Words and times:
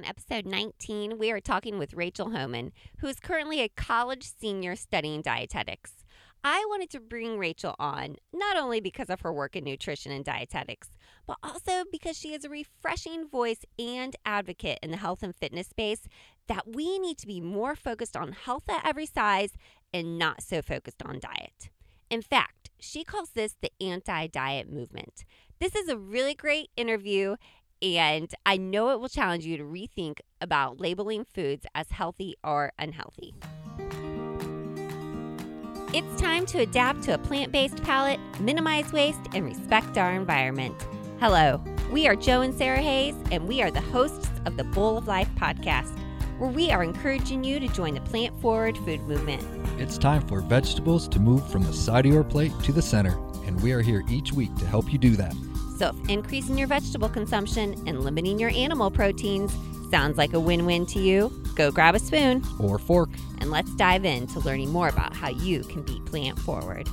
on 0.00 0.06
episode 0.06 0.46
19, 0.46 1.18
we 1.18 1.30
are 1.30 1.40
talking 1.40 1.78
with 1.78 1.92
Rachel 1.92 2.30
Homan, 2.30 2.72
who 3.00 3.06
is 3.06 3.20
currently 3.20 3.60
a 3.60 3.68
college 3.68 4.24
senior 4.24 4.74
studying 4.74 5.20
dietetics. 5.20 5.92
I 6.42 6.64
wanted 6.70 6.88
to 6.90 7.00
bring 7.00 7.36
Rachel 7.36 7.76
on 7.78 8.16
not 8.32 8.56
only 8.56 8.80
because 8.80 9.10
of 9.10 9.20
her 9.20 9.30
work 9.30 9.56
in 9.56 9.64
nutrition 9.64 10.10
and 10.10 10.24
dietetics, 10.24 10.88
but 11.26 11.36
also 11.42 11.84
because 11.92 12.16
she 12.16 12.32
is 12.32 12.44
a 12.44 12.48
refreshing 12.48 13.28
voice 13.28 13.60
and 13.78 14.16
advocate 14.24 14.78
in 14.82 14.90
the 14.90 14.96
health 14.96 15.22
and 15.22 15.36
fitness 15.36 15.66
space 15.66 16.08
that 16.48 16.66
we 16.66 16.98
need 16.98 17.18
to 17.18 17.26
be 17.26 17.42
more 17.42 17.76
focused 17.76 18.16
on 18.16 18.32
health 18.32 18.64
at 18.70 18.86
every 18.86 19.06
size 19.06 19.52
and 19.92 20.18
not 20.18 20.42
so 20.42 20.62
focused 20.62 21.02
on 21.04 21.20
diet. 21.20 21.68
In 22.08 22.22
fact, 22.22 22.70
she 22.78 23.04
calls 23.04 23.32
this 23.32 23.54
the 23.60 23.72
anti 23.82 24.28
diet 24.28 24.72
movement. 24.72 25.26
This 25.60 25.76
is 25.76 25.90
a 25.90 25.98
really 25.98 26.34
great 26.34 26.70
interview, 26.74 27.36
and 27.82 28.32
I 28.44 28.56
know 28.56 28.90
it 28.90 29.00
will 29.00 29.08
challenge 29.08 29.44
you 29.44 29.56
to 29.56 29.64
rethink 29.64 30.18
about 30.40 30.80
labeling 30.80 31.24
foods 31.24 31.66
as 31.74 31.90
healthy 31.90 32.36
or 32.44 32.72
unhealthy. 32.78 33.34
It's 35.92 36.20
time 36.20 36.46
to 36.46 36.60
adapt 36.60 37.02
to 37.04 37.14
a 37.14 37.18
plant 37.18 37.50
based 37.50 37.82
palate, 37.82 38.20
minimize 38.38 38.92
waste, 38.92 39.20
and 39.34 39.44
respect 39.44 39.98
our 39.98 40.12
environment. 40.12 40.74
Hello, 41.18 41.62
we 41.90 42.06
are 42.06 42.14
Joe 42.14 42.42
and 42.42 42.54
Sarah 42.54 42.80
Hayes, 42.80 43.16
and 43.32 43.48
we 43.48 43.60
are 43.60 43.70
the 43.70 43.80
hosts 43.80 44.30
of 44.46 44.56
the 44.56 44.64
Bowl 44.64 44.96
of 44.96 45.08
Life 45.08 45.28
podcast, 45.36 45.98
where 46.38 46.48
we 46.48 46.70
are 46.70 46.84
encouraging 46.84 47.42
you 47.42 47.58
to 47.58 47.68
join 47.68 47.94
the 47.94 48.00
plant 48.02 48.40
forward 48.40 48.78
food 48.78 49.00
movement. 49.02 49.42
It's 49.80 49.98
time 49.98 50.26
for 50.28 50.40
vegetables 50.40 51.08
to 51.08 51.18
move 51.18 51.50
from 51.50 51.64
the 51.64 51.72
side 51.72 52.06
of 52.06 52.12
your 52.12 52.24
plate 52.24 52.52
to 52.62 52.72
the 52.72 52.82
center, 52.82 53.18
and 53.46 53.60
we 53.60 53.72
are 53.72 53.82
here 53.82 54.04
each 54.08 54.32
week 54.32 54.54
to 54.56 54.66
help 54.66 54.92
you 54.92 54.98
do 54.98 55.16
that. 55.16 55.34
So, 55.80 55.88
if 55.88 56.10
increasing 56.10 56.58
your 56.58 56.66
vegetable 56.68 57.08
consumption 57.08 57.72
and 57.86 58.04
limiting 58.04 58.38
your 58.38 58.50
animal 58.50 58.90
proteins 58.90 59.50
sounds 59.90 60.18
like 60.18 60.34
a 60.34 60.38
win 60.38 60.66
win 60.66 60.84
to 60.84 61.00
you, 61.00 61.32
go 61.54 61.70
grab 61.70 61.94
a 61.94 61.98
spoon 61.98 62.44
Or 62.58 62.78
fork. 62.78 63.08
and 63.38 63.50
let's 63.50 63.74
dive 63.76 64.04
into 64.04 64.40
learning 64.40 64.68
more 64.68 64.88
about 64.88 65.16
how 65.16 65.30
you 65.30 65.62
can 65.62 65.80
be 65.80 65.98
plant 66.00 66.38
forward. 66.38 66.86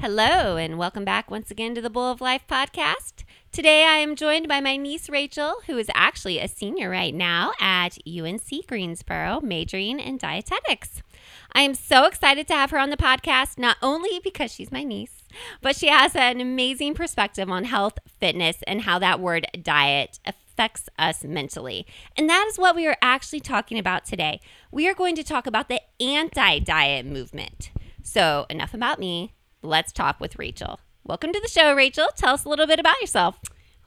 Hello, 0.00 0.56
and 0.56 0.78
welcome 0.78 1.04
back 1.04 1.30
once 1.30 1.50
again 1.50 1.74
to 1.74 1.82
the 1.82 1.90
Bowl 1.90 2.10
of 2.10 2.22
Life 2.22 2.46
podcast. 2.48 3.15
Today 3.56 3.84
I 3.84 3.96
am 3.96 4.16
joined 4.16 4.48
by 4.48 4.60
my 4.60 4.76
niece 4.76 5.08
Rachel, 5.08 5.62
who 5.66 5.78
is 5.78 5.90
actually 5.94 6.38
a 6.38 6.46
senior 6.46 6.90
right 6.90 7.14
now 7.14 7.52
at 7.58 7.96
UNC 8.06 8.66
Greensboro, 8.66 9.40
majoring 9.40 9.98
in 9.98 10.18
dietetics. 10.18 11.00
I 11.52 11.62
am 11.62 11.72
so 11.72 12.04
excited 12.04 12.46
to 12.48 12.52
have 12.52 12.70
her 12.70 12.78
on 12.78 12.90
the 12.90 12.98
podcast, 12.98 13.58
not 13.58 13.78
only 13.80 14.20
because 14.22 14.52
she's 14.52 14.70
my 14.70 14.84
niece, 14.84 15.22
but 15.62 15.74
she 15.74 15.88
has 15.88 16.14
an 16.14 16.38
amazing 16.38 16.92
perspective 16.92 17.48
on 17.48 17.64
health, 17.64 17.98
fitness, 18.20 18.58
and 18.66 18.82
how 18.82 18.98
that 18.98 19.20
word 19.20 19.46
diet 19.62 20.20
affects 20.26 20.90
us 20.98 21.24
mentally. 21.24 21.86
And 22.14 22.28
that 22.28 22.46
is 22.50 22.58
what 22.58 22.76
we 22.76 22.86
are 22.86 22.98
actually 23.00 23.40
talking 23.40 23.78
about 23.78 24.04
today. 24.04 24.38
We 24.70 24.86
are 24.86 24.94
going 24.94 25.16
to 25.16 25.24
talk 25.24 25.46
about 25.46 25.70
the 25.70 25.80
anti 25.98 26.58
diet 26.58 27.06
movement. 27.06 27.70
So, 28.02 28.44
enough 28.50 28.74
about 28.74 28.98
me. 28.98 29.32
Let's 29.62 29.92
talk 29.92 30.20
with 30.20 30.38
Rachel. 30.38 30.78
Welcome 31.08 31.32
to 31.32 31.40
the 31.40 31.48
show, 31.48 31.72
Rachel. 31.72 32.08
Tell 32.16 32.34
us 32.34 32.44
a 32.44 32.48
little 32.48 32.66
bit 32.66 32.80
about 32.80 33.00
yourself. 33.00 33.38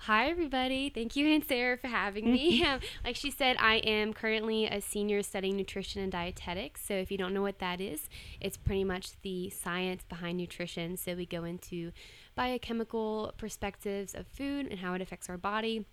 Hi, 0.03 0.29
everybody. 0.29 0.89
Thank 0.89 1.17
you, 1.17 1.27
Aunt 1.27 1.45
Sarah, 1.45 1.75
for 1.75 1.89
having 1.89 2.31
me. 2.31 2.63
Um, 2.63 2.79
like 3.03 3.17
she 3.17 3.29
said, 3.29 3.57
I 3.59 3.75
am 3.79 4.13
currently 4.13 4.67
a 4.67 4.79
senior 4.79 5.21
studying 5.21 5.57
nutrition 5.57 6.01
and 6.01 6.09
dietetics. 6.09 6.85
So, 6.85 6.93
if 6.93 7.11
you 7.11 7.17
don't 7.17 7.33
know 7.33 7.41
what 7.41 7.59
that 7.59 7.81
is, 7.81 8.07
it's 8.39 8.55
pretty 8.55 8.85
much 8.85 9.19
the 9.21 9.49
science 9.49 10.05
behind 10.07 10.37
nutrition. 10.37 10.95
So, 10.95 11.13
we 11.13 11.25
go 11.25 11.43
into 11.43 11.91
biochemical 12.35 13.33
perspectives 13.37 14.15
of 14.15 14.25
food 14.25 14.67
and 14.67 14.79
how 14.79 14.93
it 14.93 15.01
affects 15.01 15.27
our 15.27 15.37
body. 15.37 15.85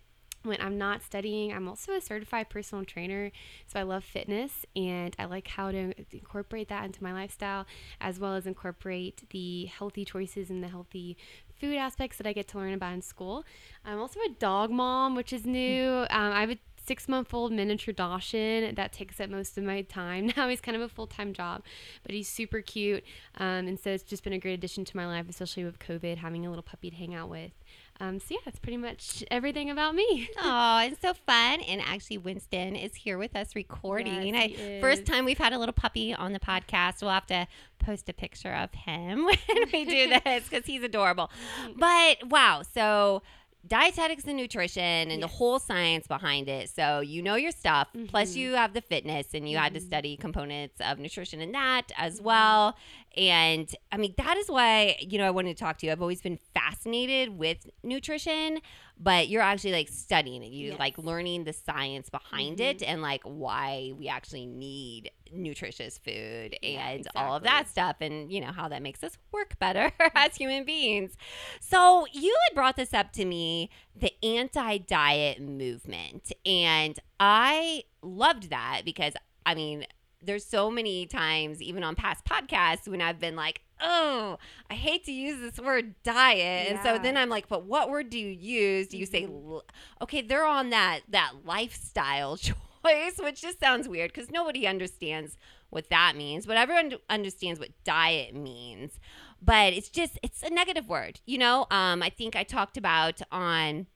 When 0.47 0.61
I'm 0.61 0.77
not 0.77 1.01
studying, 1.01 1.53
I'm 1.53 1.67
also 1.67 1.93
a 1.93 2.01
certified 2.01 2.49
personal 2.49 2.85
trainer. 2.85 3.31
So 3.67 3.79
I 3.79 3.83
love 3.83 4.03
fitness 4.03 4.65
and 4.75 5.15
I 5.19 5.25
like 5.25 5.47
how 5.47 5.71
to 5.71 5.93
incorporate 6.11 6.69
that 6.69 6.85
into 6.85 7.03
my 7.03 7.13
lifestyle, 7.13 7.65
as 8.01 8.19
well 8.19 8.35
as 8.35 8.47
incorporate 8.47 9.29
the 9.29 9.65
healthy 9.65 10.05
choices 10.05 10.49
and 10.49 10.63
the 10.63 10.67
healthy 10.67 11.17
food 11.59 11.75
aspects 11.75 12.17
that 12.17 12.27
I 12.27 12.33
get 12.33 12.47
to 12.49 12.57
learn 12.57 12.73
about 12.73 12.93
in 12.93 13.01
school. 13.01 13.43
I'm 13.85 13.99
also 13.99 14.19
a 14.21 14.29
dog 14.29 14.71
mom, 14.71 15.15
which 15.15 15.33
is 15.33 15.45
new. 15.45 16.05
Um, 16.09 16.31
I 16.31 16.41
have 16.41 16.51
a 16.51 16.59
six 16.87 17.09
month 17.09 17.33
old 17.33 17.51
miniature 17.51 17.93
Dachshund 17.93 18.77
that 18.77 18.93
takes 18.93 19.19
up 19.19 19.29
most 19.29 19.57
of 19.57 19.63
my 19.63 19.81
time 19.81 20.31
now. 20.37 20.47
He's 20.47 20.61
kind 20.61 20.75
of 20.75 20.81
a 20.81 20.89
full 20.89 21.07
time 21.07 21.33
job, 21.33 21.63
but 22.03 22.13
he's 22.13 22.29
super 22.29 22.61
cute. 22.61 23.03
Um, 23.35 23.67
and 23.67 23.79
so 23.79 23.91
it's 23.91 24.03
just 24.03 24.23
been 24.23 24.33
a 24.33 24.39
great 24.39 24.53
addition 24.53 24.85
to 24.85 24.97
my 24.97 25.05
life, 25.05 25.25
especially 25.29 25.65
with 25.65 25.79
COVID, 25.79 26.17
having 26.17 26.45
a 26.45 26.49
little 26.49 26.63
puppy 26.63 26.89
to 26.89 26.95
hang 26.95 27.13
out 27.13 27.29
with. 27.29 27.51
Um, 27.99 28.19
so 28.19 28.27
yeah, 28.31 28.37
that's 28.45 28.59
pretty 28.59 28.77
much 28.77 29.23
everything 29.31 29.69
about 29.69 29.95
me. 29.95 30.29
Oh, 30.39 30.79
it's 30.83 31.01
so 31.01 31.13
fun. 31.13 31.61
And 31.61 31.81
actually, 31.81 32.19
Winston 32.19 32.75
is 32.75 32.93
here 32.95 33.17
with 33.17 33.35
us 33.35 33.55
recording. 33.55 34.33
Yes, 34.35 34.51
I, 34.59 34.79
first 34.81 35.05
time 35.05 35.25
we've 35.25 35.37
had 35.37 35.51
a 35.53 35.57
little 35.59 35.73
puppy 35.73 36.13
on 36.13 36.31
the 36.33 36.39
podcast. 36.39 37.01
We'll 37.01 37.11
have 37.11 37.25
to 37.27 37.47
post 37.79 38.07
a 38.09 38.13
picture 38.13 38.53
of 38.53 38.71
him 38.73 39.25
when 39.25 39.37
we 39.73 39.85
do 39.85 40.07
this 40.25 40.47
because 40.47 40.65
he's 40.65 40.83
adorable. 40.83 41.31
But 41.75 42.27
wow, 42.29 42.61
so 42.73 43.23
dietetics 43.67 44.23
and 44.25 44.37
nutrition 44.37 45.11
and 45.11 45.21
the 45.21 45.27
whole 45.27 45.59
science 45.59 46.07
behind 46.07 46.47
it. 46.47 46.69
So 46.69 47.01
you 47.01 47.21
know 47.21 47.35
your 47.35 47.51
stuff. 47.51 47.89
Plus, 48.07 48.33
Mhm. 48.33 48.37
you 48.37 48.53
have 48.53 48.73
the 48.73 48.81
fitness 48.81 49.33
and 49.33 49.49
you 49.49 49.57
had 49.57 49.73
to 49.73 49.79
Mhm. 49.81 49.85
study 49.85 50.15
components 50.17 50.79
of 50.79 50.99
nutrition 50.99 51.41
in 51.41 51.51
that 51.51 51.91
as 51.97 52.19
Mhm. 52.21 52.23
well. 52.23 52.77
And 53.17 53.73
I 53.91 53.97
mean, 53.97 54.13
that 54.17 54.37
is 54.37 54.47
why, 54.47 54.95
you 54.99 55.17
know, 55.17 55.25
I 55.25 55.31
wanted 55.31 55.57
to 55.57 55.63
talk 55.63 55.79
to 55.79 55.85
you. 55.85 55.91
I've 55.91 56.01
always 56.01 56.21
been 56.21 56.37
fascinated 56.53 57.37
with 57.37 57.67
nutrition, 57.83 58.59
but 58.99 59.27
you're 59.27 59.41
actually 59.41 59.71
like 59.71 59.89
studying 59.89 60.43
it. 60.43 60.51
You 60.51 60.67
Yes. 60.67 60.79
like 60.79 60.97
learning 60.97 61.45
the 61.45 61.53
science 61.53 62.09
behind 62.09 62.59
it 62.59 62.79
mm-hmm. 62.79 62.91
and 62.91 63.01
like 63.01 63.21
why 63.23 63.93
we 63.97 64.07
actually 64.07 64.45
need 64.45 65.11
nutritious 65.31 65.97
food 65.97 66.57
Yeah, 66.61 66.89
and 66.89 67.07
all 67.15 67.35
of 67.35 67.43
that 67.43 67.67
stuff 67.67 67.97
and 67.99 68.31
you 68.31 68.39
know 68.39 68.51
how 68.51 68.69
that 68.69 68.81
makes 68.81 69.03
us 69.03 69.17
work 69.31 69.57
better 69.59 69.91
mm-hmm. 69.99 70.17
as 70.17 70.35
human 70.35 70.63
beings. 70.63 71.15
So, 71.59 72.05
you 72.11 72.35
had 72.47 72.55
brought 72.55 72.75
this 72.75 72.93
up 72.93 73.11
to 73.13 73.25
me, 73.25 73.69
the 73.95 74.13
anti-diet 74.23 75.41
movement, 75.41 76.31
and 76.45 76.99
I 77.19 77.83
loved 78.01 78.49
that 78.49 78.81
because 78.85 79.13
I 79.45 79.55
mean, 79.55 79.85
there's 80.21 80.45
so 80.45 80.69
many 80.71 81.05
times 81.05 81.61
even 81.61 81.83
on 81.83 81.95
past 81.95 82.25
podcasts 82.25 82.87
when 82.87 83.01
I've 83.01 83.19
been 83.19 83.35
like, 83.35 83.61
"Oh, 83.79 84.37
I 84.69 84.73
hate 84.73 85.05
to 85.05 85.11
use 85.11 85.39
this 85.39 85.63
word 85.63 85.95
diet." 86.03 86.71
And 86.71 86.79
so 86.83 86.97
then 86.97 87.15
I'm 87.17 87.29
like, 87.29 87.47
"But 87.47 87.65
what 87.65 87.89
word 87.89 88.09
do 88.09 88.17
you 88.19 88.29
use? 88.29 88.87
Do 88.87 88.97
you 88.97 89.05
say 89.05 89.23
Mhm. 89.23 89.49
l- 89.51 89.65
okay, 90.01 90.21
they're 90.21 90.45
on 90.45 90.69
that 90.71 91.01
that 91.09 91.45
lifestyle 91.45 92.37
choice, 92.37 93.17
which 93.19 93.41
just 93.41 93.59
sounds 93.59 93.87
weird 93.87 94.13
cuz 94.13 94.31
nobody 94.31 94.65
understands 94.67 95.37
what 95.69 95.89
that 95.89 96.15
means, 96.15 96.45
but 96.45 96.55
everyone 96.57 96.93
understands 97.09 97.59
what 97.59 97.69
diet 97.83 98.33
means. 98.33 98.99
But 99.41 99.73
it's 99.73 99.89
just 99.89 100.17
it's 100.23 100.41
a 100.41 100.49
negative 100.49 100.87
word, 100.87 101.19
you 101.25 101.37
know? 101.37 101.67
Um 101.69 102.01
I 102.01 102.09
think 102.09 102.35
I 102.35 102.43
talked 102.43 102.77
about 102.77 103.21
on 103.31 103.87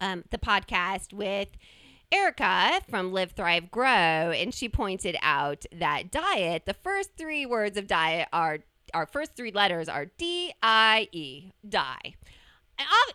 um, 0.00 0.22
the 0.30 0.38
podcast 0.38 1.12
with 1.12 1.48
Erica 2.10 2.80
from 2.88 3.12
Live, 3.12 3.32
Thrive, 3.32 3.70
Grow, 3.70 3.86
and 3.88 4.54
she 4.54 4.68
pointed 4.68 5.16
out 5.22 5.64
that 5.72 6.10
diet, 6.10 6.64
the 6.66 6.74
first 6.74 7.10
three 7.16 7.44
words 7.44 7.76
of 7.76 7.86
diet 7.86 8.28
are, 8.32 8.60
our 8.94 9.06
first 9.06 9.36
three 9.36 9.50
letters 9.50 9.88
are 9.88 10.06
D 10.16 10.52
I 10.62 11.08
E, 11.12 11.52
die. 11.68 12.14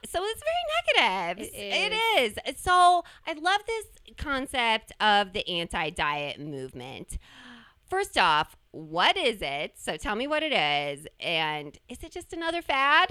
So 0.06 0.20
it's 0.24 0.44
very 0.44 1.08
negative. 1.31 1.48
It 1.54 1.94
It 1.94 2.38
is. 2.46 2.58
So 2.62 3.04
I 3.26 3.34
love 3.34 3.62
this 3.66 3.86
concept 4.18 4.92
of 5.00 5.34
the 5.34 5.48
anti 5.48 5.90
diet 5.90 6.40
movement. 6.40 7.18
First 7.90 8.18
off, 8.18 8.56
what 8.73 9.16
is 9.16 9.38
it? 9.44 9.73
So 9.78 9.97
tell 9.97 10.16
me 10.16 10.25
what 10.25 10.41
it 10.41 10.51
is. 10.51 11.06
And 11.19 11.78
is 11.88 12.01
it 12.01 12.11
just 12.11 12.34
another 12.34 12.63
fad? 12.63 13.07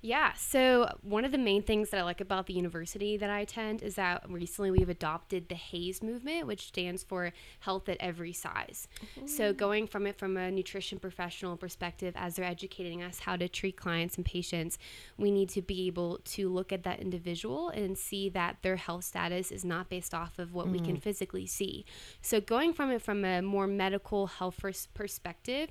Yeah. 0.00 0.32
So 0.32 0.88
one 1.02 1.24
of 1.24 1.30
the 1.30 1.38
main 1.38 1.62
things 1.62 1.90
that 1.90 2.00
I 2.00 2.02
like 2.02 2.20
about 2.20 2.46
the 2.46 2.52
university 2.52 3.16
that 3.18 3.30
I 3.30 3.40
attend 3.40 3.80
is 3.80 3.94
that 3.94 4.24
recently 4.28 4.72
we've 4.72 4.88
adopted 4.88 5.48
the 5.48 5.54
HAES 5.54 6.02
movement, 6.02 6.48
which 6.48 6.66
stands 6.66 7.04
for 7.04 7.32
Health 7.60 7.88
at 7.88 7.96
Every 8.00 8.32
Size. 8.32 8.88
So 9.26 9.52
going 9.52 9.86
from 9.86 10.08
it 10.08 10.18
from 10.18 10.36
a 10.36 10.50
nutrition 10.50 10.98
professional 10.98 11.56
perspective, 11.56 12.14
as 12.16 12.34
they're 12.34 12.44
educating 12.44 13.00
us 13.00 13.20
how 13.20 13.36
to 13.36 13.48
treat 13.48 13.76
clients 13.76 14.16
and 14.16 14.26
patients, 14.26 14.78
we 15.16 15.30
need 15.30 15.48
to 15.50 15.62
be 15.62 15.86
able 15.86 16.18
to 16.24 16.48
look 16.48 16.72
at 16.72 16.82
that 16.82 16.98
individual 16.98 17.68
and 17.68 17.96
see 17.96 18.28
that 18.30 18.56
their 18.62 18.76
health 18.76 19.04
status 19.04 19.52
is 19.52 19.64
not 19.64 19.88
based 19.88 20.12
off 20.12 20.40
of 20.40 20.52
what 20.52 20.68
we 20.68 20.80
can 20.80 20.96
mm. 20.96 21.02
physically 21.02 21.46
see. 21.46 21.84
So 22.20 22.40
going 22.40 22.72
from 22.72 22.90
it 22.90 23.00
from 23.00 23.24
a 23.24 23.42
more 23.42 23.68
medical 23.68 24.26
health 24.26 24.56
pers- 24.58 24.88
perspective 25.04 25.68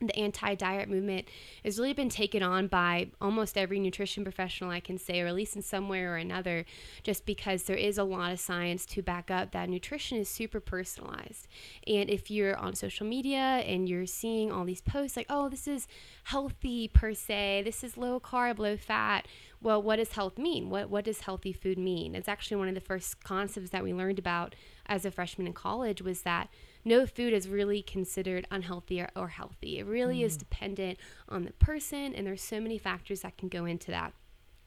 the 0.00 0.16
anti-diet 0.18 0.88
movement 0.88 1.28
has 1.64 1.78
really 1.78 1.92
been 1.92 2.08
taken 2.08 2.42
on 2.42 2.66
by 2.66 3.08
almost 3.20 3.56
every 3.56 3.78
nutrition 3.78 4.24
professional 4.24 4.70
I 4.70 4.80
can 4.80 4.98
say, 4.98 5.20
or 5.20 5.26
at 5.28 5.34
least 5.34 5.54
in 5.56 5.62
some 5.62 5.88
way 5.88 6.00
or 6.00 6.16
another, 6.16 6.64
just 7.02 7.24
because 7.24 7.62
there 7.62 7.76
is 7.76 7.96
a 7.96 8.04
lot 8.04 8.32
of 8.32 8.40
science 8.40 8.84
to 8.86 9.02
back 9.02 9.30
up 9.30 9.52
that 9.52 9.68
nutrition 9.68 10.18
is 10.18 10.28
super 10.28 10.60
personalized. 10.60 11.46
And 11.86 12.10
if 12.10 12.30
you're 12.30 12.56
on 12.56 12.74
social 12.74 13.06
media 13.06 13.38
and 13.38 13.88
you're 13.88 14.06
seeing 14.06 14.50
all 14.50 14.64
these 14.64 14.80
posts 14.80 15.16
like, 15.16 15.26
oh, 15.30 15.48
this 15.48 15.68
is 15.68 15.86
healthy 16.24 16.88
per 16.88 17.14
se, 17.14 17.62
this 17.64 17.84
is 17.84 17.96
low 17.96 18.18
carb, 18.18 18.58
low 18.58 18.76
fat, 18.76 19.26
well, 19.62 19.80
what 19.80 19.96
does 19.96 20.12
health 20.12 20.38
mean? 20.38 20.68
What 20.70 20.90
what 20.90 21.04
does 21.04 21.20
healthy 21.20 21.52
food 21.52 21.78
mean? 21.78 22.14
It's 22.14 22.28
actually 22.28 22.58
one 22.58 22.68
of 22.68 22.74
the 22.74 22.80
first 22.80 23.22
concepts 23.22 23.70
that 23.70 23.84
we 23.84 23.94
learned 23.94 24.18
about 24.18 24.54
as 24.86 25.04
a 25.04 25.10
freshman 25.10 25.46
in 25.46 25.52
college 25.52 26.02
was 26.02 26.22
that 26.22 26.50
no 26.84 27.06
food 27.06 27.32
is 27.32 27.48
really 27.48 27.82
considered 27.82 28.46
unhealthy 28.50 29.00
or, 29.00 29.08
or 29.16 29.28
healthy. 29.28 29.78
It 29.78 29.86
really 29.86 30.20
mm. 30.20 30.24
is 30.24 30.36
dependent 30.36 30.98
on 31.28 31.44
the 31.44 31.52
person, 31.52 32.14
and 32.14 32.26
there's 32.26 32.42
so 32.42 32.60
many 32.60 32.78
factors 32.78 33.20
that 33.22 33.36
can 33.38 33.48
go 33.48 33.64
into 33.64 33.90
that. 33.90 34.12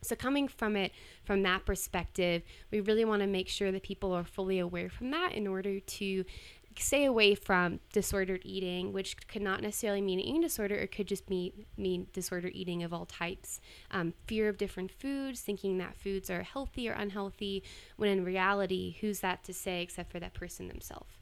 So, 0.03 0.15
coming 0.15 0.47
from 0.47 0.75
it 0.75 0.91
from 1.23 1.41
that 1.43 1.65
perspective, 1.65 2.43
we 2.71 2.79
really 2.79 3.05
want 3.05 3.21
to 3.21 3.27
make 3.27 3.49
sure 3.49 3.71
that 3.71 3.83
people 3.83 4.13
are 4.13 4.23
fully 4.23 4.59
aware 4.59 4.89
from 4.89 5.11
that 5.11 5.33
in 5.33 5.47
order 5.47 5.79
to 5.79 6.25
stay 6.79 7.05
away 7.05 7.35
from 7.35 7.79
disordered 7.91 8.41
eating, 8.43 8.93
which 8.93 9.17
could 9.27 9.41
not 9.41 9.61
necessarily 9.61 10.01
mean 10.01 10.19
eating 10.19 10.41
disorder, 10.41 10.75
it 10.75 10.91
could 10.91 11.07
just 11.07 11.29
mean, 11.29 11.65
mean 11.75 12.07
disordered 12.13 12.51
eating 12.53 12.83
of 12.83 12.93
all 12.93 13.05
types. 13.05 13.59
Um, 13.91 14.13
fear 14.27 14.47
of 14.47 14.57
different 14.57 14.91
foods, 14.91 15.41
thinking 15.41 15.77
that 15.79 15.95
foods 15.95 16.29
are 16.29 16.43
healthy 16.43 16.87
or 16.89 16.93
unhealthy, 16.93 17.63
when 17.95 18.09
in 18.09 18.23
reality, 18.23 18.97
who's 19.01 19.21
that 19.21 19.43
to 19.45 19.53
say 19.53 19.81
except 19.81 20.11
for 20.11 20.19
that 20.19 20.33
person 20.33 20.67
themselves? 20.67 21.15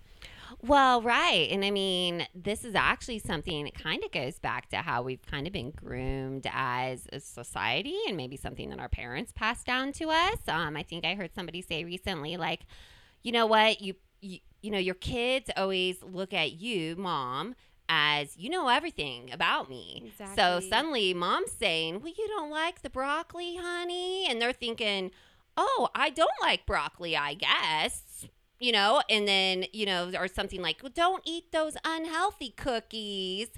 Well, 0.62 1.02
right. 1.02 1.48
And 1.52 1.64
I 1.64 1.72
mean, 1.72 2.28
this 2.34 2.64
is 2.64 2.76
actually 2.76 3.20
something 3.20 3.66
that 3.66 3.74
kind 3.76 4.04
of 4.04 4.12
goes 4.12 4.40
back 4.40 4.70
to 4.70 4.78
how 4.78 5.02
we've 5.02 5.22
kind 5.26 5.48
of 5.48 5.54
been 5.54 5.72
groomed 5.72 6.48
as 6.52 7.08
a 7.12 7.20
society 7.20 7.96
and 8.08 8.18
maybe 8.18 8.38
something 8.38 8.70
that 8.70 8.80
our 8.80 8.90
parents 8.90 9.32
passed 9.32 9.66
down 9.66 9.92
to 9.94 10.10
us. 10.10 10.38
Um, 10.48 10.76
I 10.76 10.84
think 10.84 11.06
I 11.06 11.16
heard 11.16 11.34
somebody 11.34 11.62
say 11.62 11.84
recently, 11.84 12.38
like, 12.38 12.62
you 13.24 13.32
know 13.32 13.46
what, 13.46 13.82
you, 13.82 13.96
you, 14.22 14.40
you 14.62 14.72
know, 14.72 14.80
your 14.80 14.96
kids 14.96 15.50
always 15.56 16.02
look 16.04 16.34
at 16.34 16.54
you, 16.54 16.96
mom, 16.96 17.56
as 17.88 18.36
you 18.38 18.50
know 18.50 18.68
everything 18.68 19.32
about 19.32 19.70
me. 19.70 20.04
Exactly. 20.08 20.36
So 20.36 20.60
suddenly 20.60 21.14
mom's 21.14 21.52
saying, 21.52 22.02
Well, 22.02 22.14
you 22.18 22.28
don't 22.28 22.50
like 22.50 22.82
the 22.82 22.90
broccoli, 22.90 23.58
honey? 23.58 24.28
And 24.30 24.42
they're 24.42 24.54
thinking, 24.54 25.12
Oh, 25.58 25.90
I 25.96 26.10
don't 26.10 26.30
like 26.42 26.66
broccoli, 26.66 27.16
I 27.16 27.34
guess 27.36 28.02
you 28.66 28.72
know, 28.72 29.00
and 29.12 29.28
then, 29.28 29.66
you 29.74 29.86
know, 29.86 30.12
or 30.18 30.28
something 30.28 30.60
like, 30.60 30.78
well, 30.82 30.92
don't 30.94 31.22
eat 31.24 31.52
those 31.52 31.78
unhealthy 31.86 32.50
cookies. 32.50 33.50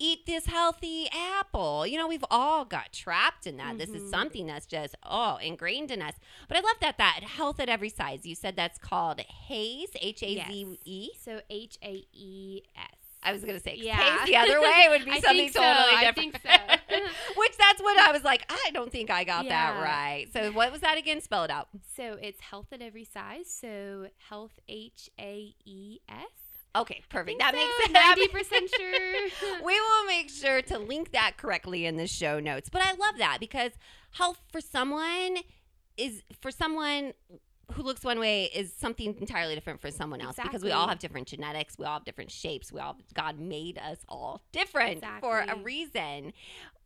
Eat 0.00 0.26
this 0.26 0.46
healthy 0.46 1.08
apple. 1.38 1.86
You 1.86 1.98
know, 1.98 2.08
we've 2.08 2.24
all 2.32 2.64
got 2.64 2.92
trapped 2.92 3.46
in 3.46 3.58
that. 3.58 3.68
Mm-hmm. 3.68 3.78
This 3.78 3.90
is 3.90 4.00
mm-hmm. 4.00 4.10
something 4.10 4.46
that's 4.48 4.66
just, 4.66 4.96
oh, 5.04 5.36
ingrained 5.36 5.92
in 5.92 6.02
us. 6.02 6.14
But 6.48 6.56
I 6.56 6.62
love 6.62 6.76
that, 6.80 6.98
that 6.98 7.20
health 7.22 7.60
at 7.60 7.68
every 7.68 7.90
size. 7.90 8.26
You 8.26 8.34
said 8.34 8.56
that's 8.56 8.78
called 8.78 9.20
HAZE, 9.20 9.90
H 10.00 10.22
A 10.24 10.34
Z 10.34 10.78
E. 10.84 11.10
So 11.16 11.42
H 11.48 11.78
A 11.84 12.04
E 12.12 12.62
S. 12.76 12.99
I 13.22 13.32
was 13.32 13.44
gonna 13.44 13.60
say, 13.60 13.76
yeah, 13.76 14.24
the 14.24 14.36
other 14.36 14.60
way 14.60 14.86
would 14.88 15.04
be 15.04 15.20
something 15.20 15.50
so. 15.50 15.60
totally 15.60 16.06
different. 16.06 16.06
I 16.06 16.12
think 16.12 16.40
so. 16.42 16.96
Which 17.36 17.56
that's 17.58 17.82
what 17.82 17.98
I 17.98 18.12
was 18.12 18.24
like. 18.24 18.44
I 18.48 18.70
don't 18.72 18.90
think 18.90 19.10
I 19.10 19.24
got 19.24 19.44
yeah. 19.44 19.74
that 19.74 19.82
right. 19.82 20.26
So 20.32 20.52
what 20.52 20.72
was 20.72 20.80
that 20.80 20.96
again? 20.96 21.20
Spell 21.20 21.44
it 21.44 21.50
out. 21.50 21.68
So 21.96 22.16
it's 22.20 22.40
health 22.40 22.68
at 22.72 22.80
every 22.80 23.04
size. 23.04 23.46
So 23.48 24.08
health 24.28 24.58
H 24.68 25.10
A 25.20 25.54
E 25.64 25.98
S. 26.08 26.16
Okay, 26.74 27.02
perfect. 27.08 27.40
That 27.40 27.52
so. 27.52 27.56
makes 27.58 27.76
sense. 27.76 27.92
Ninety 27.92 28.28
percent 28.28 28.70
sure. 28.74 29.62
we 29.64 29.80
will 29.80 30.06
make 30.06 30.30
sure 30.30 30.62
to 30.62 30.78
link 30.78 31.12
that 31.12 31.36
correctly 31.36 31.84
in 31.84 31.96
the 31.96 32.06
show 32.06 32.40
notes. 32.40 32.70
But 32.70 32.82
I 32.82 32.92
love 32.92 33.18
that 33.18 33.38
because 33.40 33.72
health 34.12 34.40
for 34.50 34.60
someone 34.60 35.38
is 35.96 36.22
for 36.40 36.50
someone 36.50 37.12
who 37.72 37.82
looks 37.82 38.04
one 38.04 38.18
way 38.18 38.44
is 38.54 38.72
something 38.72 39.16
entirely 39.20 39.54
different 39.54 39.80
for 39.80 39.90
someone 39.90 40.20
else 40.20 40.32
exactly. 40.32 40.50
because 40.50 40.64
we 40.64 40.72
all 40.72 40.88
have 40.88 40.98
different 40.98 41.28
genetics, 41.28 41.78
we 41.78 41.84
all 41.84 41.94
have 41.94 42.04
different 42.04 42.30
shapes, 42.30 42.72
we 42.72 42.80
all 42.80 42.96
God 43.14 43.38
made 43.38 43.78
us 43.78 43.98
all 44.08 44.42
different 44.52 44.98
exactly. 44.98 45.20
for 45.20 45.40
a 45.40 45.56
reason. 45.56 46.32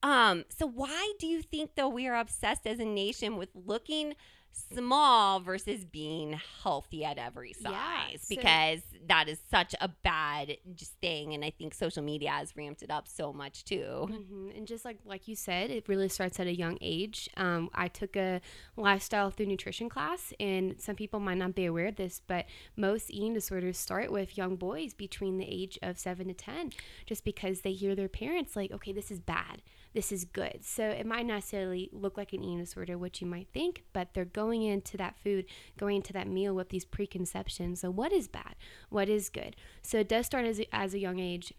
Um, 0.03 0.45
so 0.49 0.67
why 0.67 1.13
do 1.19 1.27
you 1.27 1.43
think 1.43 1.77
though 1.77 1.89
we 1.89 2.07
are 2.07 2.17
obsessed 2.17 2.67
as 2.67 2.79
a 2.79 2.85
nation 2.85 3.37
with 3.37 3.49
looking 3.55 4.15
small 4.55 5.41
versus 5.41 5.85
being 5.85 6.39
healthy 6.63 7.05
at 7.05 7.19
every 7.19 7.53
size 7.53 7.73
yeah, 7.73 8.17
so 8.19 8.27
because 8.29 8.81
that 9.09 9.29
is 9.29 9.39
such 9.51 9.75
a 9.81 9.89
bad 9.89 10.57
just 10.75 10.93
thing 11.01 11.35
and 11.35 11.45
i 11.45 11.51
think 11.51 11.75
social 11.75 12.03
media 12.03 12.31
has 12.31 12.57
ramped 12.57 12.83
it 12.83 12.91
up 12.91 13.09
so 13.09 13.33
much 13.33 13.65
too 13.65 14.09
mm-hmm. 14.11 14.51
and 14.57 14.67
just 14.67 14.85
like 14.85 14.99
like 15.05 15.27
you 15.27 15.35
said 15.35 15.71
it 15.71 15.89
really 15.89 16.09
starts 16.09 16.39
at 16.39 16.47
a 16.47 16.55
young 16.55 16.79
age 16.81 17.29
um, 17.37 17.69
i 17.75 17.89
took 17.89 18.17
a 18.17 18.41
lifestyle 18.77 19.31
through 19.31 19.47
nutrition 19.47 19.89
class 19.89 20.33
and 20.39 20.81
some 20.81 20.95
people 20.95 21.21
might 21.21 21.39
not 21.39 21.55
be 21.55 21.65
aware 21.65 21.89
of 21.89 21.97
this 21.97 22.21
but 22.27 22.47
most 22.77 23.11
eating 23.11 23.35
disorders 23.35 23.77
start 23.77 24.11
with 24.13 24.39
young 24.39 24.57
boys 24.57 24.95
between 24.95 25.39
the 25.39 25.47
age 25.47 25.79
of 25.83 25.99
7 25.99 26.29
to 26.29 26.35
10 26.35 26.71
just 27.07 27.25
because 27.25 27.61
they 27.61 27.73
hear 27.73 27.95
their 27.95 28.09
parents 28.09 28.57
like 28.57 28.73
okay 28.73 28.93
this 28.93 29.11
is 29.11 29.21
bad 29.21 29.63
this 29.95 30.11
is 30.11 30.25
good. 30.25 30.65
So 30.65 30.89
it 30.89 31.07
might 31.07 31.25
not 31.25 31.35
necessarily 31.35 31.89
look 31.93 32.17
like 32.17 32.33
an 32.33 32.43
eating 32.43 32.59
disorder, 32.59 32.99
which 32.99 33.21
you 33.21 33.27
might 33.27 33.49
think, 33.55 33.85
but 33.93 34.13
they're 34.13 34.25
going 34.25 34.63
into 34.63 34.97
that 34.97 35.17
food, 35.17 35.47
going 35.79 35.97
into 35.97 36.13
that 36.13 36.27
meal 36.27 36.55
with 36.55 36.69
these 36.69 36.85
preconceptions. 36.85 37.81
So 37.81 37.91
what 37.91 38.13
is 38.13 38.29
bad? 38.29 38.57
What 38.91 39.09
is 39.09 39.29
good? 39.29 39.57
So 39.83 39.99
it 40.01 40.09
does 40.09 40.27
start 40.27 40.45
as 40.45 40.61
a, 40.61 40.75
as 40.75 40.95
a 40.95 40.99
young 40.99 41.21
age. 41.21 41.55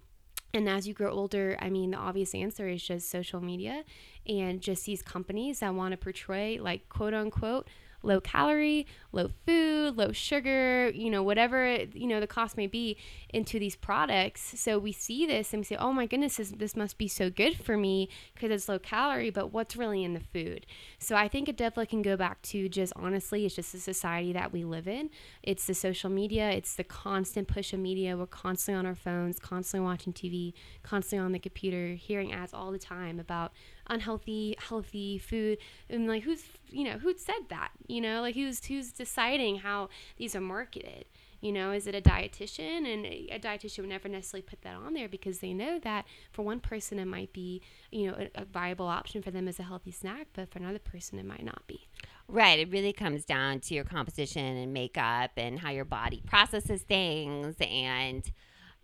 And 0.53 0.69
as 0.69 0.87
you 0.87 0.93
grow 0.93 1.11
older, 1.11 1.57
I 1.61 1.69
mean, 1.69 1.91
the 1.91 1.97
obvious 1.97 2.33
answer 2.33 2.67
is 2.67 2.83
just 2.83 3.09
social 3.09 3.41
media 3.41 3.83
and 4.27 4.61
just 4.61 4.85
these 4.85 5.01
companies 5.01 5.59
that 5.59 5.73
want 5.73 5.91
to 5.91 5.97
portray, 5.97 6.59
like, 6.59 6.87
quote 6.87 7.13
unquote, 7.13 7.67
low 8.05 8.21
calorie, 8.21 8.85
low 9.11 9.29
food, 9.45 9.97
low 9.97 10.11
sugar, 10.11 10.89
you 10.89 11.09
know, 11.09 11.23
whatever, 11.23 11.75
you 11.93 12.07
know, 12.07 12.19
the 12.19 12.27
cost 12.27 12.57
may 12.57 12.67
be 12.67 12.97
into 13.29 13.59
these 13.59 13.75
products. 13.75 14.59
So 14.59 14.77
we 14.77 14.91
see 14.91 15.25
this 15.25 15.53
and 15.53 15.61
we 15.61 15.65
say, 15.65 15.75
oh 15.77 15.93
my 15.93 16.05
goodness, 16.05 16.37
this, 16.37 16.51
this 16.51 16.75
must 16.75 16.97
be 16.97 17.07
so 17.07 17.29
good 17.29 17.57
for 17.57 17.77
me 17.77 18.09
because 18.33 18.51
it's 18.51 18.69
low 18.69 18.79
calorie, 18.79 19.29
but 19.29 19.51
what's 19.51 19.75
really 19.75 20.03
in 20.03 20.13
the 20.13 20.19
food? 20.19 20.65
So 20.99 21.15
I 21.15 21.27
think 21.27 21.49
it 21.49 21.57
definitely 21.57 21.87
can 21.87 22.01
go 22.01 22.15
back 22.15 22.41
to 22.43 22.69
just 22.69 22.93
honestly, 22.95 23.45
it's 23.45 23.55
just 23.55 23.71
the 23.71 23.79
society 23.79 24.33
that 24.33 24.51
we 24.51 24.63
live 24.63 24.87
in. 24.87 25.09
It's 25.43 25.65
the 25.65 25.73
social 25.73 26.09
media, 26.09 26.49
it's 26.51 26.75
the 26.75 26.83
constant 26.83 27.47
push 27.47 27.73
of 27.73 27.79
media. 27.79 28.17
We're 28.17 28.27
constantly 28.27 28.79
on 28.79 28.85
our 28.85 28.95
phones, 28.95 29.39
constantly 29.39 29.85
watching 29.85 30.13
TV, 30.13 30.53
constantly 30.83 31.25
on 31.25 31.31
the 31.31 31.39
computer, 31.39 31.95
hearing 31.95 32.33
ads 32.33 32.53
all 32.53 32.71
the 32.71 32.79
time 32.79 33.19
about 33.19 33.53
unhealthy, 33.87 34.55
healthy 34.59 35.17
food. 35.17 35.57
And 35.89 36.07
like, 36.07 36.23
who's, 36.23 36.43
you 36.69 36.83
know, 36.83 36.97
who 36.97 37.13
said 37.17 37.49
that? 37.49 37.71
You 37.87 38.01
know, 38.01 38.21
like 38.21 38.35
who's, 38.35 38.65
who's 38.65 38.91
deciding 38.91 39.57
how 39.57 39.89
these 40.17 40.35
are 40.35 40.41
marketed? 40.41 41.05
You 41.41 41.51
know, 41.51 41.71
is 41.71 41.85
it 41.85 41.93
a 41.93 42.01
dietitian? 42.01 42.91
And 42.91 43.05
a 43.05 43.39
dietitian 43.39 43.79
would 43.79 43.89
never 43.89 44.09
necessarily 44.09 44.41
put 44.41 44.61
that 44.63 44.75
on 44.75 44.93
there 44.93 45.07
because 45.07 45.39
they 45.39 45.53
know 45.53 45.77
that 45.79 46.05
for 46.31 46.41
one 46.43 46.59
person 46.59 46.97
it 46.97 47.05
might 47.05 47.33
be, 47.33 47.61
you 47.91 48.07
know, 48.07 48.17
a, 48.17 48.41
a 48.41 48.45
viable 48.45 48.87
option 48.87 49.21
for 49.21 49.31
them 49.31 49.47
as 49.47 49.59
a 49.59 49.63
healthy 49.63 49.91
snack, 49.91 50.27
but 50.33 50.49
for 50.51 50.59
another 50.59 50.79
person 50.79 51.19
it 51.19 51.25
might 51.25 51.45
not 51.45 51.67
be. 51.67 51.87
Right. 52.27 52.57
It 52.57 52.71
really 52.71 52.93
comes 52.93 53.25
down 53.25 53.59
to 53.61 53.75
your 53.75 53.83
composition 53.83 54.43
and 54.43 54.73
makeup 54.73 55.31
and 55.37 55.59
how 55.59 55.69
your 55.69 55.85
body 55.85 56.23
processes 56.25 56.81
things 56.81 57.55
and 57.59 58.23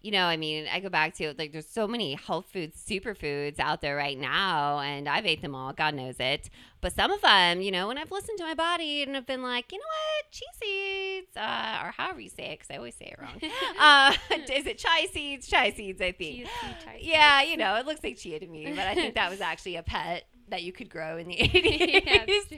you 0.02 0.12
know, 0.12 0.26
I 0.26 0.36
mean, 0.38 0.68
I 0.72 0.80
go 0.80 0.90
back 0.90 1.16
to 1.16 1.34
like 1.38 1.52
there's 1.52 1.68
so 1.68 1.88
many 1.88 2.16
health 2.16 2.46
foods, 2.52 2.84
superfoods 2.84 3.60
out 3.60 3.82
there 3.82 3.96
right 3.96 4.18
now, 4.18 4.80
and 4.80 5.08
I've 5.08 5.26
ate 5.26 5.42
them 5.42 5.54
all, 5.54 5.74
God 5.74 5.94
knows 5.94 6.16
it. 6.20 6.50
But 6.82 6.94
some 6.94 7.12
of 7.12 7.22
them, 7.22 7.62
you 7.62 7.70
know, 7.70 7.88
when 7.88 8.00
I've 8.00 8.12
listened 8.12 8.40
to 8.40 8.44
my 8.44 8.56
body 8.56 9.04
and 9.04 9.16
I've 9.16 9.28
been 9.28 9.44
like, 9.44 9.72
you 9.72 9.78
know 9.78 9.84
what, 9.84 10.32
chia 10.32 10.48
seeds, 10.60 11.38
uh, 11.38 11.84
or 11.86 11.92
however 11.92 12.20
you 12.20 12.30
say 12.30 12.46
it, 12.46 12.60
because 12.60 12.74
I 12.74 12.78
always 12.78 12.96
say 12.96 13.14
it 13.14 13.20
wrong. 13.22 13.40
uh, 13.80 14.14
is 14.52 14.66
it 14.66 14.80
chia 14.80 15.08
seeds? 15.12 15.48
Chia 15.48 15.72
seeds, 15.76 16.02
I 16.02 16.12
think. 16.12 16.48
Chia 16.48 16.94
yeah, 17.00 17.42
you 17.44 17.58
know, 17.58 17.76
it 17.76 17.86
looks 17.86 18.04
like 18.04 18.18
chia 18.18 18.40
to 18.40 18.48
me, 18.48 18.66
but 18.76 18.88
I 18.88 18.96
think 18.96 19.14
that 19.16 19.30
was 19.30 19.42
actually 19.42 19.76
a 19.76 19.84
pet 19.84 20.26
that 20.52 20.64
you 20.64 20.72
could 20.72 20.90
grow 20.90 21.18
in 21.18 21.28
the 21.28 21.36
80s. 21.36 22.50
the 22.50 22.58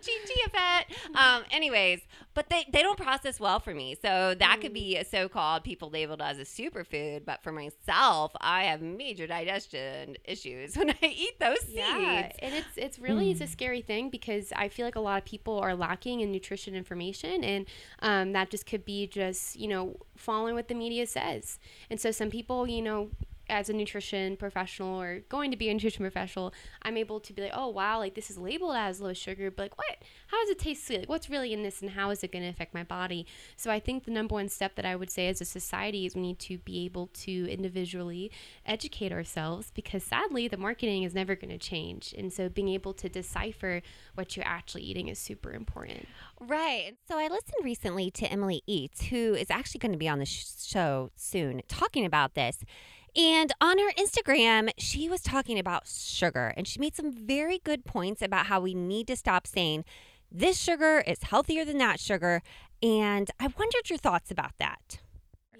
chia, 0.00 0.48
fat. 0.50 0.86
Um, 1.14 1.44
anyways, 1.50 2.00
but 2.34 2.48
they, 2.48 2.64
they 2.72 2.82
don't 2.82 2.98
process 2.98 3.38
well 3.38 3.60
for 3.60 3.74
me. 3.74 3.94
So 3.94 4.34
that 4.38 4.56
mm. 4.58 4.60
could 4.62 4.72
be 4.72 4.96
a 4.96 5.04
so-called 5.04 5.64
people 5.64 5.90
labeled 5.90 6.22
as 6.22 6.38
a 6.38 6.42
superfood. 6.42 7.24
But 7.24 7.42
for 7.42 7.52
myself, 7.52 8.32
I 8.40 8.64
have 8.64 8.80
major 8.80 9.26
digestion 9.26 10.16
issues 10.24 10.76
when 10.76 10.90
I 10.90 10.96
eat 11.06 11.38
those 11.38 11.60
seeds. 11.60 11.74
Yeah, 11.76 12.32
and 12.38 12.54
it's 12.54 12.76
it's 12.76 12.98
really 12.98 13.26
mm. 13.26 13.32
it's 13.32 13.40
a 13.40 13.46
scary 13.46 13.82
thing 13.82 14.10
because 14.10 14.52
I 14.56 14.68
feel 14.68 14.86
like 14.86 14.96
a 14.96 15.00
lot 15.00 15.18
of 15.18 15.24
people 15.24 15.58
are 15.58 15.74
lacking 15.74 16.20
in 16.20 16.32
nutrition 16.32 16.74
information, 16.74 17.44
and 17.44 17.66
um, 18.00 18.32
that 18.32 18.50
just 18.50 18.66
could 18.66 18.84
be 18.84 19.06
just 19.06 19.56
you 19.56 19.68
know 19.68 19.96
following 20.16 20.54
what 20.54 20.68
the 20.68 20.74
media 20.74 21.06
says. 21.06 21.58
And 21.90 22.00
so 22.00 22.10
some 22.10 22.30
people, 22.30 22.66
you 22.66 22.82
know, 22.82 23.10
as 23.48 23.68
a 23.68 23.72
nutrition 23.72 24.36
professional 24.36 25.00
or 25.00 25.20
going 25.28 25.50
to 25.50 25.56
be 25.56 25.68
a 25.68 25.74
nutrition 25.74 26.02
professional, 26.02 26.52
I'm 26.82 26.96
able 26.96 27.20
to 27.20 27.32
be 27.32 27.42
like, 27.42 27.52
oh 27.54 27.68
wow, 27.68 27.98
like 27.98 28.14
this 28.14 28.30
is 28.30 28.38
labeled 28.38 28.76
as 28.76 29.00
low 29.00 29.12
sugar, 29.12 29.50
but 29.50 29.62
like 29.62 29.78
what? 29.78 29.98
How 30.28 30.40
does 30.40 30.50
it 30.50 30.58
taste 30.58 30.86
sweet? 30.86 31.00
Like 31.00 31.08
what's 31.08 31.30
really 31.30 31.52
in 31.52 31.62
this 31.62 31.82
and 31.82 31.90
how 31.90 32.10
is 32.10 32.22
it 32.22 32.32
going 32.32 32.42
to 32.42 32.48
affect 32.48 32.74
my 32.74 32.84
body? 32.84 33.26
So 33.56 33.70
I 33.70 33.80
think 33.80 34.04
the 34.04 34.10
number 34.10 34.34
one 34.34 34.48
step 34.48 34.76
that 34.76 34.84
I 34.84 34.96
would 34.96 35.10
say 35.10 35.28
as 35.28 35.40
a 35.40 35.44
society 35.44 36.06
is 36.06 36.14
we 36.14 36.22
need 36.22 36.38
to 36.40 36.58
be 36.58 36.84
able 36.84 37.08
to 37.08 37.50
individually 37.50 38.30
educate 38.66 39.12
ourselves 39.12 39.70
because 39.74 40.02
sadly 40.02 40.48
the 40.48 40.56
marketing 40.56 41.02
is 41.02 41.14
never 41.14 41.34
going 41.34 41.50
to 41.50 41.58
change. 41.58 42.14
And 42.16 42.32
so 42.32 42.48
being 42.48 42.68
able 42.68 42.94
to 42.94 43.08
decipher 43.08 43.82
what 44.14 44.36
you're 44.36 44.46
actually 44.46 44.82
eating 44.82 45.08
is 45.08 45.18
super 45.18 45.52
important. 45.52 46.06
Right. 46.40 46.96
So 47.08 47.18
I 47.18 47.28
listened 47.28 47.64
recently 47.64 48.10
to 48.12 48.26
Emily 48.26 48.62
Eats, 48.66 49.06
who 49.06 49.34
is 49.34 49.50
actually 49.50 49.80
going 49.80 49.92
to 49.92 49.98
be 49.98 50.08
on 50.08 50.18
the 50.18 50.26
sh- 50.26 50.46
show 50.58 51.10
soon, 51.16 51.62
talking 51.68 52.04
about 52.04 52.34
this. 52.34 52.64
And 53.14 53.52
on 53.60 53.78
her 53.78 53.92
Instagram, 53.92 54.70
she 54.78 55.08
was 55.08 55.20
talking 55.20 55.58
about 55.58 55.86
sugar 55.86 56.54
and 56.56 56.66
she 56.66 56.80
made 56.80 56.96
some 56.96 57.12
very 57.12 57.58
good 57.58 57.84
points 57.84 58.22
about 58.22 58.46
how 58.46 58.60
we 58.60 58.74
need 58.74 59.06
to 59.08 59.16
stop 59.16 59.46
saying 59.46 59.84
this 60.30 60.58
sugar 60.58 61.02
is 61.06 61.22
healthier 61.24 61.64
than 61.64 61.76
that 61.78 62.00
sugar. 62.00 62.42
And 62.82 63.30
I 63.38 63.48
wondered 63.48 63.90
your 63.90 63.98
thoughts 63.98 64.30
about 64.30 64.52
that. 64.58 65.00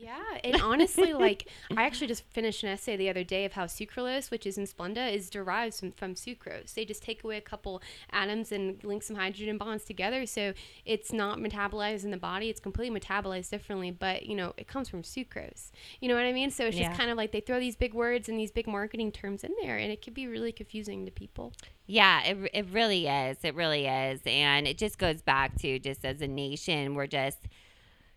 Yeah, 0.03 0.21
and 0.43 0.61
honestly, 0.61 1.13
like 1.15 1.47
I 1.77 1.85
actually 1.85 2.09
just 2.09 2.25
finished 2.25 2.65
an 2.65 2.71
essay 2.71 2.97
the 2.97 3.09
other 3.09 3.23
day 3.23 3.45
of 3.45 3.53
how 3.53 3.67
sucralose, 3.67 4.31
which 4.31 4.47
is 4.47 4.59
in 4.59 4.65
Splenda, 4.67 5.13
is 5.13 5.31
derived 5.31 5.77
from, 5.77 5.93
from 5.93 6.15
sucrose. 6.15 6.75
They 6.75 6.85
just 6.85 7.03
take 7.03 7.23
away 7.23 7.37
a 7.37 7.41
couple 7.41 7.81
atoms 8.11 8.51
and 8.51 8.83
link 8.83 9.05
some 9.05 9.15
hydrogen 9.17 9.59
bonds 9.59 9.85
together, 9.85 10.27
so 10.27 10.55
it's 10.85 11.13
not 11.13 11.39
metabolized 11.39 12.05
in 12.05 12.11
the 12.11 12.17
body. 12.17 12.49
It's 12.51 12.61
completely 12.61 12.99
metabolized 12.99 13.51
differently, 13.51 13.93
but 13.93 14.27
you 14.27 14.35
know 14.35 14.55
it 14.57 14.67
comes 14.67 14.89
from 14.89 15.03
sucrose. 15.03 15.71
You 16.01 16.09
know 16.09 16.17
what 16.17 16.25
I 16.25 16.33
mean? 16.33 16.51
So 16.51 16.67
it's 16.67 16.77
just 16.77 16.91
Yeah. 16.91 16.97
kind 16.97 17.11
of 17.11 17.17
like 17.17 17.31
they 17.31 17.41
throw 17.41 17.61
these 17.61 17.77
big 17.77 17.95
words 17.95 18.29
and 18.29 18.39
these 18.39 18.51
big 18.51 18.67
marketing 18.67 19.13
terms 19.13 19.45
in 19.45 19.53
there, 19.63 19.77
and 19.79 19.93
it 19.93 20.03
could 20.03 20.15
be 20.15 20.27
really 20.27 20.51
confusing 20.51 21.05
to 21.07 21.13
people. 21.13 21.53
Yeah, 21.87 22.23
it, 22.25 22.51
it 22.55 22.67
really 22.73 23.07
is. 23.07 23.39
It 23.43 23.55
really 23.55 23.87
is. 23.87 24.21
And 24.25 24.67
it 24.67 24.79
just 24.79 24.99
goes 24.99 25.21
back 25.21 25.57
to 25.61 25.79
just 25.79 26.05
as 26.05 26.21
a 26.23 26.29
nation, 26.29 26.95
we're 26.95 27.07
just 27.07 27.39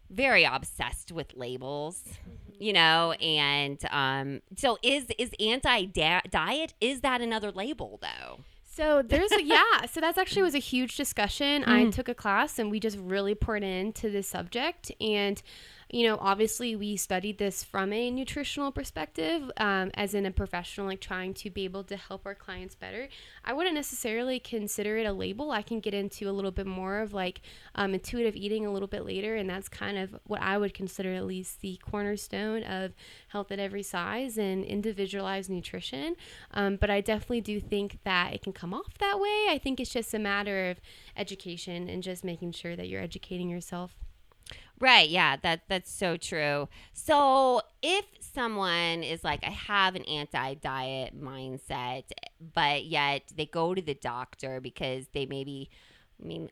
very 0.10 0.44
obsessed 0.44 1.12
with 1.12 1.34
labels, 1.36 2.04
you 2.60 2.74
know, 2.74 3.14
and 3.14 3.80
um 3.92 4.42
so 4.58 4.78
is 4.82 5.08
is 5.18 5.32
anti 5.40 5.86
diet 5.86 6.74
is 6.82 7.02
that 7.02 7.22
another 7.22 7.52
label 7.52 8.00
though? 8.02 8.40
So 8.76 9.02
there's 9.02 9.32
a, 9.32 9.42
yeah, 9.42 9.86
so 9.90 10.02
that's 10.02 10.18
actually 10.18 10.42
was 10.42 10.56
a 10.56 10.60
huge 10.60 10.98
discussion. 10.98 11.64
I 11.66 11.90
took 11.92 12.10
a 12.10 12.14
class 12.14 12.60
and 12.60 12.70
we 12.70 12.82
just 12.82 12.98
really 13.00 13.34
poured 13.34 13.64
into 13.64 14.10
this 14.10 14.28
subject 14.28 14.92
and 15.00 15.42
you 15.96 16.06
know, 16.06 16.18
obviously 16.20 16.76
we 16.76 16.98
studied 16.98 17.38
this 17.38 17.64
from 17.64 17.94
a 17.94 18.12
nutritional 18.12 18.70
perspective, 18.70 19.50
um, 19.56 19.92
as 19.94 20.14
in 20.14 20.26
a 20.26 20.32
professional, 20.32 20.88
like 20.88 21.00
trying 21.00 21.34
to 21.34 21.50
be 21.50 21.64
able 21.64 21.86
to 21.86 21.96
help 21.96 22.26
our 22.26 22.36
clients 22.36 22.76
better. 22.76 23.08
I 23.46 23.54
wouldn't 23.54 23.76
necessarily 23.76 24.38
consider 24.42 24.98
it 24.98 25.06
a 25.06 25.14
label. 25.14 25.52
I 25.52 25.62
can 25.62 25.80
get 25.80 25.94
into 25.94 26.30
a 26.30 26.34
little 26.34 26.52
bit 26.52 26.68
more 26.68 27.00
of 27.00 27.14
like 27.14 27.40
um, 27.76 27.94
intuitive 27.94 28.36
eating 28.36 28.66
a 28.66 28.74
little 28.74 28.90
bit 28.90 29.06
later, 29.06 29.38
and 29.38 29.50
that's 29.50 29.70
kind 29.70 29.98
of 29.98 30.14
what 30.26 30.42
I 30.42 30.58
would 30.58 30.74
consider 30.74 31.14
at 31.14 31.26
least 31.26 31.62
the 31.62 31.80
cornerstone 31.90 32.64
of 32.64 32.92
health 33.30 33.50
at 33.54 33.60
every 33.60 33.84
size 33.84 34.38
and 34.38 34.66
individualized 34.66 35.50
nutrition. 35.50 36.18
Um, 36.52 36.76
but 36.76 36.90
I 36.90 37.00
definitely 37.00 37.40
do 37.40 37.62
think 37.62 38.00
that 38.04 38.34
it 38.34 38.42
can 38.42 38.52
come 38.52 38.74
off 38.74 38.98
that 38.98 39.18
way. 39.18 39.48
I 39.50 39.62
think 39.64 39.80
it's 39.80 39.94
just 39.94 40.14
a 40.14 40.20
matter 40.20 40.70
of 40.72 40.82
education 41.16 41.88
and 41.88 42.04
just 42.04 42.26
making 42.26 42.52
sure 42.52 42.76
that 42.76 42.90
you're 42.90 43.02
educating 43.02 43.50
yourself. 43.50 44.05
Right, 44.80 45.10
yeah, 45.10 45.38
that 45.38 45.62
that's 45.70 45.92
so 45.92 46.18
true. 46.18 46.68
So, 46.94 47.62
if 47.82 48.06
someone 48.20 49.04
is 49.04 49.24
like 49.24 49.42
I 49.46 49.50
have 49.52 49.96
an 49.96 50.04
anti-diet 50.04 51.20
mindset, 51.20 52.04
but 52.54 52.86
yet 52.86 53.24
they 53.36 53.46
go 53.46 53.74
to 53.74 53.82
the 53.82 53.94
doctor 53.94 54.60
because 54.60 55.08
they 55.14 55.26
maybe 55.26 55.70
I 56.22 56.26
mean 56.28 56.50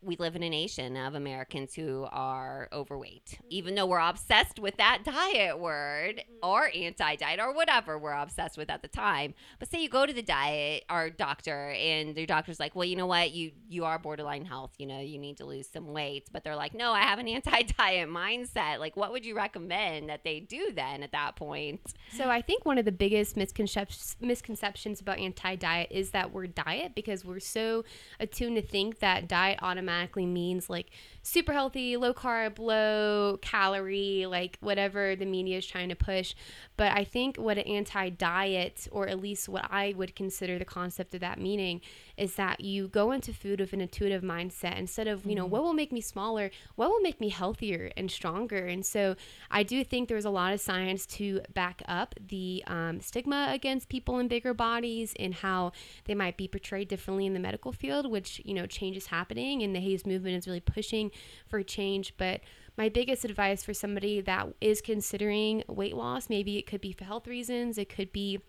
we 0.00 0.16
live 0.16 0.36
in 0.36 0.42
a 0.42 0.48
nation 0.48 0.96
of 0.96 1.14
Americans 1.14 1.74
who 1.74 2.06
are 2.12 2.68
overweight, 2.72 3.38
even 3.50 3.74
though 3.74 3.86
we're 3.86 3.98
obsessed 3.98 4.58
with 4.58 4.76
that 4.76 5.00
diet 5.04 5.58
word 5.58 6.16
mm-hmm. 6.16 6.48
or 6.48 6.70
anti 6.74 7.16
diet 7.16 7.40
or 7.40 7.52
whatever 7.52 7.98
we're 7.98 8.12
obsessed 8.12 8.56
with 8.56 8.70
at 8.70 8.82
the 8.82 8.88
time. 8.88 9.34
But 9.58 9.70
say 9.70 9.82
you 9.82 9.88
go 9.88 10.06
to 10.06 10.12
the 10.12 10.22
diet 10.22 10.84
or 10.88 11.10
doctor, 11.10 11.70
and 11.70 12.14
the 12.14 12.26
doctor's 12.26 12.60
like, 12.60 12.76
well, 12.76 12.84
you 12.84 12.96
know 12.96 13.06
what, 13.06 13.32
you 13.32 13.52
you 13.68 13.84
are 13.84 13.98
borderline 13.98 14.44
health, 14.44 14.74
you 14.78 14.86
know, 14.86 15.00
you 15.00 15.18
need 15.18 15.38
to 15.38 15.44
lose 15.44 15.68
some 15.68 15.88
weight. 15.88 16.28
But 16.32 16.44
they're 16.44 16.56
like, 16.56 16.74
no, 16.74 16.92
I 16.92 17.00
have 17.00 17.18
an 17.18 17.28
anti 17.38 17.62
diet 17.62 18.08
mindset. 18.08 18.78
Like, 18.78 18.96
what 18.96 19.10
would 19.10 19.26
you 19.26 19.34
recommend 19.34 20.08
that 20.10 20.22
they 20.22 20.40
do 20.40 20.70
then 20.74 21.02
at 21.02 21.12
that 21.12 21.34
point? 21.34 21.80
So 22.16 22.30
I 22.30 22.40
think 22.40 22.64
one 22.64 22.78
of 22.78 22.84
the 22.84 22.92
biggest 22.92 23.36
misconceptions 23.36 24.16
misconceptions 24.20 25.00
about 25.00 25.18
anti-diet 25.18 25.88
is 25.90 26.10
that 26.10 26.32
word 26.32 26.54
diet 26.54 26.94
because 26.94 27.24
we're 27.24 27.40
so 27.40 27.84
attuned 28.20 28.56
to 28.56 28.62
think 28.62 29.00
that 29.00 29.26
diet 29.26 29.58
automatically 29.62 29.87
means 30.16 30.70
like 30.70 30.90
super 31.22 31.52
healthy, 31.52 31.96
low 31.96 32.14
carb, 32.14 32.58
low 32.58 33.38
calorie, 33.42 34.26
like 34.26 34.58
whatever 34.60 35.16
the 35.16 35.26
media 35.26 35.58
is 35.58 35.66
trying 35.66 35.88
to 35.88 35.94
push. 35.94 36.34
But 36.76 36.92
I 36.92 37.04
think 37.04 37.36
what 37.36 37.58
an 37.58 37.64
anti-diet 37.64 38.88
or 38.90 39.08
at 39.08 39.20
least 39.20 39.48
what 39.48 39.66
I 39.70 39.94
would 39.96 40.16
consider 40.16 40.58
the 40.58 40.64
concept 40.64 41.14
of 41.14 41.20
that 41.20 41.40
meaning 41.40 41.80
is 42.18 42.34
that 42.34 42.60
you 42.60 42.88
go 42.88 43.12
into 43.12 43.32
food 43.32 43.60
with 43.60 43.72
an 43.72 43.80
intuitive 43.80 44.22
mindset 44.22 44.76
instead 44.76 45.06
of, 45.06 45.24
you 45.24 45.34
know, 45.34 45.46
what 45.46 45.62
will 45.62 45.72
make 45.72 45.92
me 45.92 46.00
smaller, 46.00 46.50
what 46.74 46.90
will 46.90 47.00
make 47.00 47.20
me 47.20 47.28
healthier 47.28 47.90
and 47.96 48.10
stronger. 48.10 48.66
And 48.66 48.84
so 48.84 49.14
I 49.50 49.62
do 49.62 49.84
think 49.84 50.08
there's 50.08 50.24
a 50.24 50.30
lot 50.30 50.52
of 50.52 50.60
science 50.60 51.06
to 51.06 51.40
back 51.54 51.82
up 51.86 52.14
the 52.20 52.64
um, 52.66 53.00
stigma 53.00 53.48
against 53.50 53.88
people 53.88 54.18
in 54.18 54.28
bigger 54.28 54.52
bodies 54.52 55.14
and 55.18 55.34
how 55.34 55.72
they 56.04 56.14
might 56.14 56.36
be 56.36 56.48
portrayed 56.48 56.88
differently 56.88 57.26
in 57.26 57.34
the 57.34 57.40
medical 57.40 57.72
field, 57.72 58.10
which, 58.10 58.42
you 58.44 58.54
know, 58.54 58.66
change 58.66 58.96
is 58.96 59.06
happening 59.06 59.62
and 59.62 59.74
the 59.74 59.80
HAES 59.80 60.04
movement 60.04 60.36
is 60.36 60.46
really 60.46 60.60
pushing 60.60 61.10
for 61.46 61.62
change. 61.62 62.14
But 62.16 62.40
my 62.76 62.88
biggest 62.88 63.24
advice 63.24 63.64
for 63.64 63.74
somebody 63.74 64.20
that 64.20 64.48
is 64.60 64.80
considering 64.80 65.64
weight 65.68 65.96
loss, 65.96 66.28
maybe 66.28 66.58
it 66.58 66.66
could 66.66 66.80
be 66.80 66.92
for 66.92 67.04
health 67.04 67.26
reasons, 67.26 67.76
it 67.76 67.88
could 67.88 68.12
be 68.12 68.40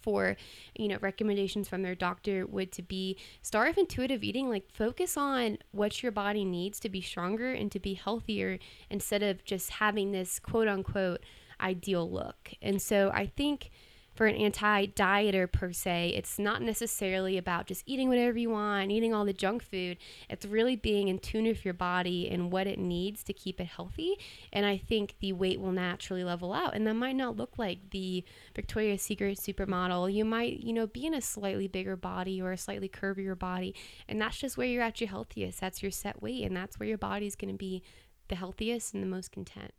for 0.00 0.36
you 0.76 0.88
know 0.88 0.98
recommendations 1.00 1.68
from 1.68 1.82
their 1.82 1.94
doctor 1.94 2.46
would 2.46 2.72
to 2.72 2.82
be 2.82 3.16
start 3.42 3.68
with 3.68 3.78
intuitive 3.78 4.24
eating 4.24 4.48
like 4.48 4.70
focus 4.72 5.16
on 5.16 5.58
what 5.70 6.02
your 6.02 6.12
body 6.12 6.44
needs 6.44 6.80
to 6.80 6.88
be 6.88 7.00
stronger 7.00 7.52
and 7.52 7.70
to 7.72 7.80
be 7.80 7.94
healthier 7.94 8.58
instead 8.90 9.22
of 9.22 9.44
just 9.44 9.70
having 9.70 10.12
this 10.12 10.38
quote 10.38 10.68
unquote 10.68 11.24
ideal 11.60 12.10
look. 12.10 12.52
And 12.60 12.82
so 12.82 13.10
i 13.14 13.26
think 13.26 13.70
for 14.14 14.26
an 14.26 14.36
anti-dieter 14.36 15.50
per 15.50 15.72
se. 15.72 16.12
It's 16.16 16.38
not 16.38 16.62
necessarily 16.62 17.38
about 17.38 17.66
just 17.66 17.82
eating 17.86 18.08
whatever 18.08 18.38
you 18.38 18.50
want 18.50 18.90
eating 18.92 19.14
all 19.14 19.24
the 19.24 19.32
junk 19.32 19.62
food. 19.62 19.96
It's 20.28 20.44
really 20.44 20.76
being 20.76 21.08
in 21.08 21.18
tune 21.18 21.46
with 21.46 21.64
your 21.64 21.74
body 21.74 22.28
and 22.28 22.52
what 22.52 22.66
it 22.66 22.78
needs 22.78 23.24
to 23.24 23.32
keep 23.32 23.60
it 23.60 23.66
healthy. 23.66 24.18
And 24.52 24.66
i 24.66 24.76
think 24.76 25.14
the 25.20 25.32
weight 25.32 25.60
will 25.60 25.72
naturally 25.72 26.24
level 26.24 26.52
out. 26.52 26.74
And 26.74 26.86
that 26.86 26.94
might 26.94 27.16
not 27.16 27.36
look 27.36 27.58
like 27.58 27.90
the 27.90 28.24
victoria's 28.54 29.02
secret 29.02 29.38
supermodel. 29.38 30.12
You 30.12 30.24
might 30.24 30.60
you 30.60 30.72
know 30.72 30.86
be 30.86 31.06
in 31.06 31.14
a 31.14 31.20
slightly 31.20 31.68
bigger 31.68 31.96
body 31.96 32.40
or 32.40 32.52
a 32.52 32.58
slightly 32.58 32.88
curvier 32.88 33.38
body. 33.38 33.74
And 34.08 34.20
that's 34.20 34.38
just 34.38 34.56
where 34.56 34.66
you're 34.66 34.82
at 34.82 35.00
your 35.00 35.08
healthiest. 35.08 35.60
That's 35.60 35.82
your 35.82 35.92
set 35.92 36.22
weight. 36.22 36.44
And 36.44 36.56
that's 36.56 36.78
where 36.78 36.88
your 36.88 36.98
body's 36.98 37.36
going 37.36 37.52
to 37.52 37.58
be 37.58 37.82
the 38.28 38.36
healthiest 38.36 38.94
and 38.94 39.02
the 39.02 39.06
most 39.06 39.32
content 39.32 39.72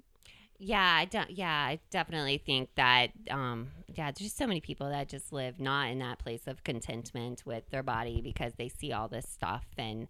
Yeah, 0.66 0.96
I 0.98 1.06
don't. 1.06 1.30
Yeah, 1.30 1.52
I 1.52 1.80
definitely 1.92 2.38
think 2.38 2.70
that. 2.76 3.08
Um, 3.30 3.72
yeah, 3.94 4.06
there's 4.06 4.30
just 4.30 4.38
so 4.38 4.48
many 4.48 4.62
people 4.62 4.90
that 4.90 5.10
just 5.10 5.34
live 5.34 5.60
not 5.60 5.90
in 5.90 6.00
that 6.00 6.20
place 6.20 6.48
of 6.48 6.64
contentment 6.64 7.44
with 7.46 7.70
their 7.70 7.84
body 7.84 8.22
because 8.22 8.54
they 8.58 8.70
see 8.70 8.94
all 8.94 9.10
this 9.10 9.28
stuff, 9.30 9.66
and 9.78 10.08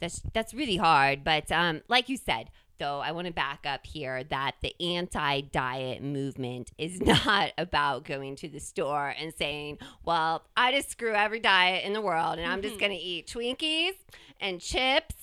that's 0.00 0.20
that's 0.32 0.52
really 0.52 0.76
hard. 0.76 1.22
But 1.22 1.50
um, 1.52 1.82
like 1.88 2.08
you 2.08 2.16
said, 2.16 2.50
though, 2.78 2.98
I 2.98 3.12
want 3.12 3.28
to 3.28 3.32
back 3.32 3.66
up 3.66 3.86
here 3.86 4.24
that 4.24 4.56
the 4.62 4.74
anti-diet 4.80 6.02
movement 6.02 6.72
is 6.76 7.00
not 7.24 7.52
about 7.56 8.04
going 8.04 8.34
to 8.36 8.48
the 8.48 8.60
store 8.60 9.14
and 9.16 9.32
saying, 9.32 9.78
"Well, 10.04 10.42
I 10.56 10.72
just 10.72 10.90
screw 10.90 11.14
every 11.14 11.40
diet 11.40 11.84
in 11.84 11.92
the 11.92 12.02
world, 12.02 12.38
and 12.38 12.50
I'm 12.50 12.62
just 12.62 12.80
gonna 12.80 12.98
eat 13.00 13.28
Twinkies 13.28 13.94
and 14.40 14.60
chips." 14.60 15.14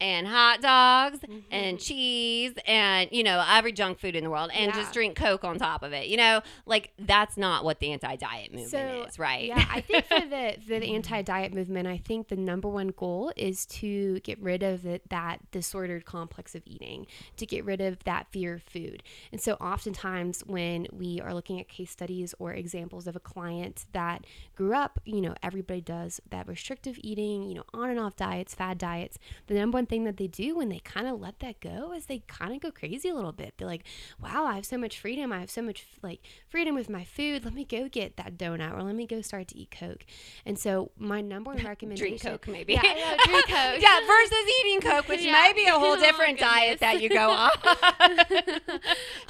And 0.00 0.26
hot 0.26 0.60
dogs 0.60 1.18
and 1.50 1.76
mm-hmm. 1.76 1.76
cheese 1.76 2.52
and 2.66 3.08
you 3.10 3.22
know 3.22 3.44
every 3.48 3.72
junk 3.72 3.98
food 3.98 4.14
in 4.14 4.24
the 4.24 4.30
world 4.30 4.50
and 4.54 4.72
Yeah. 4.72 4.80
just 4.80 4.92
drink 4.92 5.16
coke 5.16 5.44
on 5.44 5.58
top 5.58 5.82
of 5.82 5.92
it 5.92 6.06
you 6.08 6.16
know 6.16 6.40
like 6.66 6.92
that's 6.98 7.36
not 7.36 7.64
what 7.64 7.80
the 7.80 7.92
anti-diet 7.92 8.52
movement 8.52 8.70
So, 8.70 9.06
is 9.08 9.18
right 9.18 9.48
Yeah, 9.48 9.66
I 9.70 9.80
think 9.80 10.04
for 10.06 10.20
the 10.20 10.56
for 10.66 10.78
the 10.78 10.94
anti-diet 10.94 11.52
movement, 11.52 11.86
I 11.88 11.98
think 11.98 12.28
the 12.28 12.36
number 12.36 12.68
one 12.68 12.88
goal 12.88 13.32
is 13.36 13.66
to 13.66 14.20
get 14.20 14.40
rid 14.40 14.62
of 14.62 14.82
the, 14.82 15.00
that 15.10 15.50
disordered 15.50 16.04
complex 16.04 16.54
of 16.54 16.62
eating, 16.66 17.06
to 17.36 17.46
get 17.46 17.64
rid 17.64 17.80
of 17.80 18.02
that 18.04 18.26
fear 18.30 18.54
of 18.54 18.62
food. 18.62 19.02
And 19.32 19.40
so, 19.40 19.54
oftentimes, 19.54 20.42
when 20.46 20.86
we 20.92 21.20
are 21.20 21.34
looking 21.34 21.58
at 21.60 21.68
case 21.68 21.90
studies 21.90 22.34
or 22.38 22.52
examples 22.52 23.06
of 23.06 23.16
a 23.16 23.20
client 23.20 23.86
that 23.92 24.24
grew 24.54 24.74
up, 24.74 25.00
you 25.04 25.20
know, 25.20 25.34
everybody 25.42 25.80
does 25.80 26.20
that 26.30 26.46
restrictive 26.46 26.98
eating, 27.02 27.44
you 27.44 27.54
know, 27.54 27.64
on 27.72 27.90
and 27.90 27.98
off 27.98 28.16
diets, 28.16 28.54
fad 28.54 28.78
diets. 28.78 29.18
The 29.46 29.54
number 29.54 29.76
one 29.76 29.86
thing 29.88 30.04
that 30.04 30.16
they 30.16 30.26
do 30.26 30.56
when 30.56 30.68
they 30.68 30.78
kind 30.80 31.06
of 31.06 31.20
let 31.20 31.40
that 31.40 31.60
go 31.60 31.92
is 31.92 32.06
they 32.06 32.20
kind 32.26 32.54
of 32.54 32.60
go 32.60 32.70
crazy 32.70 33.08
a 33.08 33.14
little 33.14 33.32
bit. 33.32 33.54
They're 33.56 33.66
like, 33.68 33.84
wow, 34.22 34.44
I 34.46 34.54
have 34.56 34.66
so 34.66 34.78
much 34.78 34.98
freedom. 34.98 35.32
I 35.32 35.40
have 35.40 35.50
so 35.50 35.62
much 35.62 35.86
like 36.02 36.20
freedom 36.48 36.74
with 36.74 36.88
my 36.88 37.04
food. 37.04 37.44
Let 37.44 37.54
me 37.54 37.64
go 37.64 37.88
get 37.88 38.16
that 38.16 38.36
donut 38.36 38.72
or 38.76 38.82
let 38.82 38.94
me 38.94 39.06
go 39.06 39.20
start 39.22 39.48
to 39.48 39.58
eat 39.58 39.70
Coke. 39.70 40.04
And 40.46 40.58
so 40.58 40.90
my 40.98 41.20
number 41.20 41.52
one 41.52 41.64
recommendation. 41.64 42.18
Drink 42.18 42.22
Coke, 42.22 42.48
maybe. 42.48 42.74
Yeah, 42.74 42.82
yeah, 42.84 43.16
drink 43.24 43.46
Coke. 43.46 43.80
yeah, 43.80 44.00
versus 44.06 44.44
eating 44.60 44.80
Coke, 44.80 45.08
which 45.08 45.22
Yeah. 45.22 45.32
may 45.32 45.52
be 45.54 45.64
a 45.66 45.72
whole 45.78 45.96
Oh 45.96 46.00
different 46.00 46.38
diet 46.38 46.80
that 46.80 47.00
you 47.02 47.08
go 47.08 47.30
on. 47.30 47.50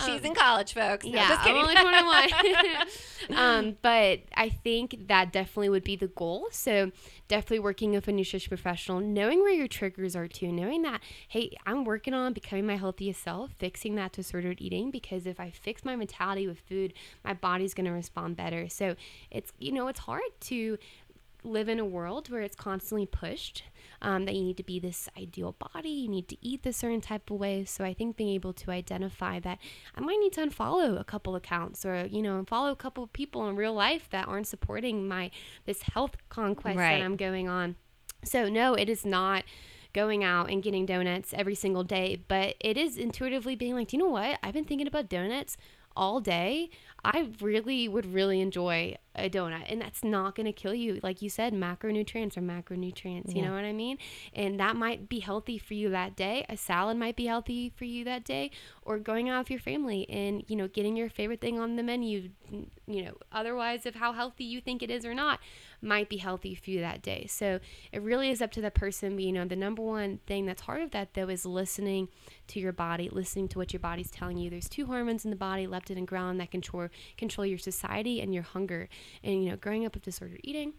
She's 0.04 0.20
Um, 0.20 0.26
in 0.26 0.34
college, 0.34 0.72
folks. 0.74 1.04
No, 1.04 1.12
yeah, 1.12 1.28
just 1.28 1.40
I'm 1.40 1.46
kidding. 1.46 1.62
only 1.62 1.74
21. 3.28 3.36
um, 3.38 3.76
but 3.82 4.20
I 4.34 4.48
think 4.48 5.06
that 5.08 5.32
definitely 5.32 5.68
would 5.68 5.84
be 5.84 5.96
the 5.96 6.08
goal. 6.08 6.48
So 6.50 6.90
definitely 7.28 7.60
working 7.60 7.92
with 7.92 8.08
a 8.08 8.12
nutrition 8.12 8.48
professional, 8.48 9.00
knowing 9.00 9.40
where 9.40 9.52
your 9.52 9.68
triggers 9.68 10.16
are 10.16 10.28
too, 10.28 10.47
knowing 10.52 10.82
that, 10.82 11.00
hey, 11.28 11.56
I'm 11.66 11.84
working 11.84 12.14
on 12.14 12.32
becoming 12.32 12.66
my 12.66 12.76
healthiest 12.76 13.22
self, 13.22 13.52
fixing 13.58 13.94
that 13.96 14.12
disordered 14.12 14.60
eating, 14.60 14.90
because 14.90 15.26
if 15.26 15.38
I 15.40 15.50
fix 15.50 15.84
my 15.84 15.96
mentality 15.96 16.46
with 16.46 16.60
food, 16.60 16.94
my 17.24 17.34
body's 17.34 17.74
going 17.74 17.86
to 17.86 17.92
respond 17.92 18.36
better. 18.36 18.68
So 18.68 18.94
it's, 19.30 19.52
you 19.58 19.72
know, 19.72 19.88
it's 19.88 20.00
hard 20.00 20.22
to 20.40 20.78
live 21.44 21.68
in 21.68 21.78
a 21.78 21.84
world 21.84 22.28
where 22.30 22.42
it's 22.42 22.56
constantly 22.56 23.06
pushed 23.06 23.62
um, 24.02 24.24
that 24.26 24.34
you 24.34 24.42
need 24.42 24.56
to 24.56 24.62
be 24.64 24.78
this 24.80 25.08
ideal 25.16 25.54
body, 25.72 25.88
you 25.88 26.08
need 26.08 26.28
to 26.28 26.36
eat 26.44 26.62
this 26.62 26.76
certain 26.76 27.00
type 27.00 27.30
of 27.30 27.38
way. 27.38 27.64
So 27.64 27.84
I 27.84 27.94
think 27.94 28.16
being 28.16 28.30
able 28.30 28.52
to 28.54 28.70
identify 28.72 29.38
that 29.40 29.58
I 29.96 30.00
might 30.00 30.18
need 30.20 30.32
to 30.34 30.40
unfollow 30.46 30.98
a 31.00 31.04
couple 31.04 31.36
accounts 31.36 31.84
or 31.86 32.06
you 32.06 32.22
know 32.22 32.44
follow 32.46 32.70
a 32.72 32.76
couple 32.76 33.02
of 33.04 33.12
people 33.12 33.48
in 33.48 33.56
real 33.56 33.72
life 33.72 34.08
that 34.10 34.26
aren't 34.28 34.46
supporting 34.48 35.06
my 35.08 35.30
this 35.64 35.82
health 35.82 36.16
conquest 36.28 36.76
Right. 36.76 36.98
that 36.98 37.04
I'm 37.04 37.16
going 37.16 37.48
on. 37.48 37.76
So 38.24 38.48
no, 38.48 38.74
it 38.74 38.88
is 38.88 39.04
not 39.06 39.44
going 39.92 40.24
out 40.24 40.50
and 40.50 40.62
getting 40.62 40.86
donuts 40.86 41.32
every 41.34 41.54
single 41.54 41.84
day, 41.84 42.22
but 42.28 42.56
it 42.60 42.76
is 42.76 42.96
intuitively 42.96 43.56
being 43.56 43.74
like, 43.74 43.88
do 43.88 43.96
you 43.96 44.02
know 44.02 44.10
what? 44.10 44.38
I've 44.42 44.54
been 44.54 44.64
thinking 44.64 44.86
about 44.86 45.08
donuts 45.08 45.56
all 45.96 46.20
day. 46.20 46.70
I 47.04 47.30
really 47.40 47.88
would 47.88 48.12
really 48.12 48.40
enjoy 48.40 48.96
a 49.14 49.28
donut, 49.28 49.64
and 49.68 49.80
that's 49.80 50.04
not 50.04 50.34
going 50.34 50.46
to 50.46 50.52
kill 50.52 50.74
you. 50.74 51.00
Like 51.02 51.22
you 51.22 51.28
said, 51.28 51.52
macronutrients 51.52 52.36
are 52.36 52.42
macronutrients. 52.42 53.34
You 53.34 53.42
know 53.42 53.52
what 53.52 53.64
I 53.64 53.72
mean? 53.72 53.98
And 54.32 54.58
that 54.60 54.76
might 54.76 55.08
be 55.08 55.20
healthy 55.20 55.58
for 55.58 55.74
you 55.74 55.90
that 55.90 56.16
day. 56.16 56.44
A 56.48 56.56
salad 56.56 56.96
might 56.96 57.16
be 57.16 57.26
healthy 57.26 57.72
for 57.76 57.84
you 57.84 58.04
that 58.04 58.24
day, 58.24 58.50
or 58.82 58.98
going 58.98 59.28
out 59.28 59.40
with 59.40 59.50
your 59.50 59.60
family 59.60 60.08
and 60.08 60.44
you 60.48 60.56
know 60.56 60.68
getting 60.68 60.96
your 60.96 61.08
favorite 61.08 61.40
thing 61.40 61.58
on 61.58 61.76
the 61.76 61.82
menu. 61.82 62.30
You 62.86 63.04
know, 63.04 63.14
otherwise, 63.32 63.86
of 63.86 63.96
how 63.96 64.12
healthy 64.12 64.44
you 64.44 64.60
think 64.60 64.82
it 64.82 64.90
is 64.90 65.04
or 65.04 65.14
not, 65.14 65.40
might 65.82 66.08
be 66.08 66.16
healthy 66.16 66.54
for 66.54 66.70
you 66.70 66.80
that 66.80 67.02
day. 67.02 67.26
So 67.28 67.60
it 67.92 68.02
really 68.02 68.30
is 68.30 68.42
up 68.42 68.50
to 68.52 68.60
the 68.60 68.70
person. 68.70 69.14
But 69.14 69.24
you 69.24 69.32
know, 69.32 69.44
the 69.44 69.56
number 69.56 69.82
one 69.82 70.18
thing 70.26 70.46
that's 70.46 70.62
hard 70.62 70.82
of 70.82 70.90
that 70.92 71.14
though 71.14 71.28
is 71.28 71.44
listening 71.44 72.08
to 72.48 72.60
your 72.60 72.72
body, 72.72 73.08
listening 73.10 73.48
to 73.48 73.58
what 73.58 73.72
your 73.72 73.80
body's 73.80 74.10
telling 74.10 74.38
you. 74.38 74.50
There's 74.50 74.68
two 74.68 74.86
hormones 74.86 75.24
in 75.24 75.30
the 75.30 75.36
body, 75.36 75.66
leptin 75.66 75.98
and 75.98 76.08
ghrelin, 76.08 76.38
that 76.38 76.50
control 76.50 76.87
control 77.16 77.46
your 77.46 77.58
satiety 77.58 78.20
and 78.20 78.32
your 78.34 78.42
hunger. 78.42 78.88
And 79.22 79.44
you 79.44 79.50
know, 79.50 79.56
growing 79.56 79.84
up 79.86 79.94
with 79.94 80.04
disordered 80.04 80.40
eating, 80.42 80.74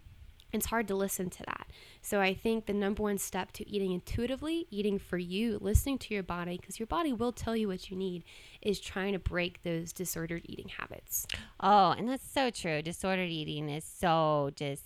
it's 0.52 0.66
hard 0.66 0.88
to 0.88 0.96
listen 0.96 1.30
to 1.30 1.44
that. 1.46 1.68
So 2.02 2.22
I 2.22 2.34
think 2.34 2.66
the 2.66 2.74
number 2.74 3.04
one 3.04 3.20
step 3.20 3.52
to 3.54 3.70
eating 3.70 3.92
intuitively, 3.92 4.66
eating 4.72 4.98
for 4.98 5.18
you, 5.18 5.60
listening 5.62 6.00
to 6.00 6.14
your 6.14 6.24
body, 6.24 6.58
because 6.58 6.80
your 6.80 6.88
body 6.88 7.14
will 7.14 7.32
tell 7.32 7.56
you 7.56 7.68
what 7.68 7.92
you 7.92 7.96
need, 7.96 8.24
is 8.62 8.80
trying 8.80 9.14
to 9.14 9.20
break 9.20 9.62
those 9.62 9.94
disordered 9.94 10.42
eating 10.46 10.70
habits. 10.70 11.28
Oh, 11.60 11.92
and 11.92 12.10
that's 12.10 12.28
so 12.28 12.50
true. 12.50 12.82
Disordered 12.82 13.30
eating 13.30 13.70
is 13.70 13.84
so 13.84 14.50
just 14.56 14.84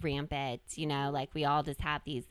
rampant. 0.00 0.62
You 0.74 0.86
know, 0.86 1.10
like 1.12 1.30
we 1.32 1.44
all 1.44 1.62
just 1.62 1.80
have 1.82 2.02
these 2.04 2.24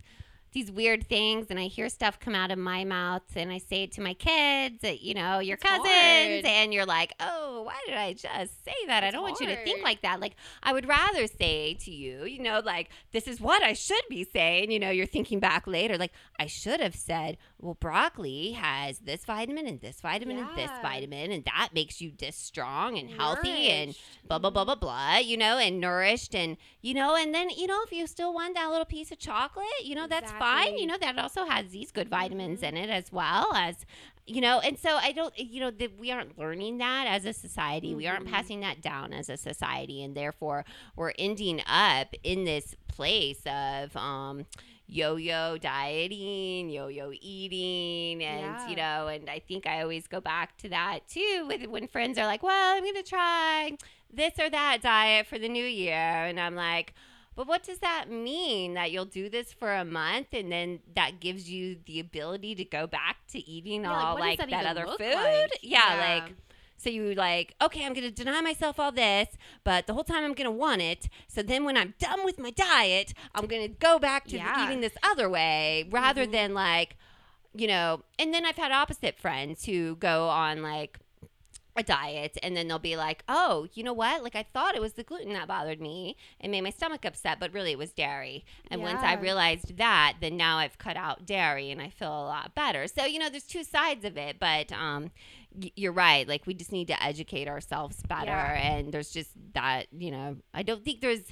these 0.53 0.71
weird 0.71 1.07
things 1.07 1.47
and 1.49 1.59
I 1.59 1.63
hear 1.63 1.89
stuff 1.89 2.19
come 2.19 2.35
out 2.35 2.51
of 2.51 2.57
my 2.59 2.83
mouth 2.85 3.23
and 3.35 3.51
I 3.51 3.57
say 3.57 3.83
it 3.83 3.91
to 3.93 4.01
my 4.01 4.13
kids, 4.13 4.79
you 5.01 5.13
know, 5.13 5.39
your 5.39 5.55
It's 5.55 5.63
cousins 5.63 5.85
hard. 5.87 6.45
and 6.45 6.73
you're 6.73 6.85
like, 6.85 7.13
"Oh, 7.19 7.63
why 7.63 7.75
did 7.85 7.95
I 7.95 8.13
just 8.13 8.63
say 8.63 8.75
that? 8.87 9.03
I 9.03 9.11
don't 9.11 9.23
want 9.23 9.39
you 9.39 9.47
to 9.47 9.63
think 9.63 9.83
like 9.83 10.01
that." 10.03 10.19
Like 10.19 10.35
I 10.61 10.71
would 10.73 10.87
rather 10.87 11.27
say 11.27 11.73
to 11.81 11.91
you, 11.91 12.25
you 12.25 12.41
know, 12.41 12.61
like 12.63 12.89
this 13.11 13.27
is 13.27 13.41
what 13.41 13.63
I 13.63 13.73
should 13.73 14.03
be 14.09 14.23
saying, 14.23 14.71
you 14.71 14.79
know, 14.79 14.89
you're 14.91 15.05
thinking 15.05 15.39
back 15.39 15.67
later 15.67 15.97
like 15.97 16.11
I 16.39 16.45
should 16.45 16.79
have 16.79 16.95
said, 16.95 17.37
"Well, 17.59 17.73
broccoli 17.79 18.51
has 18.51 18.99
this 18.99 19.25
vitamin 19.25 19.67
and 19.67 19.81
this 19.81 20.01
vitamin 20.01 20.37
and 20.37 20.47
this 20.55 20.71
vitamin 20.81 21.31
and 21.31 21.43
that 21.45 21.69
makes 21.73 21.99
you 21.99 22.11
this 22.17 22.35
strong 22.35 22.97
and 22.97 23.09
healthy 23.09 23.69
and 23.69 23.95
blah 24.27 24.39
blah 24.39 24.49
blah 24.49 24.65
blah 24.65 24.75
blah 24.75 25.17
you 25.17 25.37
know 25.37 25.57
and 25.57 25.79
nourished 25.79 26.35
and 26.35 26.57
you 26.81 26.93
know 26.93 27.15
and 27.15 27.33
then 27.33 27.49
you 27.49 27.67
know 27.67 27.81
if 27.85 27.91
you 27.91 28.05
still 28.07 28.33
want 28.33 28.55
that 28.55 28.69
little 28.69 28.85
piece 28.85 29.11
of 29.11 29.17
chocolate 29.19 29.65
you 29.83 29.95
know 29.95 30.07
that's 30.07 30.31
fine 30.43 30.77
you 30.77 30.85
know 30.85 30.97
that 30.99 31.17
also 31.17 31.45
has 31.45 31.69
these 31.71 31.91
good 31.91 32.09
vitamins 32.09 32.61
in 32.63 32.75
it 32.77 32.89
as 32.89 33.11
well 33.11 33.47
as 33.55 33.85
you 34.25 34.41
know 34.41 34.59
and 34.59 34.77
so 34.79 34.91
i 34.97 35.11
don't 35.11 35.37
you 35.37 35.59
know 35.59 35.71
that 35.71 35.97
we 35.99 36.11
aren't 36.11 36.37
learning 36.37 36.77
that 36.77 37.05
as 37.07 37.25
a 37.25 37.33
society. 37.33 37.93
We 37.95 38.07
aren't 38.07 38.25
Mhm. 38.27 38.31
passing 38.31 38.59
that 38.61 38.81
down 38.81 39.13
as 39.13 39.29
a 39.29 39.37
society 39.37 40.03
and 40.03 40.15
therefore 40.15 40.65
we're 40.95 41.13
ending 41.17 41.61
up 41.67 42.13
in 42.23 42.45
this 42.45 42.75
place 42.87 43.41
of 43.45 43.95
um 43.97 44.45
yo-yo 44.87 45.57
dieting 45.57 46.69
yo-yo 46.69 47.11
eating 47.21 48.23
and 48.23 48.55
you 48.67 48.75
know 48.75 49.07
and 49.07 49.29
i 49.29 49.39
think 49.39 49.65
i 49.65 49.81
always 49.81 50.07
go 50.07 50.19
back 50.21 50.57
to 50.57 50.69
that 50.69 50.99
too 51.07 51.45
with 51.47 51.65
when 51.67 51.87
friends 51.87 52.17
are 52.17 52.25
like 52.27 52.43
well 52.43 52.77
i'm 52.77 52.83
gonna 52.83 53.01
try 53.01 53.71
this 54.13 54.33
or 54.39 54.49
that 54.49 54.81
diet 54.81 55.25
for 55.25 55.39
the 55.39 55.49
new 55.49 55.65
year 55.65 55.93
and 56.29 56.39
i'm 56.39 56.55
like 56.55 56.93
but 57.35 57.47
what 57.47 57.63
does 57.63 57.79
that 57.79 58.09
mean 58.09 58.73
that 58.75 58.91
you'll 58.91 59.05
do 59.05 59.29
this 59.29 59.51
for 59.53 59.73
a 59.73 59.85
month 59.85 60.27
and 60.33 60.51
then 60.51 60.79
that 60.95 61.19
gives 61.19 61.49
you 61.49 61.77
the 61.85 61.99
ability 61.99 62.55
to 62.55 62.65
go 62.65 62.85
back 62.87 63.17
to 63.29 63.39
eating 63.49 63.83
Yeah, 63.83 63.93
all 63.93 64.15
does 64.15 64.21
like 64.21 64.39
that 64.39 64.49
that, 64.49 64.65
other 64.65 64.85
food 64.85 64.99
like? 65.15 65.59
yeah, 65.61 65.95
Yeah. 65.95 66.15
like 66.25 66.33
so 66.77 66.89
you 66.89 67.13
like, 67.13 67.55
okay, 67.61 67.85
I'm 67.85 67.93
gonna 67.93 68.11
deny 68.11 68.41
myself 68.41 68.77
all 68.77 68.91
this, 68.91 69.29
but 69.63 69.87
the 69.87 69.93
whole 69.93 70.03
time 70.03 70.25
I'm 70.25 70.33
gonna 70.33 70.51
want 70.51 70.81
it. 70.81 71.07
So 71.29 71.41
then 71.41 71.63
when 71.63 71.77
I'm 71.77 71.93
done 71.97 72.25
with 72.25 72.37
my 72.37 72.49
diet, 72.51 73.13
I'm 73.33 73.45
gonna 73.45 73.69
go 73.69 73.99
back 73.99 74.25
to 74.27 74.35
Yeah. 74.35 74.65
eating 74.65 74.81
this 74.81 74.93
other 75.01 75.29
way 75.29 75.87
rather 75.89 76.25
Mhm. 76.27 76.31
than 76.33 76.53
like, 76.53 76.97
you 77.55 77.67
know. 77.67 78.03
And 78.19 78.33
then 78.33 78.45
I've 78.45 78.57
had 78.57 78.73
opposite 78.73 79.17
friends 79.17 79.63
who 79.63 79.95
go 79.95 80.27
on 80.27 80.61
like 80.61 80.99
a 81.75 81.83
diet 81.83 82.37
and 82.43 82.55
then 82.55 82.67
they'll 82.67 82.77
be 82.79 82.95
like, 82.95 83.23
oh, 83.27 83.67
you 83.73 83.83
know 83.83 83.93
what? 83.93 84.23
Like 84.23 84.35
I 84.35 84.43
thought 84.43 84.75
it 84.75 84.81
was 84.81 84.93
the 84.93 85.03
gluten 85.03 85.33
that 85.33 85.47
bothered 85.47 85.81
me 85.81 86.15
and 86.39 86.51
made 86.51 86.61
my 86.61 86.69
stomach 86.69 87.03
upset, 87.05 87.39
but 87.39 87.51
really 87.53 87.71
it 87.71 87.77
was 87.77 87.91
dairy. 87.93 88.45
And 88.69 88.81
once 88.81 89.01
I 89.01 89.15
realized 89.15 89.77
that, 89.77 90.17
then 90.21 90.37
now 90.37 90.57
I've 90.57 90.77
cut 90.77 90.97
out 90.97 91.25
dairy 91.25 91.71
and 91.71 91.81
I 91.81 91.89
feel 91.89 92.09
a 92.09 92.25
lot 92.27 92.53
better. 92.53 92.85
So, 92.87 93.05
you 93.05 93.17
know, 93.17 93.29
there's 93.29 93.43
two 93.47 93.63
sides 93.63 94.05
of 94.05 94.17
it, 94.17 94.37
but 94.39 94.71
um 94.71 95.09
y- 95.55 95.71
you're 95.75 95.91
right. 95.93 96.27
Like 96.27 96.45
we 96.45 96.53
just 96.53 96.71
need 96.71 96.87
to 96.89 97.03
educate 97.03 97.47
ourselves 97.47 97.97
better 98.07 98.25
Yeah. 98.27 98.53
and 98.75 98.93
there's 98.93 99.09
just 99.11 99.31
that, 99.53 99.87
you 99.97 100.11
know, 100.11 100.37
I 100.53 100.61
don't 100.63 100.83
think 100.85 101.01
there's 101.01 101.23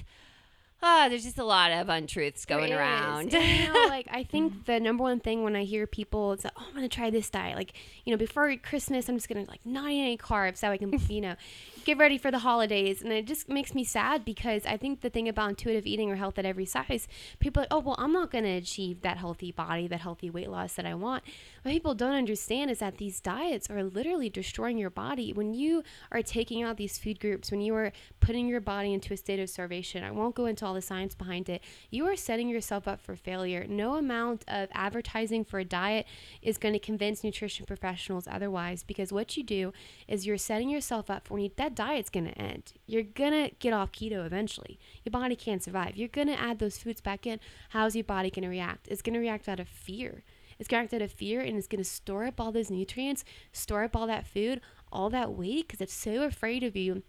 Ah, 0.84 1.06
there's 1.08 1.22
just 1.22 1.38
a 1.38 1.44
lot 1.44 1.70
of 1.70 1.88
untruths 1.88 2.44
going 2.44 2.72
around. 2.72 3.32
And, 3.32 3.58
you 3.60 3.72
know, 3.72 3.86
like 3.88 4.08
I 4.10 4.24
think 4.32 4.66
the 4.66 4.80
number 4.80 5.04
one 5.04 5.20
thing 5.20 5.44
when 5.44 5.54
I 5.54 5.62
hear 5.62 5.86
people 5.86 6.32
is, 6.32 6.44
"Oh, 6.44 6.50
I'm 6.68 6.74
gonna 6.74 6.88
try 6.88 7.08
this 7.08 7.30
diet." 7.30 7.56
Like, 7.56 7.74
you 8.04 8.12
know, 8.12 8.16
before 8.16 8.54
Christmas, 8.56 9.08
I'm 9.08 9.16
just 9.16 9.28
gonna 9.28 9.44
like 9.44 9.64
not 9.64 9.90
eat 9.90 10.00
any 10.00 10.18
carbs 10.18 10.58
so 10.58 10.70
I 10.70 10.78
can, 10.78 10.92
you 11.08 11.20
know, 11.20 11.36
get 11.84 11.98
ready 11.98 12.18
for 12.18 12.32
the 12.32 12.40
holidays. 12.40 13.00
And 13.00 13.12
it 13.12 13.26
just 13.26 13.48
makes 13.48 13.74
me 13.76 13.84
sad 13.84 14.24
because 14.24 14.66
I 14.66 14.76
think 14.76 15.02
the 15.02 15.10
thing 15.10 15.28
about 15.28 15.50
intuitive 15.50 15.86
eating 15.86 16.10
or 16.10 16.16
health 16.16 16.36
at 16.38 16.44
every 16.44 16.66
size, 16.66 17.06
people 17.38 17.60
are 17.60 17.64
like, 17.64 17.72
"Oh, 17.72 17.78
well, 17.78 17.96
I'm 17.98 18.12
not 18.12 18.32
gonna 18.32 18.56
achieve 18.56 19.02
that 19.02 19.18
healthy 19.18 19.52
body, 19.52 19.86
that 19.86 20.00
healthy 20.00 20.30
weight 20.30 20.50
loss 20.50 20.74
that 20.74 20.86
I 20.86 20.94
want." 20.94 21.22
What 21.62 21.70
people 21.70 21.94
don't 21.94 22.14
understand 22.14 22.72
is 22.72 22.80
that 22.80 22.98
these 22.98 23.20
diets 23.20 23.70
are 23.70 23.84
literally 23.84 24.28
destroying 24.28 24.78
your 24.78 24.90
body. 24.90 25.32
When 25.32 25.54
you 25.54 25.84
are 26.10 26.22
taking 26.22 26.64
out 26.64 26.76
these 26.76 26.98
food 26.98 27.20
groups, 27.20 27.52
when 27.52 27.60
you 27.60 27.72
are 27.76 27.92
putting 28.18 28.48
your 28.48 28.60
body 28.60 28.92
into 28.92 29.14
a 29.14 29.16
state 29.16 29.38
of 29.38 29.48
starvation, 29.48 30.02
I 30.02 30.10
won't 30.10 30.34
go 30.34 30.46
into 30.46 30.66
all 30.66 30.71
the 30.74 30.82
science 30.82 31.14
behind 31.14 31.48
it. 31.48 31.62
You 31.90 32.06
are 32.06 32.16
setting 32.16 32.48
yourself 32.48 32.86
up 32.86 33.00
for 33.00 33.16
failure. 33.16 33.66
No 33.68 33.94
amount 33.94 34.44
of 34.48 34.68
advertising 34.72 35.44
for 35.44 35.58
a 35.58 35.64
diet 35.64 36.06
is 36.40 36.58
going 36.58 36.72
to 36.72 36.78
convince 36.78 37.24
nutrition 37.24 37.66
professionals 37.66 38.28
otherwise 38.30 38.82
because 38.82 39.12
what 39.12 39.36
you 39.36 39.42
do 39.42 39.72
is 40.08 40.26
you're 40.26 40.38
setting 40.38 40.68
yourself 40.68 41.10
up 41.10 41.26
for 41.26 41.34
when 41.34 41.42
you, 41.44 41.50
that 41.56 41.74
diet's 41.74 42.10
going 42.10 42.26
to 42.26 42.38
end. 42.38 42.72
You're 42.86 43.02
going 43.02 43.32
to 43.32 43.54
get 43.58 43.72
off 43.72 43.92
keto 43.92 44.24
eventually. 44.24 44.78
Your 45.04 45.10
body 45.10 45.36
can't 45.36 45.62
survive. 45.62 45.96
You're 45.96 46.08
going 46.08 46.28
to 46.28 46.40
add 46.40 46.58
those 46.58 46.78
foods 46.78 47.00
back 47.00 47.26
in. 47.26 47.40
How's 47.70 47.94
your 47.94 48.04
body 48.04 48.30
going 48.30 48.44
to 48.44 48.48
react? 48.48 48.88
It's 48.88 49.02
going 49.02 49.14
to 49.14 49.20
react 49.20 49.48
out 49.48 49.60
of 49.60 49.68
fear. 49.68 50.24
It's 50.58 50.68
going 50.68 50.78
to 50.78 50.82
react 50.82 50.94
out 50.94 51.02
of 51.02 51.12
fear 51.12 51.40
and 51.40 51.56
it's 51.56 51.66
going 51.66 51.82
to 51.82 51.88
store 51.88 52.24
up 52.24 52.40
all 52.40 52.52
those 52.52 52.70
nutrients, 52.70 53.24
store 53.52 53.84
up 53.84 53.96
all 53.96 54.06
that 54.06 54.26
food, 54.26 54.60
all 54.92 55.10
that 55.10 55.32
weight 55.32 55.66
because 55.66 55.80
it's 55.80 55.94
so 55.94 56.22
afraid 56.22 56.62
of 56.62 56.76
you 56.76 57.02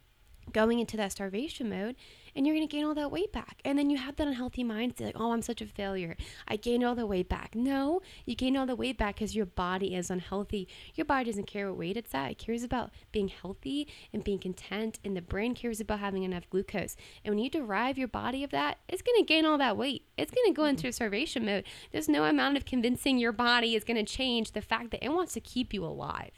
going 0.51 0.79
into 0.79 0.97
that 0.97 1.11
starvation 1.11 1.69
mode 1.69 1.95
and 2.35 2.45
you're 2.45 2.55
going 2.55 2.67
to 2.67 2.71
gain 2.71 2.85
all 2.85 2.93
that 2.95 3.11
weight 3.11 3.31
back. 3.31 3.61
And 3.65 3.77
then 3.77 3.89
you 3.89 3.97
have 3.97 4.15
that 4.17 4.27
unhealthy 4.27 4.63
mindset 4.63 5.01
like, 5.01 5.19
oh, 5.19 5.31
I'm 5.31 5.41
such 5.41 5.61
a 5.61 5.65
failure. 5.65 6.15
I 6.47 6.55
gained 6.55 6.83
all 6.83 6.95
the 6.95 7.05
weight 7.05 7.29
back. 7.29 7.55
No, 7.55 8.01
you 8.25 8.35
gain 8.35 8.57
all 8.57 8.65
the 8.65 8.75
weight 8.75 8.97
back 8.97 9.15
because 9.15 9.35
your 9.35 9.45
body 9.45 9.95
is 9.95 10.09
unhealthy. 10.09 10.67
Your 10.95 11.05
body 11.05 11.25
doesn't 11.25 11.47
care 11.47 11.69
what 11.69 11.79
weight 11.79 11.97
it's 11.97 12.13
at, 12.13 12.31
it 12.31 12.37
cares 12.37 12.63
about 12.63 12.91
being 13.11 13.27
healthy 13.27 13.87
and 14.11 14.23
being 14.23 14.39
content. 14.39 14.99
And 15.03 15.15
the 15.15 15.21
brain 15.21 15.55
cares 15.55 15.79
about 15.79 15.99
having 15.99 16.23
enough 16.23 16.49
glucose. 16.49 16.95
And 17.23 17.35
when 17.35 17.43
you 17.43 17.49
derive 17.49 17.97
your 17.97 18.07
body 18.07 18.43
of 18.43 18.51
that, 18.51 18.79
it's 18.87 19.01
going 19.01 19.19
to 19.19 19.25
gain 19.25 19.45
all 19.45 19.57
that 19.57 19.77
weight. 19.77 20.05
It's 20.17 20.31
going 20.31 20.47
to 20.47 20.53
go 20.53 20.63
mm-hmm. 20.63 20.69
into 20.69 20.91
starvation 20.91 21.45
mode. 21.45 21.65
There's 21.91 22.09
no 22.09 22.25
amount 22.25 22.57
of 22.57 22.65
convincing 22.65 23.17
your 23.17 23.31
body 23.31 23.75
is 23.75 23.83
going 23.83 24.03
to 24.03 24.11
change 24.11 24.51
the 24.51 24.61
fact 24.61 24.91
that 24.91 25.03
it 25.03 25.09
wants 25.09 25.33
to 25.33 25.39
keep 25.39 25.73
you 25.73 25.85
alive 25.85 26.31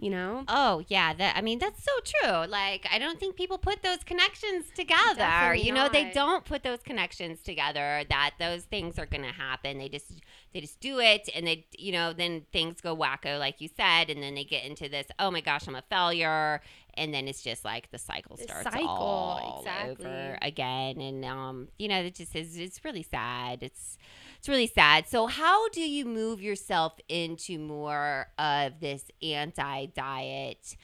you 0.00 0.10
know? 0.10 0.44
Oh, 0.48 0.82
yeah. 0.88 1.12
That 1.12 1.36
I 1.36 1.40
mean, 1.42 1.58
that's 1.58 1.82
so 1.84 1.92
true. 2.04 2.46
Like, 2.46 2.86
I 2.90 2.98
don't 2.98 3.20
think 3.20 3.36
people 3.36 3.58
put 3.58 3.82
those 3.82 3.98
connections 4.04 4.66
together. 4.74 5.14
Definitely 5.16 5.66
you 5.66 5.72
know, 5.72 5.88
they 5.88 6.10
don't 6.12 6.44
put 6.44 6.62
those 6.62 6.80
connections 6.82 7.40
together 7.42 8.04
that 8.08 8.32
those 8.38 8.64
things 8.64 8.98
are 8.98 9.06
going 9.06 9.24
to 9.24 9.32
happen. 9.32 9.78
They 9.78 9.88
just 9.88 10.20
they 10.52 10.60
just 10.60 10.80
do 10.80 10.98
it 11.00 11.28
and 11.34 11.46
they 11.46 11.66
you 11.78 11.92
know, 11.92 12.12
then 12.12 12.46
things 12.52 12.80
go 12.80 12.96
wacko 12.96 13.38
like 13.38 13.60
you 13.60 13.68
said 13.76 14.10
and 14.10 14.22
then 14.22 14.34
they 14.34 14.44
get 14.44 14.64
into 14.64 14.88
this, 14.88 15.06
"Oh 15.18 15.30
my 15.30 15.40
gosh, 15.40 15.68
I'm 15.68 15.76
a 15.76 15.82
failure." 15.82 16.60
And 16.94 17.14
then 17.14 17.28
it's 17.28 17.42
just 17.42 17.64
like 17.64 17.90
the 17.92 17.98
cycle 17.98 18.36
The 18.36 18.42
starts 18.44 18.72
cycle, 18.72 18.88
all 18.88 19.58
exactly. 19.60 20.06
over 20.06 20.38
again 20.42 21.00
and 21.00 21.24
um 21.24 21.68
you 21.78 21.88
know, 21.88 22.00
it 22.00 22.14
just 22.14 22.34
is 22.34 22.56
it's 22.58 22.84
really 22.84 23.02
sad. 23.02 23.62
It's 23.62 23.96
it's 24.40 24.48
really 24.48 24.66
sad. 24.66 25.06
So, 25.06 25.26
how 25.26 25.68
do 25.68 25.82
you 25.82 26.06
move 26.06 26.40
yourself 26.40 26.94
into 27.10 27.58
more 27.58 28.28
of 28.38 28.80
this 28.80 29.04
anti 29.22 29.84
diet 29.84 30.76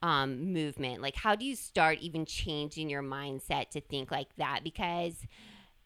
um, 0.00 0.52
movement? 0.52 1.02
Like, 1.02 1.16
how 1.16 1.34
do 1.34 1.44
you 1.44 1.56
start 1.56 1.98
even 1.98 2.24
changing 2.24 2.88
your 2.88 3.02
mindset 3.02 3.70
to 3.70 3.80
think 3.80 4.12
like 4.12 4.28
that? 4.36 4.60
Because, 4.62 5.14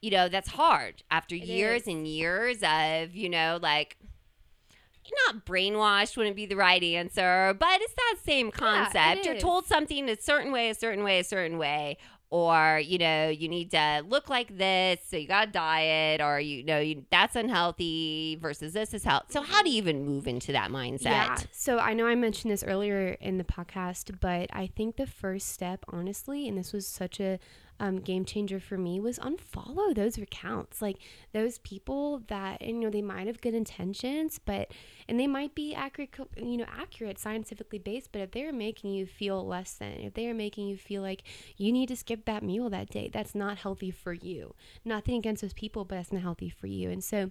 you 0.02 0.10
know, 0.10 0.28
that's 0.28 0.50
hard 0.50 1.02
after 1.10 1.34
It 1.34 1.44
years 1.44 1.82
is. 1.82 1.88
and 1.88 2.06
years 2.06 2.58
of, 2.62 3.16
you 3.16 3.30
know, 3.30 3.58
like, 3.62 3.96
not 5.26 5.46
brainwashed 5.46 6.18
wouldn't 6.18 6.36
be 6.36 6.44
the 6.44 6.56
right 6.56 6.82
answer, 6.82 7.56
but 7.58 7.80
it's 7.80 7.94
that 7.94 8.16
same 8.22 8.50
concept. 8.50 9.24
You're 9.24 9.38
told 9.38 9.64
something 9.64 10.10
a 10.10 10.20
certain 10.20 10.52
way, 10.52 10.68
a 10.68 10.74
certain 10.74 11.04
way, 11.04 11.20
a 11.20 11.24
certain 11.24 11.56
way, 11.56 11.96
or 12.34 12.80
you 12.80 12.98
know, 12.98 13.28
you 13.28 13.46
need 13.48 13.70
to 13.70 14.02
look 14.08 14.28
like 14.28 14.58
this, 14.58 14.98
so 15.06 15.16
you 15.16 15.28
got 15.28 15.44
to 15.44 15.52
diet, 15.52 16.20
or 16.20 16.40
you 16.40 16.64
know, 16.64 16.80
you, 16.80 17.04
that's 17.08 17.36
unhealthy 17.36 18.36
versus 18.42 18.72
this 18.72 18.92
is 18.92 19.04
health. 19.04 19.26
So 19.28 19.40
how 19.40 19.62
do 19.62 19.70
you 19.70 19.76
even 19.76 20.04
move 20.04 20.26
into 20.26 20.50
that 20.50 20.72
mindset? 20.72 21.04
Yeah. 21.04 21.36
So 21.52 21.78
I 21.78 21.94
know 21.94 22.08
I 22.08 22.16
mentioned 22.16 22.52
this 22.52 22.64
earlier 22.64 23.16
in 23.20 23.38
the 23.38 23.44
podcast, 23.44 24.18
but 24.20 24.50
I 24.52 24.66
think 24.66 24.96
the 24.96 25.06
first 25.06 25.46
step, 25.46 25.84
honestly, 25.86 26.48
and 26.48 26.58
this 26.58 26.72
was 26.72 26.88
such 26.88 27.20
a 27.20 27.38
um, 27.80 27.96
game 28.00 28.24
changer 28.24 28.60
for 28.60 28.78
me, 28.78 29.00
was 29.00 29.18
unfollow 29.18 29.94
those 29.94 30.16
accounts. 30.18 30.80
Like 30.80 30.98
those 31.32 31.58
people 31.58 32.22
that, 32.28 32.62
you 32.62 32.72
know, 32.74 32.90
they 32.90 33.02
might 33.02 33.26
have 33.26 33.40
good 33.40 33.54
intentions, 33.54 34.40
but, 34.44 34.70
and 35.08 35.18
they 35.18 35.26
might 35.26 35.54
be 35.54 35.74
accurate, 35.74 36.14
you 36.36 36.56
know, 36.56 36.66
accurate, 36.68 37.18
scientifically 37.18 37.78
based, 37.78 38.10
but 38.12 38.20
if 38.20 38.30
they're 38.30 38.52
making 38.52 38.92
you 38.92 39.06
feel 39.06 39.46
less 39.46 39.74
than, 39.74 39.92
if 39.92 40.14
they 40.14 40.28
are 40.28 40.34
making 40.34 40.68
you 40.68 40.76
feel 40.76 41.02
like 41.02 41.22
you 41.56 41.72
need 41.72 41.88
to 41.88 41.96
skip 41.96 42.24
that 42.24 42.42
meal 42.42 42.70
that 42.70 42.90
day, 42.90 43.10
that's 43.12 43.34
not 43.34 43.58
healthy 43.58 43.90
for 43.90 44.12
you. 44.12 44.54
Nothing 44.84 45.16
against 45.16 45.42
those 45.42 45.52
people, 45.52 45.84
but 45.84 45.96
that's 45.96 46.12
not 46.12 46.22
healthy 46.22 46.48
for 46.48 46.66
you. 46.66 46.90
And 46.90 47.02
so, 47.02 47.30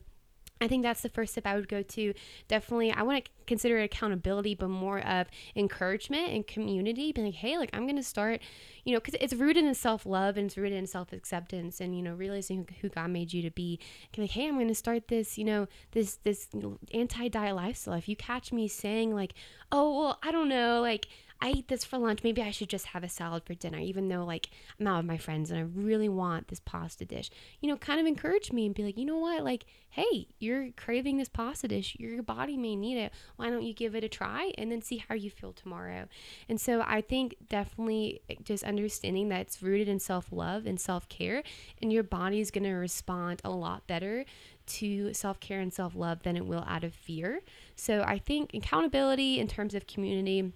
I 0.63 0.67
think 0.67 0.84
that's 0.84 1.02
the 1.02 1.10
first 1.10 1.34
step 1.34 1.45
I 1.45 1.56
would 1.56 1.67
go 1.67 1.82
to. 1.82 2.13
Definitely, 2.47 2.91
I 2.91 3.04
want 3.04 3.26
to 3.26 3.32
consider 3.45 3.78
it 3.80 3.84
accountability, 3.86 4.56
but 4.56 4.69
more 4.69 4.99
of 4.99 5.28
encouragement 5.56 6.30
and 6.30 6.47
community. 6.47 7.12
Being 7.12 7.28
like, 7.28 7.36
hey, 7.36 7.58
like 7.58 7.69
I'm 7.73 7.84
going 7.84 7.97
to 7.97 8.04
start, 8.04 8.41
you 8.84 8.93
know, 8.93 8.99
because 8.99 9.15
it's 9.19 9.34
rooted 9.34 9.65
in 9.65 9.73
self 9.76 10.06
love 10.06 10.38
and 10.38 10.47
it's 10.47 10.58
rooted 10.58 10.78
in 10.78 10.88
self 10.88 11.12
acceptance, 11.13 11.82
and 11.82 11.95
you 11.95 12.02
know, 12.02 12.13
realizing 12.13 12.67
who, 12.82 12.88
who 12.88 12.89
God 12.89 13.10
made 13.10 13.34
you 13.34 13.41
to 13.41 13.52
be. 13.52 13.80
Like, 14.17 14.32
hey, 14.32 14.47
I'm 14.47 14.56
going 14.56 14.67
to 14.67 14.76
start 14.76 15.08
this, 15.08 15.38
you 15.38 15.45
know, 15.45 15.67
this 15.91 16.17
this 16.23 16.47
anti 16.93 17.28
diet 17.28 17.56
lifestyle. 17.56 17.95
If 17.95 18.08
you 18.08 18.15
catch 18.15 18.52
me 18.52 18.67
saying 18.67 19.13
like, 19.13 19.34
oh, 19.71 19.99
well, 19.99 20.19
I 20.23 20.32
don't 20.32 20.49
know, 20.49 20.82
like. 20.82 21.08
I 21.44 21.50
eat 21.50 21.68
this 21.68 21.84
for 21.84 21.98
lunch. 21.98 22.24
Maybe 22.24 22.42
I 22.42 22.52
should 22.52 22.70
just 22.70 22.86
have 22.88 23.04
a 23.04 23.10
salad 23.10 23.44
for 23.44 23.54
dinner, 23.54 23.78
even 23.78 24.08
though 24.08 24.24
like 24.24 24.50
I'm 24.80 24.88
out 24.88 25.00
with 25.00 25.06
my 25.06 25.18
friends 25.18 25.52
and 25.52 25.60
I 25.60 25.64
really 25.64 26.08
want 26.08 26.48
this 26.48 26.62
pasta 26.62 27.04
dish. 27.04 27.30
You 27.60 27.68
know, 27.68 27.76
kind 27.76 28.00
of 28.00 28.06
encourage 28.06 28.54
me 28.54 28.66
and 28.66 28.74
be 28.74 28.82
like, 28.82 28.98
you 28.98 29.04
know 29.04 29.18
what, 29.18 29.44
like, 29.44 29.66
hey, 29.90 30.28
you're 30.40 30.70
craving 30.78 31.18
this 31.18 31.28
pasta 31.28 31.68
dish. 31.68 31.98
Your 32.00 32.24
body 32.24 32.56
may 32.56 32.78
need 32.78 32.98
it. 32.98 33.12
Why 33.36 33.50
don't 33.50 33.64
you 33.64 33.74
give 33.74 33.94
it 33.94 34.06
a 34.06 34.08
try 34.08 34.54
and 34.58 34.72
then 34.72 34.82
see 34.82 35.04
how 35.10 35.16
you 35.16 35.30
feel 35.30 35.52
tomorrow? 35.52 36.08
And 36.48 36.62
so 36.62 36.82
I 36.88 37.02
think 37.02 37.36
definitely 37.50 38.22
eh, 38.30 38.36
just 38.42 38.64
understanding 38.64 39.28
that 39.28 39.42
it's 39.42 39.62
rooted 39.62 39.90
in 39.90 40.00
self 40.00 40.32
love 40.32 40.66
and 40.66 40.80
self 40.80 41.10
care, 41.10 41.44
and 41.82 41.92
your 41.92 42.04
body 42.04 42.40
is 42.40 42.52
going 42.52 42.64
to 42.64 42.72
respond 42.72 43.42
a 43.44 43.50
lot 43.50 43.86
better 43.86 44.24
to 44.66 45.14
self 45.14 45.42
care 45.42 45.60
and 45.60 45.74
self 45.74 45.94
love 45.94 46.24
than 46.24 46.38
it 46.38 46.46
will 46.46 46.64
out 46.70 46.86
of 46.86 46.94
fear. 46.94 47.42
So 47.76 48.02
I 48.08 48.18
think 48.18 48.54
accountability 48.54 49.42
in 49.42 49.50
terms 49.50 49.76
of 49.76 49.88
community 49.88 50.54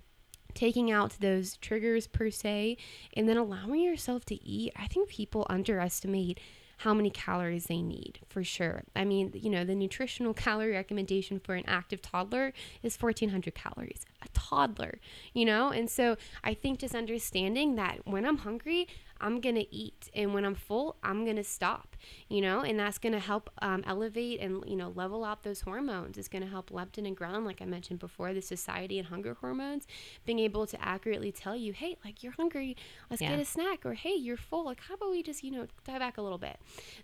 taking 0.57 0.89
out 0.89 1.17
those 1.19 1.55
triggers 1.57 2.07
per 2.07 2.31
se 2.31 2.75
and 3.15 3.29
then 3.29 3.37
allowing 3.37 3.79
yourself 3.79 4.25
to 4.25 4.43
eat 4.43 4.73
i 4.75 4.87
think 4.87 5.07
people 5.07 5.45
underestimate 5.49 6.39
how 6.81 6.93
many 6.93 7.09
calories 7.09 7.65
they 7.65 7.81
need 7.81 8.19
for 8.29 8.43
sure. 8.43 8.83
I 8.95 9.03
mean 9.03 9.31
you 9.33 9.49
know 9.49 9.63
the 9.63 9.75
nutritional 9.75 10.33
calorie 10.45 10.71
recommendation 10.71 11.39
for 11.39 11.55
an 11.55 11.63
active 11.67 12.01
toddler 12.01 12.53
is 12.83 12.95
1400 12.95 13.53
calories 13.55 14.05
a 14.23 14.27
toddler 14.33 14.99
you 15.33 15.45
know? 15.45 15.69
And 15.69 15.89
so 15.89 16.17
i 16.43 16.53
think 16.53 16.79
just 16.79 16.95
understanding 16.95 17.75
that 17.75 18.05
when 18.05 18.25
i'm 18.25 18.37
hungry 18.37 18.87
i'm 19.19 19.41
gonna 19.41 19.65
eat 19.71 20.09
and 20.15 20.33
when 20.33 20.45
i'm 20.45 20.55
full 20.55 20.97
i'm 21.03 21.25
gonna 21.25 21.43
stop 21.43 21.95
you 22.29 22.41
know 22.41 22.61
and 22.61 22.79
that's 22.79 22.97
gonna 22.97 23.19
help 23.19 23.49
um, 23.61 23.83
elevate 23.87 24.39
and 24.39 24.63
you 24.67 24.75
know 24.75 24.89
level 24.95 25.23
out 25.23 25.43
those 25.43 25.61
hormones. 25.61 26.17
It's 26.17 26.27
gonna 26.27 26.45
help 26.47 26.69
leptin 26.71 27.07
and 27.07 27.15
ghrelin 27.17 27.45
like 27.45 27.61
i 27.61 27.65
mentioned 27.65 27.99
before 27.99 28.33
the 28.33 28.41
satiety 28.41 28.99
and 28.99 29.07
hunger 29.07 29.35
hormones 29.39 29.87
being 30.25 30.39
able 30.39 30.65
to 30.67 30.81
accurately 30.83 31.31
tell 31.31 31.55
you 31.55 31.73
hey 31.73 31.97
like 32.05 32.23
you're 32.23 32.33
hungry. 32.33 32.75
Let's 33.09 33.21
Yeah. 33.21 33.31
get 33.31 33.39
a 33.39 33.45
snack 33.45 33.85
or 33.85 33.93
hey 33.93 34.15
you're 34.15 34.37
full. 34.37 34.65
Like 34.65 34.81
how 34.87 34.95
about 34.95 35.11
we 35.11 35.23
just 35.23 35.43
you 35.43 35.51
know 35.51 35.67
dive 35.85 35.99
back 35.99 36.17
a 36.17 36.21
little 36.21 36.37
bit? 36.37 36.57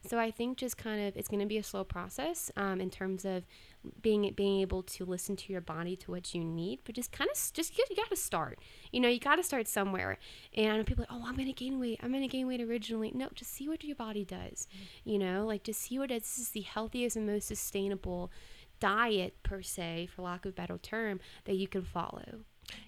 So 0.08 0.18
i 0.20 0.32
think 0.32 0.58
just 0.58 0.78
kind 0.78 1.08
of 1.08 1.16
it's 1.18 1.28
going 1.28 1.40
to 1.40 1.46
be 1.46 1.58
a 1.58 1.64
slow 1.64 1.84
process 1.84 2.52
um, 2.58 2.80
in 2.82 2.90
terms 2.90 3.26
of 3.26 3.44
being 4.02 4.32
being 4.36 4.62
able 4.62 4.82
to 4.82 5.04
listen 5.04 5.36
to 5.36 5.52
your 5.52 5.60
body 5.62 5.96
to 5.98 6.10
what 6.12 6.34
you 6.34 6.42
need 6.42 6.80
but 6.86 6.96
just 6.96 7.12
kind 7.12 7.30
of 7.30 7.38
just 7.54 7.78
you, 7.78 7.84
you 7.90 7.96
got 7.96 8.10
to 8.10 8.16
start. 8.16 8.60
You 8.92 9.00
know 9.02 9.10
you 9.10 9.20
got 9.20 9.36
to 9.36 9.44
start 9.44 9.68
somewhere. 9.68 10.18
And 10.56 10.72
I 10.72 10.78
know 10.78 10.84
people 10.84 11.04
are 11.10 11.14
like 11.14 11.22
oh 11.26 11.28
i'm 11.28 11.36
gonna 11.36 11.52
gain 11.54 11.80
weight. 11.80 12.00
I'm 12.02 12.12
gonna 12.12 12.28
gain 12.28 12.48
weight 12.48 12.62
originally. 12.62 13.12
No 13.14 13.30
just 13.36 13.52
see 13.54 13.68
what 13.68 13.84
your 13.84 13.96
body 13.96 14.24
does 14.26 14.68
you 15.04 15.18
know 15.18 15.46
like 15.46 15.64
to 15.64 15.74
see 15.74 16.00
what 16.00 16.12
is. 16.12 16.24
This 16.24 16.38
is 16.40 16.50
the 16.50 16.62
healthiest 16.62 17.16
and 17.16 17.28
most 17.28 17.48
sustainable 17.48 18.32
diet 18.80 19.36
per 19.44 19.62
se 19.62 20.10
for 20.14 20.24
lack 20.24 20.46
of 20.46 20.50
a 20.50 20.54
better 20.54 20.78
term 20.78 21.20
that 21.46 21.56
you 21.56 21.68
can 21.68 21.84
follow 21.84 22.44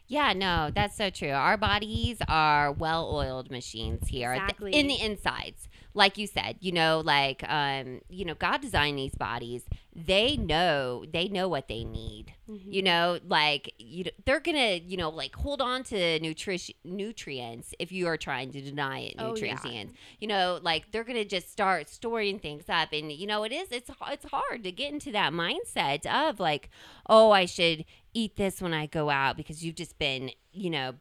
Yeah, 0.08 0.34
no, 0.34 0.70
that's 0.74 0.96
so 0.96 1.10
true. 1.10 1.32
Our 1.32 1.58
bodies 1.58 2.18
are 2.28 2.72
well-oiled 2.72 3.50
machines 3.50 4.08
here 4.08 4.34
Exactly. 4.34 4.72
in 4.74 4.88
the 4.88 5.02
insides. 5.02 5.68
Like 5.96 6.18
you 6.18 6.28
said, 6.28 6.58
you 6.60 6.74
know, 6.74 7.02
like 7.04 7.42
um, 7.48 8.02
you 8.10 8.26
know, 8.26 8.36
God 8.36 8.60
designed 8.62 9.00
these 9.00 9.16
bodies. 9.16 9.64
They 9.96 10.36
know, 10.36 11.06
they 11.12 11.30
know 11.30 11.48
what 11.48 11.70
they 11.70 11.86
need. 11.86 12.34
Mm-hmm. 12.50 12.70
You 12.72 12.84
know, 12.84 13.20
like 13.26 13.74
you 13.80 14.04
they're 14.26 14.42
going 14.42 14.58
to, 14.58 14.86
you 14.86 14.98
know, 14.98 15.10
like 15.10 15.34
hold 15.36 15.62
on 15.62 15.84
to 15.86 16.20
nutrition 16.20 16.76
nutrients 16.84 17.74
if 17.80 17.94
you 17.94 18.08
are 18.08 18.18
trying 18.18 18.52
to 18.52 18.62
deny 18.62 19.00
it 19.00 19.16
Oh, 19.18 19.36
yeah. 19.38 19.54
nutrients. 19.56 19.94
You 20.20 20.28
know, 20.28 20.60
like 20.62 20.92
they're 20.92 21.06
going 21.06 21.18
to 21.18 21.26
just 21.26 21.50
start 21.50 21.90
storing 21.90 22.40
things 22.40 22.66
up 22.68 22.90
and 22.92 23.10
you 23.12 23.26
know, 23.26 23.44
it 23.46 23.54
is 23.54 23.70
it's 23.72 23.90
it's 24.12 24.26
hard 24.26 24.66
to 24.66 24.72
get 24.74 24.92
into 24.92 25.14
that 25.14 25.32
mindset 25.32 26.06
of 26.06 26.42
like, 26.42 26.70
oh, 27.08 27.32
I 27.32 27.46
should 27.46 27.86
eat 28.15 28.36
this 28.38 28.62
when 28.62 28.73
I 28.73 28.88
go 28.88 29.12
out 29.12 29.38
because 29.38 29.63
you've 29.63 29.75
just 29.75 29.99
been, 29.99 30.32
you 30.51 30.71
know, 30.71 30.95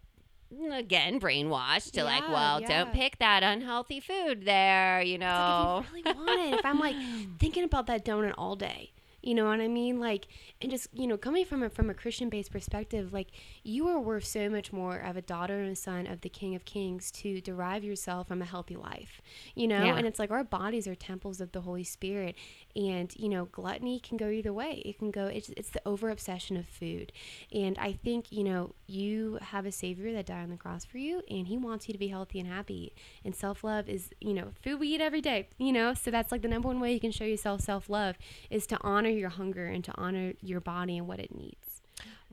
again 0.72 1.18
brainwashed 1.18 1.92
to 1.92 2.04
like, 2.04 2.28
well, 2.28 2.60
yeah. 2.60 2.68
don't 2.68 2.92
pick 2.92 3.18
that 3.18 3.42
unhealthy 3.42 4.00
food 4.00 4.44
there, 4.44 5.00
you 5.00 5.16
know. 5.16 5.84
Like 5.92 6.06
if 6.06 6.16
you 6.16 6.22
really 6.22 6.36
want 6.36 6.54
it, 6.54 6.58
if 6.58 6.66
I'm 6.66 6.78
like 6.78 6.96
thinking 7.38 7.64
about 7.64 7.86
that 7.86 8.04
donut 8.04 8.34
all 8.36 8.56
day, 8.56 8.92
you 9.24 9.34
know 9.34 9.46
what 9.46 9.60
I 9.60 9.68
mean? 9.68 9.98
Like, 9.98 10.26
and 10.60 10.70
just 10.70 10.88
you 10.92 11.06
know, 11.06 11.16
coming 11.16 11.46
from 11.46 11.62
a 11.62 11.70
from 11.70 11.88
a 11.88 11.94
Christian 11.94 12.28
based 12.28 12.52
perspective, 12.52 13.12
like 13.12 13.28
you 13.62 13.88
are 13.88 13.98
worth 13.98 14.26
so 14.26 14.50
much 14.50 14.70
more 14.70 14.98
of 14.98 15.16
a 15.16 15.22
daughter 15.22 15.60
and 15.60 15.72
a 15.72 15.76
son 15.76 16.06
of 16.06 16.20
the 16.20 16.28
King 16.28 16.54
of 16.54 16.66
Kings 16.66 17.10
to 17.12 17.40
derive 17.40 17.82
yourself 17.82 18.28
from 18.28 18.42
a 18.42 18.44
healthy 18.44 18.76
life, 18.76 19.22
you 19.54 19.66
know. 19.66 19.82
Yeah. 19.82 19.96
And 19.96 20.06
it's 20.06 20.18
like 20.18 20.30
our 20.30 20.44
bodies 20.44 20.86
are 20.86 20.94
temples 20.94 21.40
of 21.40 21.52
the 21.52 21.62
Holy 21.62 21.84
Spirit, 21.84 22.34
and 22.76 23.14
you 23.16 23.30
know, 23.30 23.46
gluttony 23.46 23.98
can 23.98 24.18
go 24.18 24.28
either 24.28 24.52
way. 24.52 24.82
It 24.84 24.98
can 24.98 25.10
go. 25.10 25.26
It's 25.26 25.48
it's 25.56 25.70
the 25.70 25.80
over 25.86 26.10
obsession 26.10 26.58
of 26.58 26.66
food, 26.66 27.10
and 27.50 27.78
I 27.78 27.94
think 27.94 28.30
you 28.30 28.44
know 28.44 28.74
you 28.86 29.38
have 29.40 29.64
a 29.64 29.72
Savior 29.72 30.12
that 30.12 30.26
died 30.26 30.42
on 30.42 30.50
the 30.50 30.58
cross 30.58 30.84
for 30.84 30.98
you, 30.98 31.22
and 31.30 31.48
He 31.48 31.56
wants 31.56 31.88
you 31.88 31.94
to 31.94 31.98
be 31.98 32.08
healthy 32.08 32.40
and 32.40 32.48
happy. 32.48 32.92
And 33.24 33.34
self 33.34 33.64
love 33.64 33.88
is 33.88 34.10
you 34.20 34.34
know 34.34 34.48
food 34.62 34.80
we 34.80 34.88
eat 34.88 35.00
every 35.00 35.22
day. 35.22 35.48
You 35.56 35.72
know, 35.72 35.94
so 35.94 36.10
that's 36.10 36.30
like 36.30 36.42
the 36.42 36.48
number 36.48 36.68
one 36.68 36.78
way 36.78 36.92
you 36.92 37.00
can 37.00 37.10
show 37.10 37.24
yourself 37.24 37.62
self 37.62 37.88
love 37.88 38.16
is 38.50 38.66
to 38.66 38.78
honor 38.82 39.13
your 39.16 39.30
hunger 39.30 39.66
and 39.66 39.84
to 39.84 39.92
honor 39.96 40.32
your 40.40 40.60
body 40.60 40.98
and 40.98 41.06
what 41.06 41.20
it 41.20 41.34
needs. 41.34 41.63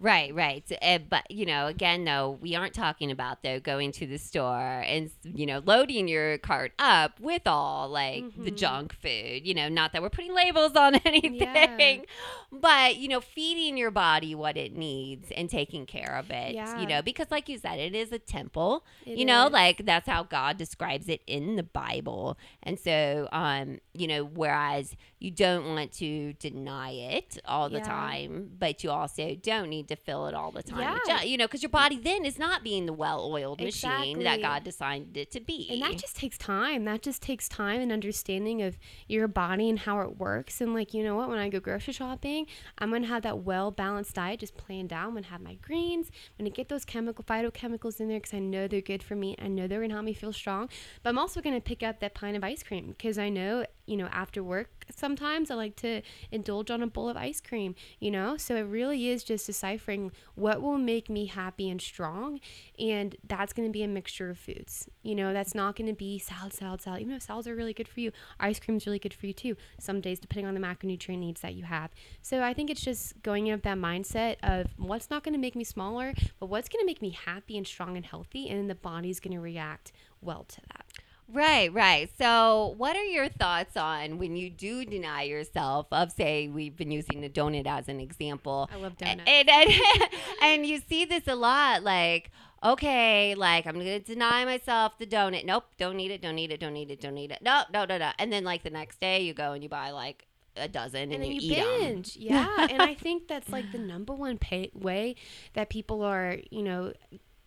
Right, 0.02 0.34
right. 0.34 0.64
Uh, 0.82 0.98
but 0.98 1.30
you 1.30 1.46
know, 1.46 1.68
again, 1.68 2.06
though, 2.06 2.32
we 2.42 2.56
aren't 2.56 2.74
talking 2.74 3.12
about 3.12 3.44
though 3.44 3.60
going 3.60 3.92
to 3.94 4.08
the 4.08 4.18
store 4.18 4.82
and 4.84 5.12
you 5.24 5.46
know 5.46 5.62
loading 5.64 6.08
your 6.08 6.40
cart 6.40 6.72
up 6.80 7.20
with 7.20 7.44
all 7.46 7.88
like 7.88 8.24
the 8.36 8.50
Mhm. 8.52 8.56
junk 8.58 8.94
food. 8.94 9.46
You 9.46 9.54
know, 9.54 9.70
not 9.70 9.94
that 9.94 10.02
we're 10.02 10.10
putting 10.10 10.34
labels 10.34 10.76
on 10.76 10.96
anything, 11.06 12.06
but 12.52 12.98
you 12.98 13.10
know, 13.10 13.22
feeding 13.22 13.78
your 13.78 13.92
body 13.92 14.34
what 14.34 14.58
it 14.58 14.76
needs 14.76 15.30
and 15.38 15.48
taking 15.48 15.86
care 15.86 16.16
of 16.18 16.32
it. 16.32 16.56
Yeah. 16.56 16.80
You 16.80 16.88
know, 16.88 17.04
because 17.04 17.28
like 17.30 17.48
you 17.48 17.60
said, 17.60 17.78
it 17.78 17.94
is 17.94 18.12
a 18.12 18.18
temple. 18.20 18.84
It 19.06 19.20
you 19.20 19.26
know, 19.26 19.46
is. 19.48 19.52
like 19.54 19.86
that's 19.86 20.08
how 20.08 20.24
God 20.24 20.58
describes 20.58 21.10
it 21.10 21.22
in 21.28 21.58
the 21.58 21.64
Bible. 21.64 22.40
And 22.64 22.80
so, 22.80 23.30
um, 23.32 23.80
you 23.94 24.08
know, 24.08 24.24
whereas 24.24 24.96
you 25.20 25.30
don't 25.30 25.68
want 25.76 25.92
to 25.94 26.34
deny 26.34 26.90
it 26.92 27.38
all 27.46 27.70
the 27.70 27.78
Yeah. 27.78 27.84
time, 27.84 28.50
but 28.58 28.84
you 28.84 28.90
also 28.90 29.36
don't 29.36 29.70
need 29.70 29.88
to 29.92 29.96
fill 29.96 30.28
it 30.28 30.34
all 30.34 30.52
the 30.52 30.64
time. 30.64 30.80
Yeah. 30.80 30.98
junk, 31.06 31.28
You 31.28 31.38
know, 31.38 31.46
because 31.46 31.62
your 31.62 31.70
body 31.70 31.98
then 31.98 32.26
is 32.26 32.40
not 32.40 32.64
being 32.64 32.86
the 32.86 32.94
well-oiled 32.94 33.62
machine 33.62 34.24
that 34.24 34.42
God 34.42 34.64
designed 34.64 35.16
it 35.16 35.32
to 35.32 35.40
be. 35.40 35.68
And 35.70 35.82
that 35.82 35.98
just 35.98 36.16
takes 36.16 36.38
time. 36.38 36.86
That 36.86 37.02
just 37.02 37.22
takes 37.22 37.48
time 37.48 37.82
and 37.82 37.92
understanding 37.92 38.62
of 38.62 38.78
your 39.08 39.28
body 39.28 39.70
and 39.70 39.80
how 39.80 40.02
it 40.02 40.18
works. 40.18 40.62
And 40.62 40.74
like, 40.74 40.94
you 40.94 41.04
know 41.04 41.16
what? 41.16 41.30
When 41.30 41.38
I 41.38 41.50
go 41.50 41.60
grocery 41.60 41.94
shopping, 41.94 42.48
I'm 42.78 42.92
gonna 42.92 43.08
have 43.08 43.24
that 43.24 43.40
well 43.40 43.72
balanced 43.72 44.16
diet 44.16 44.40
just 44.40 44.58
planned 44.58 44.92
out. 44.92 45.08
I'm 45.08 45.14
gonna 45.14 45.28
have 45.28 45.42
my 45.42 45.56
greens. 45.56 46.10
I'm 46.40 46.46
gonna 46.46 46.50
get 46.50 46.70
those 46.70 46.86
chemical 46.86 47.24
phytochemicals 47.24 48.00
in 48.00 48.08
there 48.08 48.20
because 48.20 48.34
I 48.34 48.40
know 48.40 48.68
they're 48.68 48.82
good 48.82 49.04
for 49.04 49.16
me. 49.16 49.36
I 49.40 49.48
know 49.48 49.68
they're 49.68 49.82
gonna 49.82 49.94
help 49.94 50.06
me 50.06 50.14
feel 50.14 50.34
strong. 50.34 50.70
But 51.04 51.10
I'm 51.10 51.20
also 51.20 51.42
gonna 51.42 51.62
pick 51.62 51.84
up 51.84 52.00
that 52.00 52.14
pint 52.14 52.38
of 52.38 52.44
ice 52.44 52.64
cream 52.64 52.90
because 52.90 53.18
I 53.18 53.30
know, 53.30 53.66
you 53.92 53.98
know, 53.98 54.08
after 54.12 54.42
work 54.42 54.82
sometimes 54.96 55.50
I 55.52 55.56
like 55.56 55.76
to 55.78 56.02
indulge 56.32 56.72
on 56.72 56.82
a 56.82 56.88
bowl 56.88 57.10
of 57.10 57.18
ice 57.18 57.42
cream. 57.42 57.76
You 58.00 58.12
know, 58.12 58.38
so 58.38 58.56
it 58.56 58.62
really 58.62 59.10
is 59.10 59.24
just 59.24 59.46
deciphering 59.46 60.12
what 60.36 60.62
will 60.62 60.78
make 60.78 61.10
me 61.10 61.26
happy 61.26 61.70
and 61.70 61.82
strong 61.82 62.40
and 62.80 63.16
that's 63.28 63.54
going 63.54 63.68
to 63.68 63.72
be 63.72 63.84
a 63.84 63.88
mixture 63.88 64.30
of 64.30 64.38
foods. 64.38 64.90
You 65.04 65.16
know, 65.16 65.34
that's 65.34 65.56
not 65.56 65.76
going 65.76 65.88
to 65.88 65.96
be 65.96 66.20
salad, 66.20 66.54
salad, 66.54 66.82
salad. 66.82 67.02
Even 67.02 67.14
though 67.14 67.20
salads 67.20 67.48
are 67.48 67.56
really 67.56 67.74
good 67.74 67.88
for 67.88 68.00
you, 68.00 68.12
ice 68.40 68.60
cream 68.60 68.78
is 68.78 68.86
really 68.86 69.00
good 69.00 69.14
for 69.14 69.28
you 69.28 69.34
too. 69.34 69.56
Some 69.80 70.02
days, 70.02 70.20
depending 70.20 70.48
on 70.48 70.54
the 70.54 70.60
macronutrient 70.60 71.20
needs 71.20 71.42
that 71.42 71.54
you 71.54 71.64
have. 71.64 71.92
So 72.22 72.42
I 72.44 72.54
think 72.54 72.70
it's 72.70 72.82
just 72.82 73.22
going 73.24 73.48
in 73.48 73.54
with 73.54 73.64
that 73.64 73.78
mindset 73.78 74.38
of 74.44 74.68
what's 74.78 75.10
not 75.10 75.24
going 75.24 75.34
to 75.34 75.40
make 75.40 75.56
me 75.56 75.64
smaller, 75.64 76.14
but 76.40 76.48
what's 76.48 76.70
going 76.70 76.82
to 76.82 76.86
make 76.86 77.02
me 77.02 77.12
happy 77.12 77.58
and 77.58 77.68
strong 77.68 77.98
and 77.98 78.06
healthy, 78.06 78.50
and 78.50 78.70
the 78.70 78.76
body's 78.76 79.20
going 79.20 79.34
to 79.34 79.42
react 79.42 79.92
well 80.22 80.46
to 80.48 80.62
that. 80.70 80.86
Right, 81.34 81.74
right. 81.74 82.10
So, 82.18 82.74
what 82.78 82.96
are 82.96 83.04
your 83.04 83.30
thoughts 83.30 83.78
on 83.78 84.18
when 84.18 84.36
you 84.36 84.50
do 84.50 84.84
deny 84.86 85.24
yourself 85.24 85.88
of, 85.92 86.12
say, 86.12 86.48
we've 86.48 86.76
been 86.76 86.92
using 86.92 87.22
the 87.22 87.30
donut 87.30 87.68
as 87.68 87.88
an 87.88 88.00
example, 88.00 88.70
I 88.72 88.78
love 88.78 88.98
donuts. 88.98 89.24
And, 89.28 89.50
and, 89.50 89.72
and 90.42 90.66
you 90.66 90.82
see 90.90 91.06
this 91.06 91.28
a 91.28 91.36
lot, 91.36 91.84
like, 91.84 92.32
okay, 92.64 93.36
like 93.36 93.66
I'm 93.66 93.76
gonna 93.76 94.00
deny 94.00 94.46
myself 94.46 94.98
the 94.98 95.08
donut. 95.08 95.46
Nope, 95.46 95.66
don't 95.78 95.96
need 95.96 96.12
it, 96.12 96.22
don't 96.22 96.36
need 96.36 96.52
it, 96.52 96.60
don't 96.60 96.74
need 96.74 96.92
it, 96.92 97.02
don't 97.02 97.16
need 97.16 97.32
it. 97.32 97.42
No, 97.42 97.64
no, 97.74 97.86
no, 97.86 97.98
no. 97.98 98.12
And 98.20 98.32
then 98.32 98.44
like 98.44 98.64
the 98.64 98.70
next 98.70 99.00
day, 99.00 99.22
you 99.22 99.34
go 99.34 99.54
and 99.54 99.64
you 99.64 99.70
buy 99.70 99.92
like 99.92 100.28
a 100.56 100.68
dozen 100.68 101.04
and, 101.04 101.14
and 101.14 101.24
then 101.24 101.32
you, 101.32 101.40
you, 101.42 101.54
eat 101.54 101.80
binge. 101.80 102.18
Yeah, 102.20 102.68
and 102.70 102.82
I 102.82 102.94
think 102.94 103.28
that's 103.28 103.50
like 103.50 103.72
the 103.72 103.80
number 103.80 104.14
one 104.14 104.38
pay- 104.38 104.72
way 104.74 105.16
that 105.54 105.70
people 105.70 106.04
are, 106.04 106.38
you 106.50 106.64
know, 106.64 106.94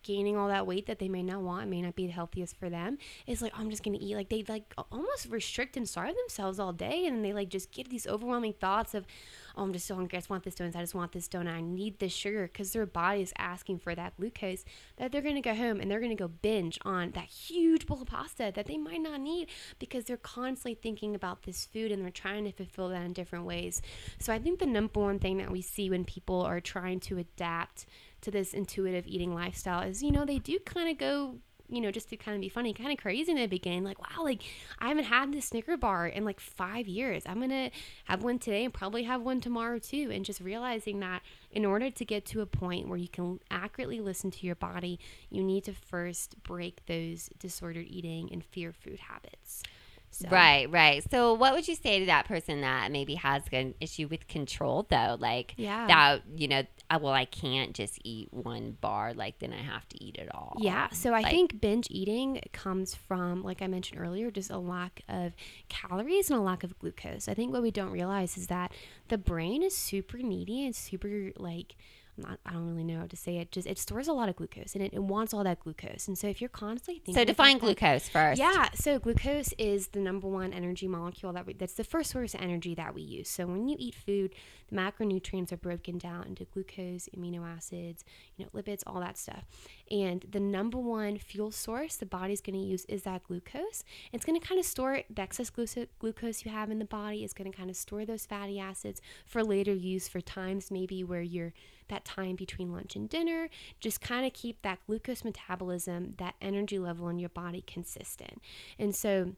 gaining 0.05 0.37
all 0.37 0.47
that 0.47 0.67
weight 0.67 0.85
that 0.85 0.99
they 0.99 1.09
may 1.09 1.23
not 1.23 1.41
want, 1.41 1.69
may 1.69 1.81
not 1.81 1.95
be 1.95 2.05
the 2.05 2.13
healthiest 2.13 2.55
for 2.55 2.69
them. 2.69 2.97
Is 3.27 3.41
like 3.41 3.51
I'm 3.57 3.69
just 3.69 3.83
gonna 3.83 3.97
eat. 3.99 4.15
Like 4.15 4.29
they 4.29 4.43
like 4.47 4.73
almost 4.91 5.27
restrict 5.29 5.75
and 5.75 5.89
starve 5.89 6.15
themselves 6.15 6.59
all 6.59 6.71
day, 6.71 7.07
and 7.07 7.25
they 7.25 7.33
like 7.33 7.49
just 7.49 7.71
get 7.71 7.89
these 7.89 8.05
overwhelming 8.07 8.53
thoughts 8.53 8.93
of, 8.93 9.05
oh, 9.57 9.63
I'm 9.63 9.73
just 9.73 9.87
so 9.87 9.95
hungry. 9.95 10.17
I 10.17 10.19
just 10.19 10.29
want 10.29 10.43
this 10.43 10.55
donut. 10.55 10.75
I 10.75 10.81
just 10.81 10.95
want 10.95 11.11
this 11.11 11.27
donut. 11.27 11.53
I 11.53 11.61
need 11.61 11.99
this 11.99 12.13
sugar 12.13 12.43
because 12.43 12.71
their 12.71 12.85
body 12.85 13.21
is 13.21 13.33
asking 13.37 13.79
for 13.79 13.95
that 13.95 14.15
glucose. 14.17 14.63
That 14.97 15.11
they're 15.11 15.21
gonna 15.21 15.41
go 15.41 15.55
home 15.55 15.81
and 15.81 15.89
they're 15.89 15.99
gonna 15.99 16.15
go 16.15 16.27
binge 16.27 16.77
on 16.85 17.11
that 17.11 17.25
huge 17.25 17.87
bowl 17.87 18.01
of 18.01 18.07
pasta 18.07 18.51
that 18.55 18.67
they 18.67 18.77
might 18.77 19.01
not 19.01 19.19
need 19.19 19.49
because 19.79 20.05
they're 20.05 20.17
constantly 20.17 20.75
thinking 20.75 21.15
about 21.15 21.43
this 21.43 21.65
food 21.65 21.91
and 21.91 22.03
they're 22.03 22.11
trying 22.11 22.45
to 22.45 22.51
fulfill 22.51 22.89
that 22.89 23.03
in 23.03 23.13
different 23.13 23.45
ways. 23.45 23.81
So 24.19 24.31
I 24.31 24.39
think 24.39 24.59
the 24.59 24.65
number 24.65 24.99
one 24.99 25.19
thing 25.19 25.37
that 25.37 25.51
we 25.51 25.61
see 25.61 25.89
when 25.89 26.05
people 26.05 26.41
are 26.41 26.61
trying 26.61 26.99
to 27.01 27.17
adapt 27.17 27.85
to 28.25 28.31
this 28.31 28.53
intuitive 28.53 29.07
eating 29.07 29.33
lifestyle 29.33 29.81
is, 29.81 30.03
you 30.03 30.11
know, 30.11 30.25
they 30.25 30.39
do 30.39 30.59
kind 30.59 30.89
of 30.89 30.97
go 30.97 31.35
you 31.67 31.81
know, 31.81 31.91
just 31.91 32.09
to 32.09 32.17
kind 32.17 32.35
of 32.35 32.41
be 32.41 32.49
funny, 32.49 32.73
kind 32.73 32.91
of 32.91 32.97
crazy 32.97 33.31
in 33.31 33.37
the 33.37 33.47
beginning. 33.47 33.83
Like, 33.83 33.99
wow, 33.99 34.23
like 34.23 34.43
I 34.79 34.87
haven't 34.87 35.05
had 35.05 35.33
this 35.33 35.47
Snicker 35.47 35.77
bar 35.77 36.07
in 36.07 36.23
like 36.23 36.39
five 36.39 36.87
years. 36.87 37.23
I'm 37.25 37.39
gonna 37.39 37.71
have 38.05 38.23
one 38.23 38.37
today 38.37 38.65
and 38.65 38.73
probably 38.73 39.03
have 39.03 39.21
one 39.21 39.41
tomorrow 39.41 39.79
too. 39.79 40.09
And 40.11 40.23
just 40.23 40.41
realizing 40.41 40.99
that 40.99 41.23
in 41.51 41.65
order 41.65 41.89
to 41.89 42.05
get 42.05 42.25
to 42.27 42.41
a 42.41 42.45
point 42.45 42.87
where 42.87 42.97
you 42.97 43.07
can 43.07 43.39
accurately 43.49 43.99
listen 43.99 44.29
to 44.31 44.45
your 44.45 44.55
body, 44.55 44.99
you 45.29 45.43
need 45.43 45.63
to 45.63 45.73
first 45.73 46.41
break 46.43 46.85
those 46.85 47.29
disordered 47.39 47.87
eating 47.87 48.29
and 48.31 48.43
fear 48.43 48.71
food 48.71 48.99
habits. 48.99 49.63
So, 50.17 50.29
Right, 50.29 50.71
right. 50.71 51.03
So, 51.11 51.33
what 51.33 51.53
would 51.53 51.67
you 51.67 51.75
say 51.75 51.99
to 51.99 52.05
that 52.05 52.25
person 52.25 52.61
that 52.61 52.89
maybe 52.89 53.15
has 53.15 53.43
an 53.51 53.75
issue 53.81 54.07
with 54.07 54.29
control, 54.29 54.85
though? 54.89 55.17
Like, 55.19 55.55
Yeah. 55.57 55.87
that, 55.87 56.21
you 56.37 56.47
know, 56.47 56.63
uh, 56.89 56.99
well, 57.01 57.11
I 57.11 57.25
can't 57.25 57.73
just 57.75 57.99
eat 58.05 58.33
one 58.33 58.77
bar, 58.79 59.13
like, 59.13 59.39
then 59.39 59.51
I 59.51 59.61
have 59.61 59.85
to 59.89 60.01
eat 60.01 60.15
it 60.15 60.33
all. 60.33 60.55
Yeah, 60.61 60.87
so 60.91 61.09
I 61.13 61.19
Like- 61.19 61.31
think 61.31 61.59
binge 61.59 61.87
eating 61.89 62.39
comes 62.53 62.95
from, 62.95 63.43
like 63.43 63.61
I 63.61 63.67
mentioned 63.67 63.99
earlier, 63.99 64.31
just 64.31 64.49
a 64.51 64.57
lack 64.57 65.01
of 65.09 65.33
calories 65.67 66.29
and 66.29 66.39
a 66.39 66.41
lack 66.41 66.63
of 66.63 66.79
glucose. 66.79 67.27
I 67.27 67.33
think 67.33 67.51
what 67.51 67.61
we 67.61 67.71
don't 67.71 67.91
realize 67.91 68.37
is 68.37 68.47
that 68.47 68.71
the 69.09 69.17
brain 69.17 69.63
is 69.63 69.75
super 69.77 70.17
needy 70.19 70.63
and 70.65 70.73
super 70.73 71.31
like. 71.35 71.75
Not, 72.17 72.39
I 72.45 72.53
don't 72.53 72.67
really 72.67 72.83
know 72.83 72.99
how 72.99 73.07
to 73.07 73.17
say 73.17 73.37
it. 73.37 73.51
Just 73.51 73.67
it 73.67 73.77
stores 73.77 74.07
a 74.07 74.13
lot 74.13 74.29
of 74.29 74.35
glucose 74.37 74.73
and 74.73 74.83
it, 74.83 74.93
it 74.93 75.03
wants 75.03 75.33
all 75.33 75.43
that 75.43 75.59
glucose. 75.59 76.07
And 76.07 76.17
so 76.17 76.27
if 76.27 76.39
you're 76.39 76.49
constantly 76.49 76.99
thinking, 76.99 77.13
So, 77.15 77.25
define 77.25 77.57
glucose 77.57 78.07
first. 78.07 78.39
yeah, 78.39 78.69
so 78.73 78.99
glucose 78.99 79.53
is 79.57 79.87
the 79.89 79.99
number 79.99 80.27
one 80.27 80.53
energy 80.53 80.87
molecule 80.87 81.33
that 81.33 81.45
we, 81.45 81.53
that's 81.53 81.73
the 81.73 81.83
first 81.83 82.11
source 82.11 82.33
of 82.33 82.41
energy 82.41 82.73
that 82.75 82.95
we 82.95 83.01
use. 83.01 83.29
So 83.29 83.45
when 83.45 83.67
you 83.67 83.75
eat 83.77 83.95
food, 83.95 84.33
the 84.69 84.75
macronutrients 84.77 85.51
are 85.51 85.57
broken 85.57 85.97
down 85.97 86.25
into 86.27 86.45
glucose, 86.45 87.09
amino 87.17 87.45
acids, 87.45 88.05
you 88.37 88.45
know, 88.45 88.51
lipids, 88.61 88.81
all 88.87 88.99
that 89.01 89.17
stuff. 89.17 89.43
And 89.91 90.25
the 90.31 90.39
number 90.39 90.77
one 90.77 91.17
fuel 91.17 91.51
source 91.51 91.97
the 91.97 92.05
body's 92.05 92.41
going 92.41 92.59
to 92.59 92.65
use 92.65 92.85
is 92.85 93.03
that 93.03 93.23
glucose. 93.23 93.83
It's 94.13 94.25
going 94.25 94.39
to 94.39 94.45
kind 94.47 94.59
of 94.59 94.65
store 94.65 95.01
the 95.13 95.21
excess 95.21 95.49
glucose, 95.49 95.85
glucose 95.99 96.45
you 96.45 96.51
have 96.51 96.69
in 96.71 96.79
the 96.79 96.85
body. 96.85 97.23
It's 97.23 97.33
going 97.33 97.51
to 97.51 97.55
kind 97.57 97.69
of 97.69 97.75
store 97.75 98.05
those 98.05 98.25
fatty 98.25 98.59
acids 98.59 99.01
for 99.25 99.43
later 99.43 99.73
use 99.73 100.07
for 100.07 100.21
times 100.21 100.71
maybe 100.71 101.03
where 101.03 101.21
you're 101.21 101.53
that 101.89 102.05
time 102.05 102.35
between 102.35 102.71
lunch 102.71 102.95
and 102.95 103.09
dinner. 103.09 103.49
Just 103.79 104.01
kind 104.01 104.25
of 104.25 104.33
keep 104.33 104.61
that 104.61 104.79
glucose 104.87 105.23
metabolism, 105.23 106.15
that 106.17 106.35
energy 106.41 106.79
level 106.79 107.09
in 107.09 107.19
your 107.19 107.29
body 107.29 107.63
consistent. 107.65 108.41
And 108.79 108.95
so 108.95 109.33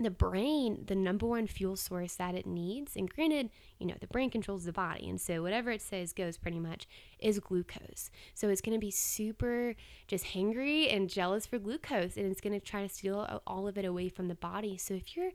the 0.00 0.10
brain, 0.10 0.84
the 0.86 0.94
number 0.94 1.26
one 1.26 1.46
fuel 1.46 1.76
source 1.76 2.14
that 2.14 2.34
it 2.34 2.46
needs, 2.46 2.96
and 2.96 3.10
granted, 3.10 3.50
you 3.78 3.86
know, 3.86 3.94
the 4.00 4.06
brain 4.06 4.30
controls 4.30 4.64
the 4.64 4.72
body, 4.72 5.06
and 5.06 5.20
so 5.20 5.42
whatever 5.42 5.70
it 5.70 5.82
says 5.82 6.14
goes 6.14 6.38
pretty 6.38 6.58
much, 6.58 6.88
is 7.18 7.38
glucose. 7.38 8.10
So 8.32 8.48
it's 8.48 8.62
going 8.62 8.74
to 8.74 8.80
be 8.80 8.90
super 8.90 9.74
just 10.06 10.24
hangry 10.26 10.94
and 10.94 11.10
jealous 11.10 11.44
for 11.44 11.58
glucose, 11.58 12.16
and 12.16 12.32
it's 12.32 12.40
going 12.40 12.58
to 12.58 12.66
try 12.66 12.82
to 12.82 12.88
steal 12.88 13.42
all 13.46 13.68
of 13.68 13.76
it 13.76 13.84
away 13.84 14.08
from 14.08 14.28
the 14.28 14.34
body. 14.34 14.78
So 14.78 14.94
if 14.94 15.14
you're 15.14 15.32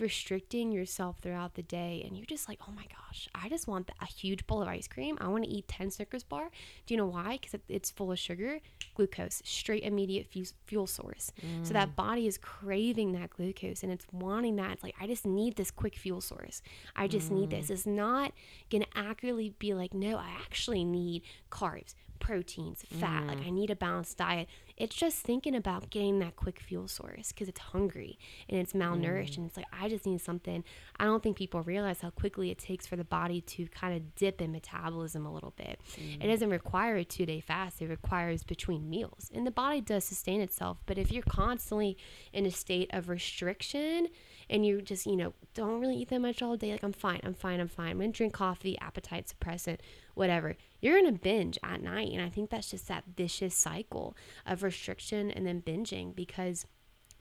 restricting 0.00 0.72
yourself 0.72 1.16
throughout 1.20 1.54
the 1.54 1.62
day 1.62 2.02
and 2.06 2.16
you're 2.16 2.26
just 2.26 2.48
like, 2.48 2.58
oh 2.68 2.72
my 2.72 2.84
gosh, 2.84 3.28
I 3.34 3.48
just 3.48 3.66
want 3.66 3.90
a 4.00 4.06
huge 4.06 4.46
bowl 4.46 4.62
of 4.62 4.68
ice 4.68 4.88
cream. 4.88 5.16
I 5.20 5.28
want 5.28 5.44
to 5.44 5.50
eat 5.50 5.68
10 5.68 5.90
Snickers 5.90 6.22
bar. 6.22 6.50
Do 6.86 6.94
you 6.94 6.98
know 6.98 7.06
why? 7.06 7.38
Because 7.40 7.60
it's 7.68 7.90
full 7.90 8.12
of 8.12 8.18
sugar, 8.18 8.60
glucose, 8.94 9.42
straight 9.44 9.82
immediate 9.82 10.26
fu- 10.26 10.44
fuel 10.66 10.86
source. 10.86 11.32
So 11.62 11.72
that 11.72 11.90
mm. 11.90 11.96
body 11.96 12.26
is 12.26 12.38
craving 12.38 13.12
that 13.12 13.30
glucose 13.30 13.82
and 13.82 13.92
it's 13.92 14.06
wanting 14.12 14.56
that. 14.56 14.72
It's 14.72 14.82
like, 14.82 14.94
I 15.00 15.06
just 15.06 15.26
need 15.26 15.56
this 15.56 15.70
quick 15.70 15.96
fuel 15.96 16.20
source. 16.20 16.62
I 16.94 17.08
just 17.08 17.30
need 17.30 17.50
this. 17.50 17.68
Mm. 17.68 17.70
It's 17.70 17.86
not 17.86 18.32
going 18.70 18.82
to 18.82 18.98
accurately 18.98 19.54
be 19.58 19.74
like, 19.74 19.94
no, 19.94 20.16
I 20.16 20.28
actually 20.42 20.84
need 20.84 21.22
carbs, 21.50 21.94
proteins, 22.18 22.84
fat. 23.00 23.26
Like, 23.26 23.38
mm. 23.38 23.46
I 23.46 23.50
need 23.50 23.70
a 23.70 23.76
balanced 23.76 24.18
diet. 24.18 24.48
It's 24.76 24.94
just 24.94 25.18
thinking 25.18 25.54
about 25.54 25.90
getting 25.90 26.18
that 26.18 26.36
quick 26.36 26.60
fuel 26.60 26.88
source 26.88 27.32
because 27.32 27.48
it's 27.48 27.60
hungry 27.60 28.18
and 28.48 28.60
it's 28.60 28.72
malnourished. 28.72 29.32
Mm. 29.32 29.38
And 29.38 29.46
it's 29.46 29.56
like, 29.56 29.66
I 29.72 29.88
just 29.88 30.06
need 30.06 30.20
something. 30.20 30.64
I 30.98 31.04
don't 31.04 31.22
think 31.22 31.36
people 31.36 31.62
realize 31.62 32.00
how 32.00 32.10
quickly 32.10 32.50
it 32.50 32.58
takes 32.58 32.86
for 32.86 32.96
the 32.96 33.04
body 33.04 33.40
to 33.40 33.66
kind 33.68 33.96
of 33.96 34.14
dip 34.14 34.40
in 34.40 34.52
metabolism 34.52 35.24
a 35.24 35.32
little 35.32 35.54
bit. 35.56 35.80
It 35.96 36.20
mm. 36.20 36.26
doesn't 36.28 36.50
require 36.50 36.96
a 36.96 37.04
two 37.04 37.26
day 37.26 37.40
fast, 37.40 37.80
it 37.80 37.88
requires 37.88 38.44
between 38.44 38.90
meals. 38.90 39.30
And 39.34 39.46
the 39.46 39.50
body 39.50 39.80
does 39.80 40.04
sustain 40.04 40.40
itself. 40.40 40.78
But 40.86 40.98
if 40.98 41.10
you're 41.10 41.22
constantly 41.22 41.96
in 42.32 42.46
a 42.46 42.50
state 42.50 42.90
of 42.92 43.08
restriction, 43.08 44.08
and 44.48 44.64
you 44.64 44.80
just 44.80 45.06
you 45.06 45.16
know 45.16 45.32
don't 45.54 45.80
really 45.80 45.96
eat 45.96 46.08
that 46.08 46.20
much 46.20 46.42
all 46.42 46.56
day 46.56 46.70
like 46.70 46.82
i'm 46.82 46.92
fine 46.92 47.20
i'm 47.24 47.34
fine 47.34 47.60
i'm 47.60 47.68
fine 47.68 47.92
i'm 47.92 47.98
gonna 47.98 48.12
drink 48.12 48.32
coffee 48.32 48.78
appetite 48.80 49.26
suppressant 49.26 49.78
whatever. 50.16 50.56
You're 50.80 51.00
gonna 51.00 51.12
binge 51.12 51.58
at 51.62 51.82
night 51.82 52.12
and 52.12 52.22
i 52.22 52.28
think 52.28 52.50
that's 52.50 52.70
just 52.70 52.88
that 52.88 53.04
vicious 53.16 53.54
cycle 53.54 54.16
of 54.46 54.62
restriction 54.62 55.30
and 55.30 55.46
then 55.46 55.62
binging 55.62 56.14
because 56.14 56.66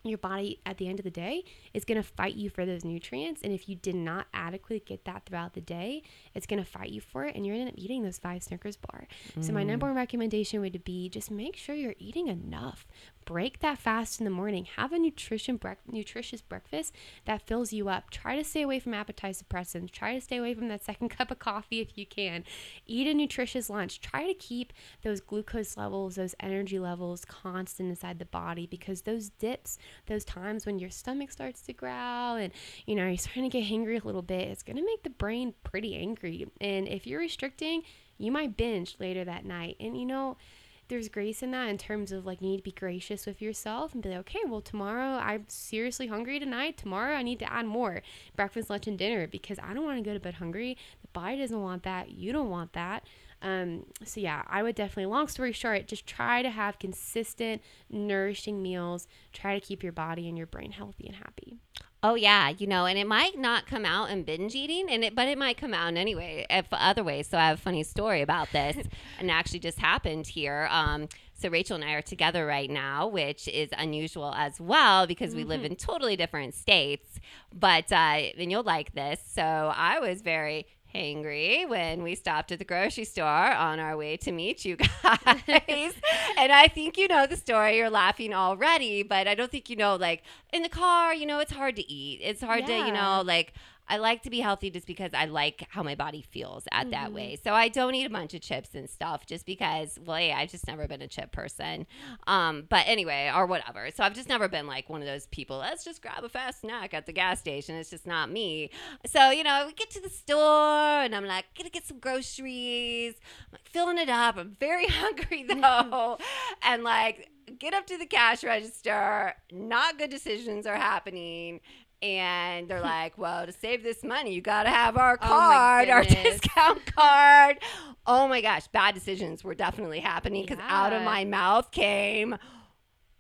your 0.10 0.18
body 0.18 0.60
at 0.66 0.78
the 0.78 0.88
end 0.88 1.00
of 1.00 1.04
the 1.04 1.12
day 1.12 1.44
is 1.74 1.84
going 1.84 1.98
to 1.98 2.08
fight 2.08 2.36
you 2.36 2.50
for 2.50 2.66
those 2.66 2.86
nutrients 2.86 3.42
and 3.44 3.52
if 3.52 3.68
you 3.68 3.76
did 3.76 3.96
not 3.96 4.28
adequately 4.34 4.84
get 4.86 5.04
that 5.06 5.26
throughout 5.26 5.54
the 5.54 5.62
day 5.62 6.04
it's 6.34 6.46
going 6.46 6.64
to 6.64 6.70
fight 6.70 6.90
you 6.90 7.02
for 7.02 7.26
it 7.26 7.36
and 7.36 7.46
you're 7.46 7.56
going 7.56 7.66
to 7.66 7.72
end 7.72 7.78
up 7.78 7.84
eating 7.84 8.04
those 8.04 8.20
five 8.20 8.44
snickers 8.44 8.78
bar. 8.78 9.08
So 9.42 9.52
my 9.52 9.64
mm. 9.64 9.68
number 9.68 9.88
one 9.88 9.96
recommendation 9.96 10.62
would 10.62 10.84
be 10.84 11.10
just 11.10 11.32
make 11.32 11.56
sure 11.56 11.76
you're 11.76 11.96
eating 11.98 12.28
enough 12.28 12.86
break 13.26 13.60
that 13.60 13.78
fast 13.78 14.20
in 14.20 14.26
the 14.26 14.32
morning. 14.32 14.66
Have 14.76 14.94
a 14.94 15.00
nutrition 15.00 15.58
brec- 15.58 15.78
nutritious 15.88 16.42
breakfast 16.42 16.94
that 17.26 17.46
fills 17.46 17.74
you 17.74 17.90
up. 17.90 18.10
Try 18.10 18.36
to 18.36 18.44
stay 18.44 18.62
away 18.62 18.80
from 18.80 18.94
appetite 18.94 19.36
suppressants 19.36 19.92
try 19.92 20.14
to 20.14 20.22
stay 20.22 20.38
away 20.38 20.54
from 20.54 20.68
that 20.68 20.84
second 20.84 21.10
cup 21.18 21.32
of 21.32 21.40
coffee 21.40 21.80
if 21.80 21.98
you 21.98 22.06
can. 22.06 22.44
Eat 22.86 23.08
a 23.08 23.14
nutritious 23.14 23.70
lunch. 23.70 24.02
Try 24.02 24.28
to 24.28 24.34
keep 24.34 24.74
those 25.04 25.22
glucose 25.22 25.78
levels 25.78 26.16
those 26.16 26.36
energy 26.40 26.80
levels 26.80 27.26
constant 27.26 27.90
inside 27.90 28.20
the 28.20 28.26
body 28.26 28.68
because 28.68 29.02
those 29.02 29.30
dips 29.30 29.78
those 30.08 30.24
times 30.24 30.66
when 30.66 30.80
your 30.80 30.90
stomach 30.90 31.32
starts 31.32 31.62
to 31.62 31.74
growl 31.74 32.36
and 32.36 32.54
you 32.86 32.96
know 32.96 33.08
you're 33.08 33.18
starting 33.18 33.50
to 33.50 33.50
get 33.50 33.68
hungry 33.68 33.98
a 33.98 34.02
little 34.04 34.22
bit 34.22 34.48
it's 34.48 34.64
going 34.64 34.78
to 34.78 34.86
make 34.86 35.04
the 35.04 35.10
brain 35.10 35.54
pretty 35.64 35.96
angry. 35.96 36.48
And 36.62 36.88
if 36.88 37.08
you're 37.08 37.20
restricting 37.20 37.84
you 38.18 38.32
might 38.32 38.58
binge 38.58 38.96
later 39.00 39.24
that 39.26 39.46
night. 39.46 39.78
And 39.80 39.98
you 39.98 40.06
know 40.06 40.38
there's 40.88 41.10
grace 41.10 41.42
in 41.42 41.52
that 41.52 41.68
in 41.68 41.78
terms 41.78 42.12
of 42.12 42.26
like 42.26 42.42
you 42.42 42.50
need 42.50 42.58
to 42.58 42.64
be 42.64 42.72
gracious 42.72 43.26
with 43.26 43.42
yourself 43.42 43.94
and 43.94 44.04
be 44.04 44.10
like 44.10 44.20
okay 44.20 44.40
well 44.48 44.62
tomorrow 44.62 45.18
i'm 45.18 45.46
seriously 45.48 46.08
hungry 46.08 46.40
tonight 46.40 46.78
tomorrow 46.78 47.16
i 47.16 47.22
need 47.22 47.40
to 47.40 47.52
add 47.52 47.66
more 47.66 48.02
breakfast 48.36 48.70
lunch 48.70 48.88
and 48.88 48.98
dinner 48.98 49.28
because 49.28 49.58
i 49.64 49.74
don't 49.74 49.86
want 49.86 49.98
to 49.98 50.08
go 50.08 50.14
to 50.14 50.20
bed 50.20 50.36
hungry 50.36 50.78
the 51.02 51.08
body 51.10 51.38
doesn't 51.38 51.62
want 51.62 51.84
that 51.84 52.12
you 52.12 52.32
don't 52.32 52.50
want 52.50 52.74
that 52.74 53.04
um, 53.42 53.86
so 54.04 54.20
yeah, 54.20 54.42
I 54.48 54.64
would 54.64 54.76
definitely, 54.76 55.06
long 55.06 55.28
story 55.28 55.52
short, 55.52 55.88
just 55.88 56.08
try 56.08 56.42
to 56.42 56.50
have 56.50 56.80
consistent, 56.80 57.62
nourishing 57.92 58.62
meals. 58.64 59.08
Try 59.34 59.60
to 59.60 59.64
keep 59.64 59.84
your 59.84 59.92
body 59.92 60.28
and 60.28 60.36
your 60.38 60.48
brain 60.48 60.72
healthy 60.72 61.06
and 61.06 61.18
happy. 61.18 61.60
Oh 62.08 62.14
yeah, 62.14 62.50
you 62.50 62.68
know, 62.68 62.86
and 62.86 63.00
it 63.00 63.08
might 63.08 63.36
not 63.36 63.66
come 63.66 63.84
out 63.84 64.12
in 64.12 64.22
binge 64.22 64.54
eating, 64.54 64.92
and 64.92 65.04
it 65.04 65.16
but 65.16 65.28
it 65.28 65.40
might 65.40 65.58
come 65.58 65.74
out 65.74 65.90
in 65.90 65.98
anyway, 65.98 66.46
if 66.52 66.68
other 66.72 67.04
ways. 67.04 67.26
So 67.26 67.40
I 67.40 67.48
have 67.48 67.58
a 67.58 67.62
funny 67.62 67.82
story 67.82 68.22
about 68.22 68.52
this, 68.52 68.76
and 69.20 69.32
it 69.32 69.34
actually 69.34 69.58
just 69.58 69.80
happened 69.80 70.28
here. 70.28 70.68
Um, 70.70 71.10
so 71.34 71.50
Rachel 71.50 71.74
and 71.74 71.84
I 71.84 71.94
are 71.94 72.04
together 72.04 72.46
right 72.46 72.70
now, 72.70 73.08
which 73.08 73.48
is 73.48 73.70
unusual 73.76 74.36
as 74.36 74.62
well 74.62 75.08
because 75.08 75.34
we 75.34 75.44
live 75.44 75.66
in 75.66 75.76
totally 75.76 76.16
different 76.16 76.54
states. 76.54 77.20
But 77.52 77.92
uh, 77.92 78.22
and 78.38 78.52
you'll 78.52 78.62
like 78.62 78.94
this. 78.94 79.20
So 79.26 79.42
I 79.42 79.98
was 79.98 80.22
very 80.22 80.68
hangry 80.96 81.68
when 81.68 82.04
we 82.04 82.16
stopped 82.16 82.52
at 82.52 82.60
the 82.60 82.66
grocery 82.66 83.04
store 83.04 83.26
on 83.26 83.80
our 83.80 83.98
way 83.98 84.18
to 84.18 84.32
meet 84.32 84.64
you 84.66 84.76
guys. 85.04 85.94
and 86.38 86.52
I 86.52 86.68
think 86.74 86.98
you 86.98 87.08
know 87.08 87.28
the 87.28 87.36
story. 87.36 87.78
You're 87.78 87.90
laughing 87.90 88.34
already, 88.34 89.04
but 89.04 89.28
I 89.28 89.36
don't 89.36 89.52
think 89.52 89.70
you 89.70 89.76
know, 89.76 89.96
like, 89.96 90.24
in 90.54 90.62
the 90.64 90.70
car, 90.70 91.14
you 91.14 91.26
know, 91.26 91.40
it's 91.40 91.52
hard 91.52 91.76
to 91.76 91.92
eat. 91.92 92.22
It's 92.24 92.42
hard 92.42 92.66
to, 92.68 92.74
you 92.74 92.92
know, 92.92 93.22
like, 93.26 93.54
I 93.88 93.98
like 93.98 94.24
to 94.24 94.30
be 94.30 94.40
healthy 94.40 94.70
just 94.70 94.88
because 94.88 95.12
I 95.14 95.26
like 95.26 95.68
how 95.70 95.84
my 95.84 95.96
body 95.96 96.22
feels 96.22 96.64
at 96.72 96.90
that 96.92 97.14
way. 97.14 97.38
So 97.44 97.54
I 97.54 97.68
don't 97.68 97.94
eat 97.94 98.06
a 98.06 98.10
bunch 98.10 98.34
of 98.34 98.42
chips 98.42 98.74
and 98.74 98.90
stuff 98.90 99.26
just 99.26 99.46
because, 99.46 100.00
well, 100.04 100.20
yeah, 100.20 100.38
I've 100.38 100.50
just 100.50 100.68
never 100.68 100.88
been 100.88 101.02
a 101.02 101.08
chip 101.08 101.32
person. 101.32 101.86
Um, 102.26 102.66
but 102.70 102.84
anyway, 102.88 103.32
or 103.34 103.46
whatever. 103.46 103.90
So 103.96 104.04
I've 104.04 104.16
just 104.16 104.30
never 104.30 104.48
been 104.48 104.66
like 104.66 104.90
one 104.90 105.02
of 105.02 105.08
those 105.08 105.28
people, 105.28 105.58
let's 105.58 105.84
just 105.84 106.02
grab 106.02 106.24
a 106.24 106.30
fast 106.30 106.62
snack 106.62 106.94
at 106.94 107.06
the 107.06 107.14
gas 107.14 107.40
station. 107.40 107.76
It's 107.76 107.90
just 107.90 108.08
not 108.08 108.32
me. 108.32 108.72
So, 109.06 109.30
you 109.30 109.44
know, 109.44 109.66
we 109.68 109.74
get 109.74 109.92
to 109.92 110.02
the 110.02 110.10
store 110.10 111.04
and 111.04 111.16
I'm 111.16 111.26
like, 111.26 111.46
gonna 111.58 111.70
get 111.70 111.86
some 111.86 112.00
groceries. 112.00 113.16
I'm 113.46 113.54
like 113.54 113.68
filling 113.70 113.98
it 113.98 114.10
up. 114.10 114.38
I'm 114.38 114.56
very 114.60 114.88
hungry 114.90 115.44
though. 115.48 116.18
and 116.64 116.84
like, 116.84 117.30
get 117.60 117.74
up 117.74 117.86
to 117.88 117.98
the 117.98 118.06
cash 118.06 118.44
register. 118.44 119.36
Not 119.52 119.98
good 119.98 120.10
decisions 120.10 120.66
are 120.66 120.76
happening. 120.76 121.60
And 122.02 122.68
they're 122.68 122.82
like, 122.96 123.18
well, 123.18 123.46
to 123.46 123.52
save 123.52 123.84
this 123.84 124.04
money, 124.04 124.34
you 124.34 124.42
got 124.42 124.64
to 124.64 124.70
have 124.70 124.98
our 124.98 125.18
Oh 125.22 125.28
card, 125.28 125.90
our 125.90 126.04
discount 126.24 126.86
card. 126.96 127.60
Oh 128.06 128.28
my 128.28 128.42
gosh, 128.42 128.68
bad 128.68 128.94
decisions 128.94 129.44
were 129.44 129.56
definitely 129.56 130.00
happening 130.00 130.46
because 130.46 130.60
out 130.68 130.94
of 130.94 131.02
my 131.02 131.26
mouth 131.26 131.72
came, 131.72 132.36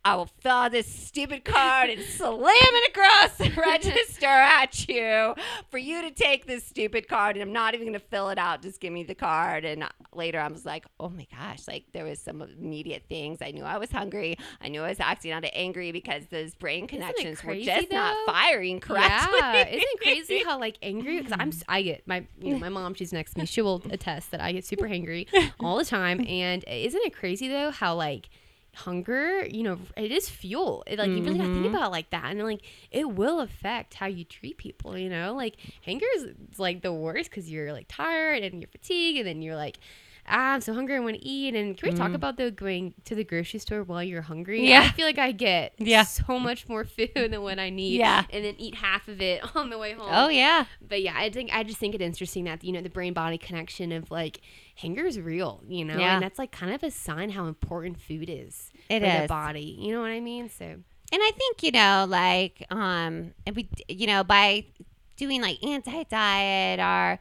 I 0.06 0.15
will 0.15 0.30
fill 0.39 0.52
out 0.52 0.72
this 0.72 0.86
stupid 0.86 1.44
card 1.44 1.89
and 1.89 2.00
slam 2.00 2.38
it 2.39 2.96
across 2.96 3.38
the 3.38 3.50
register 3.60 4.28
at 4.28 4.88
you 4.88 5.34
for 5.72 5.80
you 5.80 6.04
to 6.04 6.12
take 6.12 6.46
this 6.46 6.63
stupid 6.63 7.08
card. 7.08 7.36
And 7.36 7.41
I'm 7.41 7.52
not 7.52 7.74
even 7.74 7.88
going 7.88 8.00
to 8.00 8.06
fill 8.06 8.30
it 8.30 8.38
out. 8.38 8.62
Just 8.62 8.80
give 8.80 8.94
me 8.94 9.04
the 9.04 9.15
card. 9.15 9.65
And 9.65 9.84
later 10.13 10.39
I 10.39 10.48
was 10.48 10.63
like, 10.63 10.86
oh 11.00 11.10
my 11.10 11.26
gosh, 11.36 11.68
like 11.68 11.86
there 11.91 12.06
was 12.06 12.20
some 12.20 12.44
immediate 12.44 13.06
things. 13.10 13.39
I 13.41 13.50
knew 13.50 13.63
I 13.63 13.80
was 13.80 13.91
hungry. 13.91 14.38
I 14.62 14.68
knew 14.68 14.84
I 14.84 14.89
was 14.89 15.00
acting 15.00 15.32
out 15.32 15.44
of 15.44 15.50
angry 15.54 15.91
because 15.91 16.28
those 16.28 16.54
brain 16.54 16.86
connections 16.86 17.44
were 17.44 17.56
just 17.56 17.91
not 17.91 18.15
firing 18.28 18.80
correctly. 18.80 19.39
Yeah, 19.39 19.68
isn't 19.68 19.82
it 19.82 20.02
crazy 20.02 20.44
how 20.44 20.60
like 20.60 20.78
angry? 20.84 21.15
Because 21.26 21.39
I'm, 21.39 21.52
I 21.68 21.82
get 21.82 22.08
my, 22.08 22.28
you 22.39 22.54
know, 22.54 22.60
my 22.60 22.70
mom. 22.70 22.94
She's 22.94 23.12
next 23.12 23.34
to 23.34 23.39
me. 23.39 23.46
She 23.48 23.62
will 23.62 23.82
attest 23.89 24.30
that 24.32 24.41
I 24.41 24.52
get 24.52 24.65
super 24.65 24.86
angry 24.86 25.28
all 25.60 25.78
the 25.78 25.86
time. 25.86 26.24
And 26.28 26.63
isn't 26.68 27.02
it 27.02 27.13
crazy 27.13 27.48
though 27.48 27.72
how 27.72 27.96
like 27.96 28.30
hunger, 28.76 29.46
you 29.46 29.64
know, 29.64 29.80
it 29.98 30.12
is 30.12 30.30
fuel. 30.30 30.84
It, 30.88 31.00
like 31.00 31.10
you 31.10 31.24
really 31.24 31.38
gotta 31.38 31.50
think 31.50 31.66
mm-hmm. 31.66 31.76
about 31.76 31.88
it 31.88 31.92
like 31.92 32.10
that, 32.12 32.26
and 32.26 32.44
like 32.44 32.62
it 32.92 33.10
will 33.10 33.40
affect 33.40 33.96
how 33.96 34.06
you 34.06 34.24
treat 34.24 34.58
people. 34.58 34.98
You 34.98 35.10
know, 35.10 35.34
like 35.34 35.56
hunger 35.84 36.06
is 36.16 36.28
like 36.58 36.82
the 36.82 36.94
worst 36.94 37.30
because 37.30 37.50
you're 37.50 37.74
like 37.74 37.88
tired 37.88 38.44
and 38.44 38.62
you're 38.62 38.70
fatigued, 38.70 39.20
and 39.20 39.28
then 39.28 39.42
you're 39.42 39.56
like. 39.56 39.80
Ah, 40.28 40.54
I'm 40.54 40.62
so 40.62 40.74
hungry. 40.74 40.96
I 40.96 41.00
want 41.00 41.18
to 41.18 41.24
eat. 41.26 41.54
And 41.54 41.78
can 41.78 41.92
we 41.92 41.96
talk 41.96 42.14
about 42.14 42.38
though 42.38 42.50
going 42.50 42.94
to 43.06 43.14
the 43.16 43.24
grocery 43.24 43.60
store 43.60 43.84
while 43.84 44.04
you're 44.04 44.24
hungry? 44.24 44.68
Yeah. 44.68 44.82
I 44.82 44.90
feel 44.90 45.06
like 45.06 45.20
I 45.20 45.32
get 45.32 45.74
Yeah. 45.78 46.04
so 46.04 46.40
much 46.40 46.68
more 46.68 46.84
food 46.84 47.12
than 47.16 47.42
what 47.44 47.60
I 47.60 47.70
need 47.70 48.00
Yeah. 48.00 48.24
and 48.32 48.44
then 48.44 48.56
eat 48.58 48.76
half 48.76 49.08
of 49.08 49.22
it 49.22 49.44
on 49.56 49.70
the 49.70 49.78
way 49.78 49.94
home. 49.94 50.10
Oh, 50.12 50.30
yeah. 50.30 50.66
But 50.82 51.02
yeah, 51.04 51.14
I 51.16 51.30
think 51.30 51.52
I 51.54 51.64
just 51.64 51.78
think 51.78 51.94
it's 51.94 52.04
interesting 52.04 52.46
that 52.46 52.64
you 52.64 52.72
know 52.72 52.82
the 52.82 52.90
brain 52.90 53.14
body 53.14 53.38
connection 53.38 53.92
of 53.92 54.10
like 54.10 54.42
hunger 54.78 55.06
is 55.06 55.20
real, 55.20 55.62
you 55.68 55.86
know, 55.86 55.98
Yeah. 56.00 56.16
and 56.16 56.24
that's 56.24 56.40
like 56.40 56.52
kind 56.52 56.74
of 56.74 56.82
a 56.84 56.90
sign 56.92 57.30
how 57.30 57.46
important 57.46 58.00
food 58.02 58.30
is 58.30 58.72
It 58.90 59.02
for 59.02 59.22
the 59.22 59.28
body. 59.28 59.78
You 59.80 59.94
know 59.94 60.02
what 60.02 60.12
I 60.12 60.20
mean? 60.22 60.50
So 60.50 60.66
And 60.66 60.84
I 61.14 61.32
think, 61.38 61.62
you 61.62 61.72
know, 61.72 62.06
like, 62.10 62.66
um, 62.72 63.32
and 63.46 63.56
we, 63.56 63.70
you 63.88 64.08
know, 64.08 64.24
by 64.24 64.66
doing 65.18 65.42
like 65.42 65.64
anti 65.64 66.04
diet 66.04 66.80
or 66.80 67.20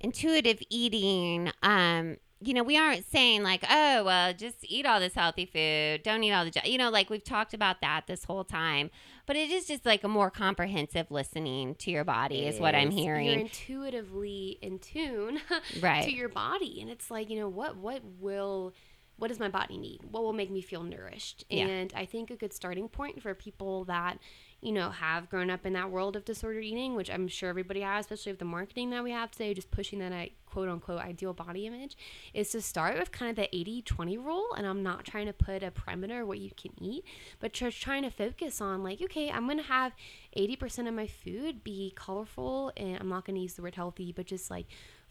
intuitive 0.00 0.60
eating, 0.70 1.50
um, 1.62 2.16
you 2.40 2.52
know, 2.52 2.62
we 2.62 2.76
aren't 2.76 3.04
saying 3.10 3.42
like, 3.42 3.64
oh, 3.70 4.04
well, 4.04 4.32
just 4.34 4.56
eat 4.62 4.84
all 4.84 5.00
this 5.00 5.14
healthy 5.14 5.46
food. 5.46 6.02
Don't 6.02 6.22
eat 6.22 6.32
all 6.32 6.44
the, 6.44 6.52
you 6.64 6.76
know, 6.76 6.90
like 6.90 7.08
we've 7.08 7.24
talked 7.24 7.54
about 7.54 7.80
that 7.80 8.06
this 8.06 8.24
whole 8.24 8.44
time. 8.44 8.90
But 9.24 9.36
it 9.36 9.50
is 9.50 9.66
just 9.66 9.86
like 9.86 10.04
a 10.04 10.08
more 10.08 10.30
comprehensive 10.30 11.10
listening 11.10 11.74
to 11.76 11.90
your 11.90 12.04
body, 12.04 12.46
is 12.46 12.60
what 12.60 12.74
I'm 12.74 12.88
is. 12.88 12.94
You're 12.94 13.16
hearing. 13.18 13.40
intuitively 13.40 14.58
in 14.62 14.78
tune 14.78 15.40
Right. 15.80 16.04
to 16.04 16.12
your 16.12 16.28
body, 16.28 16.80
and 16.80 16.90
it's 16.90 17.10
like 17.10 17.30
you 17.30 17.38
know 17.40 17.48
what 17.48 17.76
what 17.76 18.02
will 18.20 18.72
what 19.18 19.28
does 19.28 19.40
my 19.40 19.48
body 19.48 19.78
need? 19.78 20.00
What 20.10 20.22
will 20.22 20.34
make 20.34 20.50
me 20.50 20.60
feel 20.60 20.82
nourished? 20.82 21.44
Yeah. 21.48 21.66
And 21.66 21.92
I 21.96 22.04
think 22.04 22.30
a 22.30 22.36
good 22.36 22.52
starting 22.52 22.88
point 22.88 23.22
for 23.22 23.34
people 23.34 23.84
that 23.86 24.18
you 24.60 24.72
know 24.72 24.90
have 24.90 25.28
grown 25.28 25.50
up 25.50 25.66
in 25.66 25.74
that 25.74 25.90
world 25.90 26.16
of 26.16 26.24
disordered 26.24 26.64
eating, 26.64 26.94
which 26.94 27.10
I'm 27.10 27.28
sure 27.28 27.48
everybody 27.48 27.80
has, 27.80 28.06
especially 28.06 28.32
with 28.32 28.38
the 28.38 28.46
marketing 28.46 28.90
that 28.90 29.04
we 29.04 29.10
have 29.10 29.30
today, 29.30 29.54
just 29.54 29.70
pushing 29.70 29.98
that 29.98 30.12
uh, 30.12 30.26
quote 30.46 30.68
unquote 30.68 31.00
ideal 31.00 31.32
body 31.34 31.66
image, 31.66 31.96
is 32.32 32.50
to 32.50 32.62
start 32.62 32.98
with 32.98 33.12
kind 33.12 33.30
of 33.30 33.36
the 33.36 33.56
80-20 33.56 34.16
rule. 34.24 34.46
And 34.56 34.66
I'm 34.66 34.82
not 34.82 35.04
trying 35.04 35.26
to 35.26 35.32
put 35.32 35.62
a 35.62 35.70
perimeter 35.70 36.24
what 36.24 36.38
you 36.38 36.50
can 36.56 36.72
eat, 36.80 37.04
but 37.38 37.52
just 37.52 37.80
trying 37.80 38.02
to 38.02 38.10
focus 38.10 38.60
on 38.60 38.82
like, 38.82 39.02
okay, 39.02 39.30
I'm 39.30 39.46
gonna 39.46 39.62
have 39.62 39.92
80% 40.36 40.88
of 40.88 40.94
my 40.94 41.06
food 41.06 41.62
be 41.62 41.92
colorful, 41.94 42.72
and 42.76 42.98
I'm 42.98 43.08
not 43.08 43.24
gonna 43.24 43.40
use 43.40 43.54
the 43.54 43.62
word 43.62 43.74
healthy, 43.74 44.12
but 44.12 44.26
just 44.26 44.50
like 44.50 44.66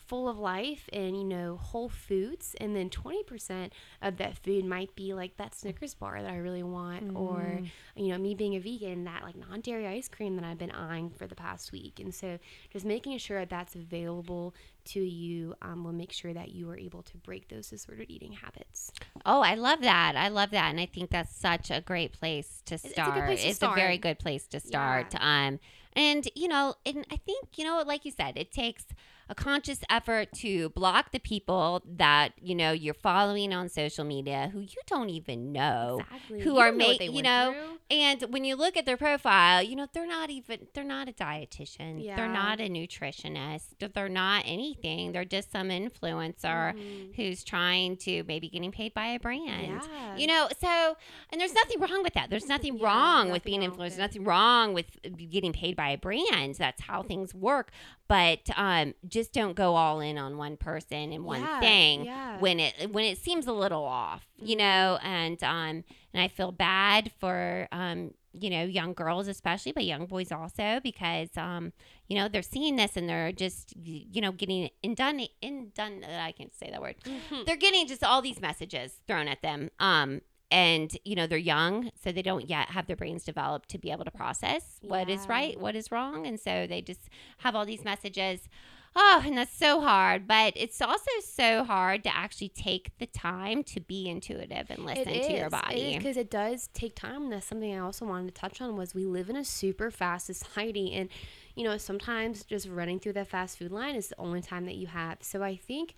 full 0.07 0.29
of 0.29 0.37
life 0.37 0.89
and 0.93 1.17
you 1.17 1.23
know 1.23 1.57
whole 1.57 1.89
foods 1.89 2.55
and 2.59 2.75
then 2.75 2.89
20% 2.89 3.71
of 4.01 4.17
that 4.17 4.37
food 4.37 4.65
might 4.65 4.95
be 4.95 5.13
like 5.13 5.37
that 5.37 5.55
snickers 5.55 5.93
bar 5.93 6.21
that 6.21 6.31
i 6.31 6.37
really 6.37 6.63
want 6.63 7.15
or 7.15 7.61
you 7.95 8.09
know 8.09 8.17
me 8.17 8.35
being 8.35 8.55
a 8.55 8.59
vegan 8.59 9.03
that 9.03 9.23
like 9.23 9.35
non-dairy 9.35 9.87
ice 9.87 10.07
cream 10.07 10.35
that 10.35 10.45
i've 10.45 10.57
been 10.57 10.71
eyeing 10.71 11.09
for 11.09 11.27
the 11.27 11.35
past 11.35 11.71
week 11.71 11.99
and 11.99 12.13
so 12.13 12.37
just 12.71 12.85
making 12.85 13.17
sure 13.17 13.39
that 13.39 13.49
that's 13.49 13.75
available 13.75 14.53
to 14.83 14.99
you 14.99 15.55
um, 15.63 15.83
will 15.83 15.93
make 15.93 16.11
sure 16.11 16.33
that 16.33 16.49
you 16.53 16.69
are 16.69 16.77
able 16.77 17.01
to 17.01 17.17
break 17.17 17.47
those 17.47 17.69
disordered 17.69 18.05
eating 18.09 18.33
habits 18.33 18.91
Oh, 19.25 19.41
I 19.41 19.55
love 19.55 19.81
that. 19.81 20.15
I 20.15 20.27
love 20.27 20.51
that. 20.51 20.69
And 20.69 20.79
I 20.79 20.85
think 20.85 21.09
that's 21.09 21.35
such 21.35 21.71
a 21.71 21.81
great 21.81 22.13
place 22.13 22.61
to 22.65 22.75
it's 22.75 22.83
a 22.83 22.87
good 22.87 22.93
start. 22.93 23.25
place 23.25 23.41
to 23.41 23.47
It's 23.49 23.61
a 23.63 23.73
very 23.73 23.97
good 23.97 24.19
place 24.19 24.45
to 24.47 24.59
start. 24.59 25.15
Um 25.19 25.59
and 25.93 26.27
you 26.35 26.47
know, 26.47 26.75
and 26.85 27.07
I 27.11 27.15
think, 27.15 27.57
you 27.57 27.63
know, 27.63 27.83
like 27.85 28.05
you 28.05 28.11
said, 28.11 28.33
it 28.35 28.51
takes 28.51 28.85
a 29.27 29.35
conscious 29.35 29.79
effort 29.89 30.31
to 30.33 30.69
block 30.69 31.11
the 31.11 31.19
people 31.19 31.81
that 31.85 32.33
you 32.41 32.53
know 32.55 32.71
you're 32.71 32.93
following 32.93 33.53
on 33.53 33.69
social 33.69 34.05
media 34.05 34.49
who 34.53 34.59
you 34.59 34.81
don't 34.87 35.09
even 35.09 35.51
know 35.51 35.99
Exactly. 36.01 36.41
who 36.41 36.53
You 36.53 36.57
are 36.59 36.69
don't 36.69 36.77
know 36.77 36.85
what 36.85 36.89
make- 36.91 36.99
they 36.99 37.07
you 37.15 37.23
know, 37.23 37.53
through. 37.53 37.97
and 37.97 38.21
when 38.29 38.43
you 38.45 38.55
look 38.55 38.77
at 38.77 38.85
their 38.85 38.97
profile 38.97 39.63
you 39.63 39.75
know 39.75 39.87
they're 39.93 40.07
not 40.07 40.29
even 40.29 40.67
they're 40.73 40.83
not 40.83 41.09
a 41.09 41.11
dietitian 41.11 42.03
Yeah. 42.03 42.15
they're 42.15 42.27
not 42.27 42.59
a 42.59 42.69
nutritionist 42.69 43.65
they're 43.93 44.09
not 44.09 44.43
anything 44.45 45.11
they're 45.11 45.25
just 45.25 45.51
some 45.51 45.69
influencer 45.69 46.73
Mhm. 46.75 47.15
who's 47.15 47.43
trying 47.43 47.97
to 47.97 48.23
maybe 48.23 48.49
getting 48.49 48.71
paid 48.71 48.93
by 48.93 49.07
a 49.07 49.19
brand 49.19 49.81
Yeah. 49.91 50.15
you 50.17 50.27
know 50.27 50.47
so 50.59 50.97
and 51.31 51.41
there's 51.41 51.53
nothing 51.53 51.79
wrong 51.79 52.03
with 52.03 52.13
that 52.13 52.29
there's 52.29 52.47
nothing 52.55 52.77
Yeah, 52.77 52.85
wrong 52.85 53.31
with 53.31 53.43
being 53.43 53.63
influenced 53.63 53.97
nothing 53.97 54.23
wrong 54.23 54.73
with 54.73 54.97
getting 55.29 55.53
paid 55.53 55.75
by 55.75 55.89
a 55.89 55.97
brand 55.97 56.55
that's 56.55 56.81
how 56.83 57.01
things 57.03 57.33
work 57.33 57.71
but 58.07 58.39
um, 58.55 58.93
just 59.07 59.33
don't 59.33 59.55
go 59.55 59.75
all 59.75 59.99
in 59.99 60.17
on 60.17 60.37
one 60.37 60.57
person 60.57 61.11
and 61.11 61.23
one 61.25 61.41
Yeah, 61.41 61.59
thing 61.59 62.05
yeah. 62.05 62.39
when 62.39 62.59
it 62.59 62.91
when 62.91 63.05
it 63.05 63.17
seems 63.17 63.47
a 63.47 63.51
little 63.53 63.83
off 63.83 64.25
you 64.37 64.55
Mhm. 64.55 64.59
know 64.59 64.99
and 65.03 65.43
um 65.43 65.83
and 66.13 66.21
i 66.23 66.27
feel 66.27 66.51
bad 66.51 67.11
for 67.19 67.67
um 67.71 68.13
you 68.33 68.49
know 68.49 68.63
young 68.63 68.93
girls 68.93 69.27
especially 69.29 69.71
but 69.71 69.85
young 69.85 70.05
boys 70.05 70.31
also 70.31 70.79
because 70.83 71.29
um 71.37 71.71
you 72.07 72.17
know 72.17 72.27
they're 72.27 72.41
seeing 72.41 72.75
this 72.75 72.97
and 72.97 73.07
they're 73.09 73.31
just 73.31 73.73
you 73.77 74.19
know 74.21 74.31
getting 74.33 74.69
in 74.83 74.93
done 74.93 75.25
in 75.41 75.71
done 75.73 76.03
i 76.03 76.31
can't 76.33 76.53
say 76.53 76.69
that 76.69 76.81
word 76.81 76.95
Mhm. 77.05 77.45
they're 77.45 77.55
getting 77.55 77.87
just 77.87 78.03
all 78.03 78.21
these 78.21 78.41
messages 78.41 78.99
thrown 79.07 79.27
at 79.29 79.41
them 79.41 79.71
um 79.79 80.21
and 80.51 80.97
you 81.03 81.15
know 81.15 81.25
they're 81.27 81.37
young 81.37 81.89
so 82.01 82.11
they 82.11 82.21
don't 82.21 82.49
yet 82.49 82.69
have 82.69 82.85
their 82.87 82.95
brains 82.95 83.23
developed 83.23 83.69
to 83.69 83.77
be 83.77 83.91
able 83.91 84.05
to 84.05 84.11
process 84.11 84.79
what 84.81 85.09
is 85.09 85.21
Yeah. 85.25 85.31
right 85.33 85.59
what 85.59 85.75
is 85.75 85.91
wrong 85.91 86.25
and 86.27 86.39
so 86.39 86.67
they 86.67 86.81
just 86.81 87.09
have 87.39 87.55
all 87.55 87.65
these 87.65 87.83
messages 87.83 88.47
oh 88.95 89.23
and 89.25 89.37
that's 89.37 89.53
so 89.57 89.81
hard 89.81 90.27
but 90.27 90.53
it's 90.55 90.81
also 90.81 91.09
so 91.21 91.63
hard 91.63 92.03
to 92.03 92.15
actually 92.15 92.49
take 92.49 92.91
the 92.99 93.07
time 93.07 93.63
to 93.63 93.79
be 93.81 94.07
intuitive 94.07 94.67
and 94.69 94.85
listen 94.85 95.05
to 95.05 95.33
your 95.33 95.49
body 95.49 95.97
because 95.97 96.15
it 96.15 96.29
does 96.29 96.69
take 96.73 96.95
time. 96.95 97.23
And 97.23 97.31
that's 97.33 97.45
something 97.45 97.73
I 97.73 97.79
also 97.79 98.05
wanted 98.05 98.33
to 98.33 98.39
touch 98.39 98.61
on 98.61 98.77
was 98.77 98.95
we 98.95 99.05
live 99.05 99.29
in 99.29 99.35
a 99.35 99.43
super 99.43 99.91
fast 99.91 100.27
society, 100.27 100.93
and 100.93 101.09
you 101.55 101.63
know 101.65 101.77
sometimes 101.77 102.43
just 102.45 102.69
running 102.69 102.99
through 102.99 103.13
that 103.13 103.27
fast 103.27 103.57
food 103.57 103.71
line 103.71 103.95
is 103.95 104.07
the 104.09 104.19
only 104.19 104.41
time 104.41 104.65
that 104.65 104.75
you 104.75 104.87
have. 104.87 105.17
So 105.21 105.43
I 105.43 105.57
think. 105.57 105.95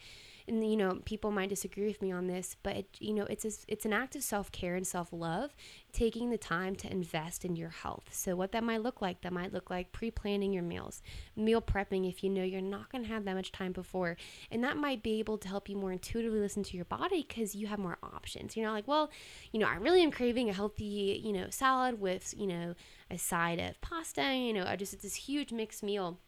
And 0.48 0.70
you 0.70 0.78
know, 0.78 1.00
people 1.04 1.32
might 1.32 1.50
disagree 1.50 1.88
with 1.88 2.02
me 2.02 2.12
on 2.12 2.28
this, 2.28 2.56
but 2.64 2.78
it, 2.78 2.88
you 3.00 3.14
know, 3.14 3.26
it's 3.30 3.44
a, 3.44 3.52
it's 3.68 3.86
an 3.86 3.92
act 3.92 4.16
of 4.16 4.24
self 4.24 4.52
care 4.52 4.76
and 4.76 4.88
self 4.88 5.10
love, 5.12 5.56
taking 5.92 6.30
the 6.30 6.38
time 6.38 6.76
to 6.78 6.92
invest 6.92 7.44
in 7.44 7.56
your 7.56 7.70
health. 7.70 8.10
So 8.12 8.36
what 8.36 8.54
that 8.54 8.64
might 8.64 8.82
look 8.82 9.02
like, 9.02 9.22
that 9.22 9.34
might 9.34 9.54
look 9.54 9.70
like 9.70 9.92
pre 9.92 10.10
planning 10.10 10.54
your 10.54 10.64
meals, 10.64 11.02
meal 11.36 11.62
prepping 11.62 12.08
if 12.10 12.24
you 12.24 12.30
know 12.30 12.44
you're 12.44 12.62
not 12.62 12.92
going 12.92 13.04
to 13.04 13.10
have 13.10 13.26
that 13.26 13.36
much 13.36 13.52
time 13.52 13.74
before, 13.74 14.16
and 14.50 14.64
that 14.64 14.78
might 14.78 15.04
be 15.04 15.20
able 15.20 15.38
to 15.38 15.48
help 15.48 15.68
you 15.68 15.76
more 15.76 15.92
intuitively 15.92 16.40
listen 16.40 16.64
to 16.64 16.78
your 16.78 16.86
body 16.86 17.26
because 17.28 17.56
you 17.56 17.68
have 17.68 17.80
more 17.80 17.98
options. 18.02 18.56
You're 18.56 18.68
not 18.68 18.74
like, 18.74 18.88
well, 18.88 19.12
you 19.52 19.60
know, 19.60 19.68
I 19.68 19.76
really 19.76 20.02
am 20.02 20.12
craving 20.12 20.50
a 20.50 20.54
healthy, 20.54 21.22
you 21.24 21.34
know, 21.34 21.48
salad 21.50 22.00
with, 22.00 22.34
you 22.38 22.48
know, 22.48 22.74
a 23.12 23.18
side 23.18 23.60
of 23.60 23.80
pasta, 23.82 24.34
you 24.34 24.54
know, 24.54 24.66
I 24.66 24.76
just 24.76 24.94
it's 24.94 25.04
this 25.04 25.16
huge 25.16 25.52
mixed 25.52 25.84
meal, 25.84 26.20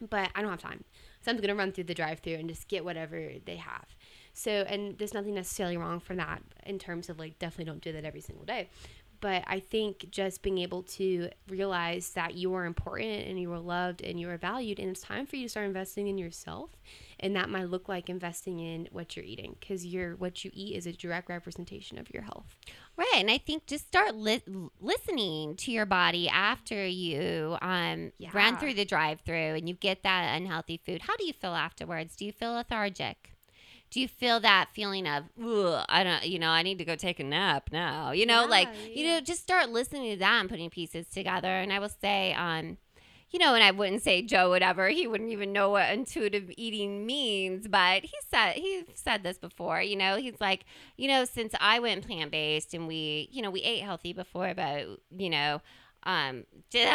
but 0.00 0.30
I 0.34 0.42
don't 0.42 0.50
have 0.50 0.60
time. 0.60 0.84
So 1.22 1.30
I'm 1.30 1.38
gonna 1.38 1.54
run 1.54 1.72
through 1.72 1.84
the 1.84 1.94
drive-through 1.94 2.34
and 2.34 2.48
just 2.48 2.68
get 2.68 2.84
whatever 2.84 3.32
they 3.44 3.56
have. 3.56 3.96
So, 4.32 4.50
and 4.50 4.96
there's 4.96 5.12
nothing 5.14 5.34
necessarily 5.34 5.76
wrong 5.76 6.00
from 6.00 6.16
that 6.16 6.42
in 6.64 6.78
terms 6.78 7.10
of 7.10 7.18
like 7.18 7.38
definitely 7.38 7.66
don't 7.66 7.82
do 7.82 7.92
that 7.92 8.04
every 8.04 8.20
single 8.20 8.44
day. 8.44 8.70
But 9.20 9.44
I 9.46 9.60
think 9.60 10.06
just 10.10 10.42
being 10.42 10.58
able 10.58 10.82
to 10.84 11.28
realize 11.48 12.10
that 12.12 12.34
you 12.34 12.54
are 12.54 12.64
important 12.64 13.26
and 13.26 13.38
you 13.38 13.52
are 13.52 13.58
loved 13.58 14.02
and 14.02 14.18
you 14.18 14.30
are 14.30 14.38
valued, 14.38 14.78
and 14.78 14.90
it's 14.90 15.02
time 15.02 15.26
for 15.26 15.36
you 15.36 15.44
to 15.44 15.48
start 15.48 15.66
investing 15.66 16.08
in 16.08 16.16
yourself. 16.16 16.70
And 17.18 17.36
that 17.36 17.50
might 17.50 17.68
look 17.68 17.86
like 17.86 18.08
investing 18.08 18.60
in 18.60 18.88
what 18.92 19.14
you're 19.14 19.24
eating 19.24 19.56
because 19.60 19.84
your 19.84 20.16
what 20.16 20.42
you 20.42 20.50
eat 20.54 20.74
is 20.74 20.86
a 20.86 20.92
direct 20.92 21.28
representation 21.28 21.98
of 21.98 22.10
your 22.14 22.22
health. 22.22 22.56
Right, 22.96 23.12
and 23.16 23.30
I 23.30 23.36
think 23.38 23.66
just 23.66 23.86
start 23.86 24.14
li- 24.14 24.42
listening 24.80 25.56
to 25.56 25.70
your 25.70 25.86
body 25.86 26.28
after 26.28 26.86
you 26.86 27.58
um, 27.60 28.12
run 28.32 28.56
through 28.56 28.74
the 28.74 28.84
drive-through 28.84 29.54
and 29.54 29.68
you 29.68 29.74
get 29.74 30.02
that 30.02 30.34
unhealthy 30.36 30.78
food. 30.78 31.02
How 31.02 31.16
do 31.16 31.26
you 31.26 31.34
feel 31.34 31.54
afterwards? 31.54 32.16
Do 32.16 32.24
you 32.24 32.32
feel 32.32 32.52
lethargic? 32.52 33.34
Do 33.90 34.00
you 34.00 34.06
feel 34.08 34.38
that 34.40 34.68
feeling 34.72 35.06
of, 35.08 35.24
I 35.88 36.04
don't, 36.04 36.24
you 36.24 36.38
know, 36.38 36.50
I 36.50 36.62
need 36.62 36.78
to 36.78 36.84
go 36.84 36.94
take 36.94 37.18
a 37.18 37.24
nap 37.24 37.70
now? 37.72 38.12
You 38.12 38.24
know, 38.24 38.46
like, 38.46 38.68
Yeah, 38.68 38.94
you 38.94 39.06
know, 39.08 39.20
just 39.20 39.42
start 39.42 39.70
listening 39.70 40.12
to 40.12 40.18
that 40.18 40.40
and 40.40 40.48
putting 40.48 40.70
pieces 40.70 41.08
together. 41.08 41.48
And 41.48 41.72
I 41.72 41.80
will 41.80 41.88
say, 41.88 42.32
um, 42.34 42.78
you 43.30 43.38
know, 43.38 43.54
and 43.54 43.62
I 43.62 43.70
wouldn't 43.70 44.02
say 44.02 44.22
Joe 44.22 44.48
whatever. 44.50 44.88
He 44.88 45.06
wouldn't 45.06 45.30
even 45.30 45.52
know 45.52 45.70
what 45.70 45.90
intuitive 45.90 46.50
eating 46.56 47.06
means, 47.06 47.68
but 47.68 48.02
he 48.02 48.16
said 48.28 48.54
he 48.54 48.84
said 48.94 49.22
this 49.22 49.38
before. 49.38 49.80
You 49.80 49.96
know, 49.96 50.16
he's 50.16 50.40
like, 50.40 50.64
you 50.96 51.06
know, 51.06 51.24
since 51.24 51.52
I 51.60 51.78
went 51.78 52.06
plant 52.06 52.32
based 52.32 52.74
and 52.74 52.88
we, 52.88 53.28
you 53.30 53.40
know, 53.42 53.50
we 53.50 53.60
ate 53.62 53.82
healthy 53.82 54.12
before, 54.12 54.52
but 54.54 54.86
you 55.16 55.30
know, 55.30 55.62
um, 56.04 56.44
here 56.72 56.88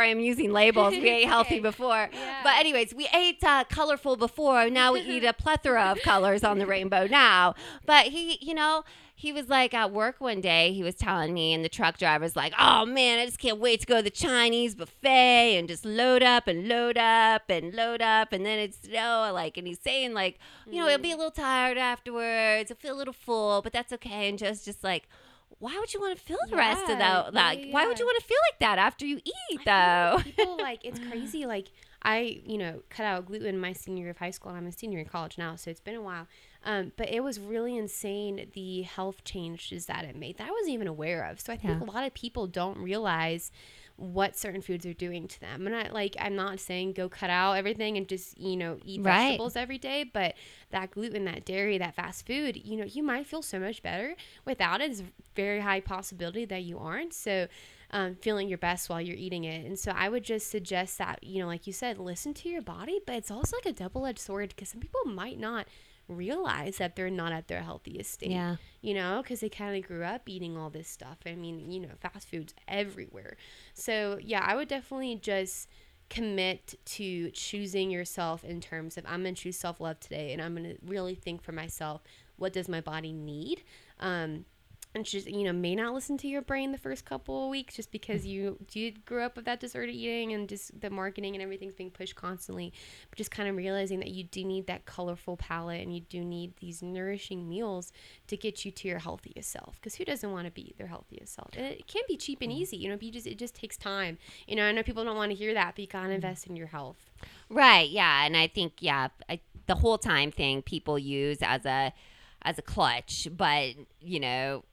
I 0.00 0.06
am 0.06 0.20
using 0.20 0.52
labels. 0.52 0.92
We 0.92 1.08
ate 1.08 1.26
healthy 1.28 1.60
before, 1.70 2.10
Yeah. 2.12 2.40
but 2.42 2.54
anyways, 2.58 2.94
we 2.94 3.08
ate 3.14 3.42
uh, 3.42 3.64
colorful 3.64 4.16
before. 4.16 4.68
Now 4.70 4.92
we 4.92 5.00
eat 5.00 5.24
a 5.24 5.32
plethora 5.38 5.92
of 5.92 6.00
colors 6.02 6.44
on 6.44 6.58
the 6.58 6.66
rainbow 6.66 7.06
now. 7.06 7.54
But 7.86 8.06
he, 8.06 8.38
you 8.40 8.54
know, 8.54 8.84
he 9.14 9.32
was 9.32 9.48
like 9.48 9.74
at 9.74 9.92
work 9.92 10.20
one 10.20 10.40
day. 10.40 10.72
He 10.72 10.82
was 10.82 10.94
telling 10.94 11.32
me, 11.34 11.52
and 11.52 11.64
the 11.64 11.68
truck 11.68 11.98
driver's 11.98 12.36
like, 12.36 12.52
"Oh 12.58 12.84
man, 12.86 13.18
I 13.18 13.26
just 13.26 13.38
can't 13.38 13.58
wait 13.58 13.80
to 13.80 13.86
go 13.86 13.96
to 13.96 14.02
the 14.02 14.10
Chinese 14.10 14.74
buffet 14.74 15.56
and 15.58 15.66
just 15.66 15.84
load 15.84 16.22
up 16.22 16.46
and 16.46 16.68
load 16.68 16.96
up 16.98 17.42
and 17.48 17.74
load 17.74 18.00
up." 18.02 18.32
And 18.32 18.44
then 18.46 18.58
it's 18.58 18.78
you 18.86 18.92
know, 18.94 19.30
like, 19.34 19.56
and 19.56 19.66
he's 19.66 19.80
saying 19.80 20.12
like, 20.14 20.38
you 20.70 20.80
know, 20.80 20.88
he'll 20.88 20.98
be 20.98 21.12
a 21.12 21.16
little 21.16 21.30
tired 21.32 21.78
afterwards. 21.78 22.68
He'll 22.70 22.76
feel 22.76 22.94
a 22.94 22.98
little 22.98 23.12
full, 23.14 23.60
but 23.62 23.72
that's 23.72 23.92
okay. 23.94 24.28
And 24.28 24.38
Joe's 24.38 24.64
just 24.64 24.84
like. 24.84 25.08
Why 25.58 25.76
would 25.78 25.92
you 25.92 26.00
want 26.00 26.16
to 26.16 26.24
feel 26.24 26.38
the 26.50 26.56
rest 26.56 26.82
of 26.84 26.98
Yeah, 26.98 26.98
that? 26.98 27.34
Like, 27.34 27.64
yeah, 27.66 27.72
why 27.74 27.86
would 27.86 27.98
you 27.98 28.04
want 28.06 28.20
to 28.20 28.26
feel 28.26 28.38
like 28.52 28.60
that 28.60 28.78
after 28.78 29.04
you 29.06 29.20
eat, 29.24 29.60
I 29.60 29.62
though? 29.64 30.14
like 30.16 30.24
people 30.24 30.56
like 30.58 30.84
it's 30.84 30.98
crazy. 31.08 31.46
Like 31.46 31.72
I, 32.02 32.40
you 32.44 32.58
know, 32.58 32.82
cut 32.90 33.04
out 33.06 33.26
gluten 33.26 33.58
my 33.58 33.72
senior 33.72 34.02
year 34.02 34.10
of 34.10 34.18
high 34.18 34.30
school, 34.30 34.50
and 34.50 34.58
I'm 34.58 34.66
a 34.66 34.72
senior 34.72 35.00
in 35.00 35.06
college 35.06 35.36
now, 35.36 35.56
so 35.56 35.70
it's 35.70 35.80
been 35.80 35.96
a 35.96 36.02
while. 36.02 36.28
Um, 36.64 36.92
but 36.96 37.08
it 37.08 37.24
was 37.24 37.40
really 37.40 37.76
insane 37.76 38.50
the 38.52 38.82
health 38.82 39.24
changes 39.24 39.86
that 39.86 40.04
it 40.04 40.14
made 40.16 40.38
that 40.38 40.48
I 40.48 40.50
wasn't 40.52 40.70
even 40.70 40.86
aware 40.86 41.24
of. 41.24 41.40
So 41.40 41.52
I 41.52 41.56
think 41.56 41.80
Yeah. 41.80 41.86
a 41.88 41.90
lot 41.90 42.04
of 42.06 42.14
people 42.14 42.46
don't 42.46 42.78
realize 42.78 43.50
what 43.98 44.36
certain 44.36 44.62
foods 44.62 44.86
are 44.86 44.94
doing 44.94 45.26
to 45.26 45.40
them. 45.40 45.66
And 45.66 45.74
I 45.74 45.88
like 45.90 46.16
I'm 46.20 46.36
not 46.36 46.60
saying 46.60 46.92
go 46.92 47.08
cut 47.08 47.30
out 47.30 47.54
everything 47.54 47.96
and 47.96 48.08
just, 48.08 48.38
you 48.38 48.56
know, 48.56 48.78
eat 48.84 49.02
Right. 49.02 49.26
vegetables 49.26 49.56
every 49.56 49.78
day, 49.78 50.04
but 50.04 50.34
that 50.70 50.92
gluten, 50.92 51.24
that 51.24 51.44
dairy, 51.44 51.78
that 51.78 51.96
fast 51.96 52.24
food, 52.26 52.56
you 52.64 52.76
know, 52.76 52.84
you 52.84 53.02
might 53.02 53.26
feel 53.26 53.42
so 53.42 53.58
much 53.58 53.82
better 53.82 54.14
without 54.44 54.80
it. 54.80 54.90
It's 54.92 55.02
very 55.34 55.60
high 55.60 55.80
possibility 55.80 56.44
that 56.44 56.62
you 56.62 56.78
aren't. 56.78 57.12
So 57.12 57.48
um, 57.90 58.14
feeling 58.16 58.48
your 58.48 58.58
best 58.58 58.88
while 58.88 59.00
you're 59.00 59.16
eating 59.16 59.44
it. 59.44 59.66
And 59.66 59.78
so 59.78 59.92
I 59.96 60.08
would 60.08 60.22
just 60.22 60.48
suggest 60.50 60.98
that, 60.98 61.24
you 61.24 61.40
know, 61.40 61.46
like 61.48 61.66
you 61.66 61.72
said, 61.72 61.98
listen 61.98 62.34
to 62.34 62.48
your 62.48 62.62
body, 62.62 63.00
but 63.06 63.16
it's 63.16 63.30
also 63.30 63.56
like 63.56 63.66
a 63.66 63.72
double 63.72 64.06
edged 64.06 64.20
sword 64.20 64.50
because 64.50 64.68
some 64.68 64.80
people 64.80 65.00
might 65.06 65.40
not 65.40 65.66
realize 66.08 66.78
that 66.78 66.96
they're 66.96 67.10
not 67.10 67.32
at 67.32 67.48
their 67.48 67.62
healthiest 67.62 68.12
state 68.12 68.30
Yeah. 68.30 68.56
you 68.80 68.94
know, 68.94 69.20
because 69.22 69.40
they 69.40 69.48
kind 69.48 69.76
of 69.76 69.86
grew 69.88 70.02
up 70.04 70.28
eating 70.28 70.56
all 70.56 70.70
this 70.70 70.88
stuff. 70.88 71.18
I 71.26 71.34
mean, 71.34 71.70
you 71.70 71.80
know, 71.80 71.90
fast 72.00 72.28
food's 72.28 72.54
everywhere. 72.66 73.36
So, 73.74 74.18
yeah, 74.22 74.42
I 74.46 74.56
would 74.56 74.68
definitely 74.68 75.16
just 75.16 75.68
commit 76.10 76.74
to 76.86 77.30
choosing 77.32 77.90
yourself 77.90 78.42
in 78.42 78.60
terms 78.60 78.96
of 78.96 79.04
I'm 79.06 79.22
going 79.22 79.34
to 79.34 79.42
choose 79.42 79.58
self 79.58 79.80
love 79.80 80.00
today 80.00 80.32
and 80.32 80.40
I'm 80.40 80.54
going 80.56 80.68
to 80.68 80.78
really 80.86 81.14
think 81.14 81.42
for 81.42 81.52
myself, 81.52 82.02
what 82.36 82.52
does 82.52 82.68
my 82.68 82.80
body 82.80 83.12
need? 83.12 83.62
Um, 84.00 84.46
and 84.94 85.04
just 85.04 85.28
you 85.28 85.44
know 85.44 85.52
may 85.52 85.74
not 85.74 85.94
listen 85.94 86.16
to 86.18 86.28
your 86.28 86.42
brain 86.42 86.72
the 86.72 86.78
first 86.78 87.04
couple 87.04 87.44
of 87.44 87.50
weeks 87.50 87.76
just 87.76 87.90
because 87.90 88.22
mm. 88.22 88.28
you 88.28 88.58
did 88.68 89.04
grow 89.04 89.24
up 89.24 89.36
with 89.36 89.44
that 89.44 89.60
disordered 89.60 89.94
eating 89.94 90.32
and 90.32 90.48
just 90.48 90.80
the 90.80 90.90
marketing 90.90 91.34
and 91.34 91.42
everything's 91.42 91.74
being 91.74 91.90
pushed 91.90 92.14
constantly 92.14 92.72
but 93.10 93.18
just 93.18 93.30
kind 93.30 93.48
of 93.48 93.56
realizing 93.56 93.98
that 93.98 94.10
you 94.10 94.24
do 94.24 94.44
need 94.44 94.66
that 94.66 94.84
colorful 94.86 95.36
palette 95.36 95.82
and 95.82 95.94
you 95.94 96.00
do 96.00 96.24
need 96.24 96.52
these 96.60 96.82
nourishing 96.82 97.48
meals 97.48 97.92
to 98.26 98.36
get 98.36 98.64
you 98.64 98.70
to 98.70 98.88
your 98.88 98.98
healthiest 98.98 99.50
self 99.50 99.76
because 99.76 99.94
who 99.94 100.04
doesn't 100.04 100.32
want 100.32 100.46
to 100.46 100.52
be 100.52 100.74
their 100.78 100.86
healthiest 100.86 101.34
self 101.34 101.50
and 101.56 101.66
it 101.66 101.86
can 101.86 102.02
be 102.08 102.16
cheap 102.16 102.40
and 102.42 102.52
mm. 102.52 102.56
easy 102.56 102.76
you 102.76 102.88
know 102.88 102.96
you 103.00 103.12
just 103.12 103.26
it 103.26 103.38
just 103.38 103.54
takes 103.54 103.76
time 103.76 104.18
you 104.46 104.56
know 104.56 104.64
i 104.64 104.72
know 104.72 104.82
people 104.82 105.04
don't 105.04 105.16
want 105.16 105.30
to 105.30 105.36
hear 105.36 105.54
that 105.54 105.74
but 105.74 105.82
you 105.82 105.86
gotta 105.86 106.08
mm. 106.08 106.14
invest 106.14 106.46
in 106.46 106.56
your 106.56 106.68
health 106.68 107.08
Right. 107.50 107.88
Yeah. 107.88 108.24
And 108.24 108.36
I 108.36 108.46
think 108.46 108.74
yeah, 108.80 109.08
I, 109.28 109.40
the 109.66 109.76
whole 109.76 109.98
time 109.98 110.30
thing 110.30 110.62
people 110.62 110.98
use 110.98 111.38
as 111.42 111.64
a 111.64 111.92
as 112.42 112.58
a 112.58 112.62
clutch, 112.62 113.28
but 113.36 113.74
you 114.00 114.20
know, 114.20 114.64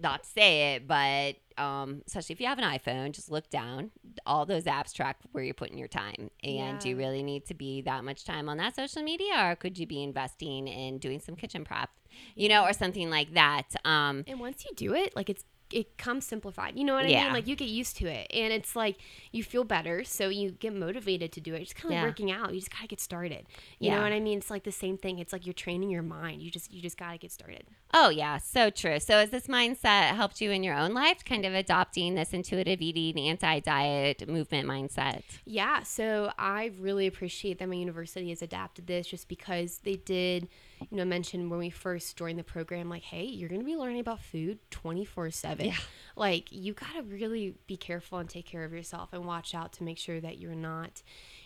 not 0.00 0.24
to 0.24 0.28
say 0.28 0.74
it, 0.74 0.86
but 0.86 1.36
um, 1.58 2.02
especially 2.06 2.32
if 2.34 2.40
you 2.40 2.46
have 2.46 2.58
an 2.58 2.64
iPhone, 2.64 3.12
just 3.12 3.30
look 3.30 3.50
down. 3.50 3.90
All 4.26 4.46
those 4.46 4.64
apps 4.64 4.92
track 4.92 5.18
where 5.32 5.44
you're 5.44 5.54
putting 5.54 5.78
your 5.78 5.88
time, 5.88 6.30
and 6.42 6.78
do 6.78 6.88
you 6.90 6.96
really 6.96 7.22
need 7.22 7.46
to 7.46 7.54
be 7.54 7.82
that 7.82 8.04
much 8.04 8.24
time 8.24 8.48
on 8.48 8.56
that 8.58 8.76
social 8.76 9.02
media, 9.02 9.50
or 9.50 9.56
could 9.56 9.78
you 9.78 9.86
be 9.86 10.02
investing 10.02 10.68
in 10.68 10.98
doing 10.98 11.20
some 11.20 11.36
kitchen 11.36 11.64
prep, 11.64 11.90
you 12.34 12.48
know, 12.48 12.64
or 12.64 12.72
something 12.72 13.10
like 13.10 13.34
that? 13.34 13.68
Um, 13.84 14.24
and 14.26 14.40
once 14.40 14.64
you 14.64 14.72
do 14.74 14.94
it 14.94 15.14
like 15.14 15.28
it's 15.30 15.44
it 15.72 15.96
comes 15.98 16.24
simplified. 16.26 16.76
You 16.76 16.84
know 16.84 16.94
what 16.94 17.04
I 17.04 17.08
Yeah. 17.08 17.24
mean? 17.24 17.32
Like 17.32 17.46
you 17.46 17.56
get 17.56 17.68
used 17.68 17.96
to 17.98 18.06
it, 18.06 18.30
and 18.32 18.52
it's 18.52 18.76
like 18.76 18.96
you 19.32 19.42
feel 19.42 19.64
better, 19.64 20.04
so 20.04 20.28
you 20.28 20.50
get 20.52 20.74
motivated 20.74 21.32
to 21.32 21.40
do 21.40 21.54
it. 21.54 21.62
It's 21.62 21.72
kind 21.72 21.86
of 21.86 21.92
Yeah. 21.92 22.02
like 22.02 22.10
working 22.10 22.30
out. 22.30 22.52
You 22.54 22.60
just 22.60 22.70
gotta 22.72 22.86
get 22.86 23.00
started. 23.00 23.46
You 23.78 23.88
Yeah. 23.88 23.96
know 23.96 24.02
what 24.02 24.12
I 24.12 24.20
mean? 24.20 24.38
It's 24.38 24.50
like 24.50 24.64
the 24.64 24.72
same 24.72 24.96
thing. 24.98 25.18
It's 25.18 25.32
like 25.32 25.46
you're 25.46 25.52
training 25.52 25.90
your 25.90 26.02
mind. 26.02 26.42
You 26.42 26.50
just 26.50 26.72
you 26.72 26.80
just 26.82 26.96
gotta 26.96 27.18
get 27.18 27.32
started. 27.32 27.64
Oh, 27.94 28.08
yeah, 28.08 28.38
so 28.38 28.70
true. 28.70 28.98
So, 29.00 29.18
has 29.18 29.30
this 29.30 29.48
mindset 29.48 30.14
helped 30.14 30.40
you 30.40 30.50
in 30.50 30.62
your 30.62 30.74
own 30.74 30.94
life, 30.94 31.24
kind 31.24 31.44
of 31.44 31.52
adopting 31.52 32.14
this 32.14 32.32
intuitive 32.32 32.80
eating, 32.80 33.18
anti 33.28 33.60
diet 33.60 34.26
movement 34.28 34.66
mindset? 34.66 35.22
Yeah, 35.44 35.82
so 35.82 36.32
I 36.38 36.72
really 36.78 37.06
appreciate 37.06 37.58
that 37.58 37.68
my 37.68 37.74
university 37.74 38.30
has 38.30 38.40
adapted 38.40 38.86
this 38.86 39.08
just 39.08 39.28
because 39.28 39.78
they 39.84 39.96
did, 39.96 40.48
you 40.90 40.96
know, 40.96 41.04
mentioned 41.04 41.50
when 41.50 41.58
we 41.58 41.70
first 41.70 42.16
joined 42.16 42.38
the 42.38 42.44
program, 42.44 42.88
like, 42.88 43.02
hey, 43.02 43.24
you're 43.24 43.48
going 43.48 43.60
to 43.60 43.66
be 43.66 43.76
learning 43.76 44.00
about 44.00 44.20
food 44.20 44.58
24 44.70 45.30
7. 45.30 45.66
Yeah. 45.66 45.76
Like, 46.16 46.52
you 46.52 46.74
got 46.74 46.94
to 46.96 47.02
really 47.02 47.54
be 47.66 47.76
careful 47.76 48.18
and 48.18 48.28
take 48.28 48.46
care 48.46 48.64
of 48.64 48.72
yourself 48.72 49.12
and 49.12 49.24
watch 49.24 49.54
out 49.54 49.72
to 49.74 49.84
make 49.84 49.98
sure 49.98 50.20
that 50.20 50.38
you're 50.38 50.54
not, 50.54 51.02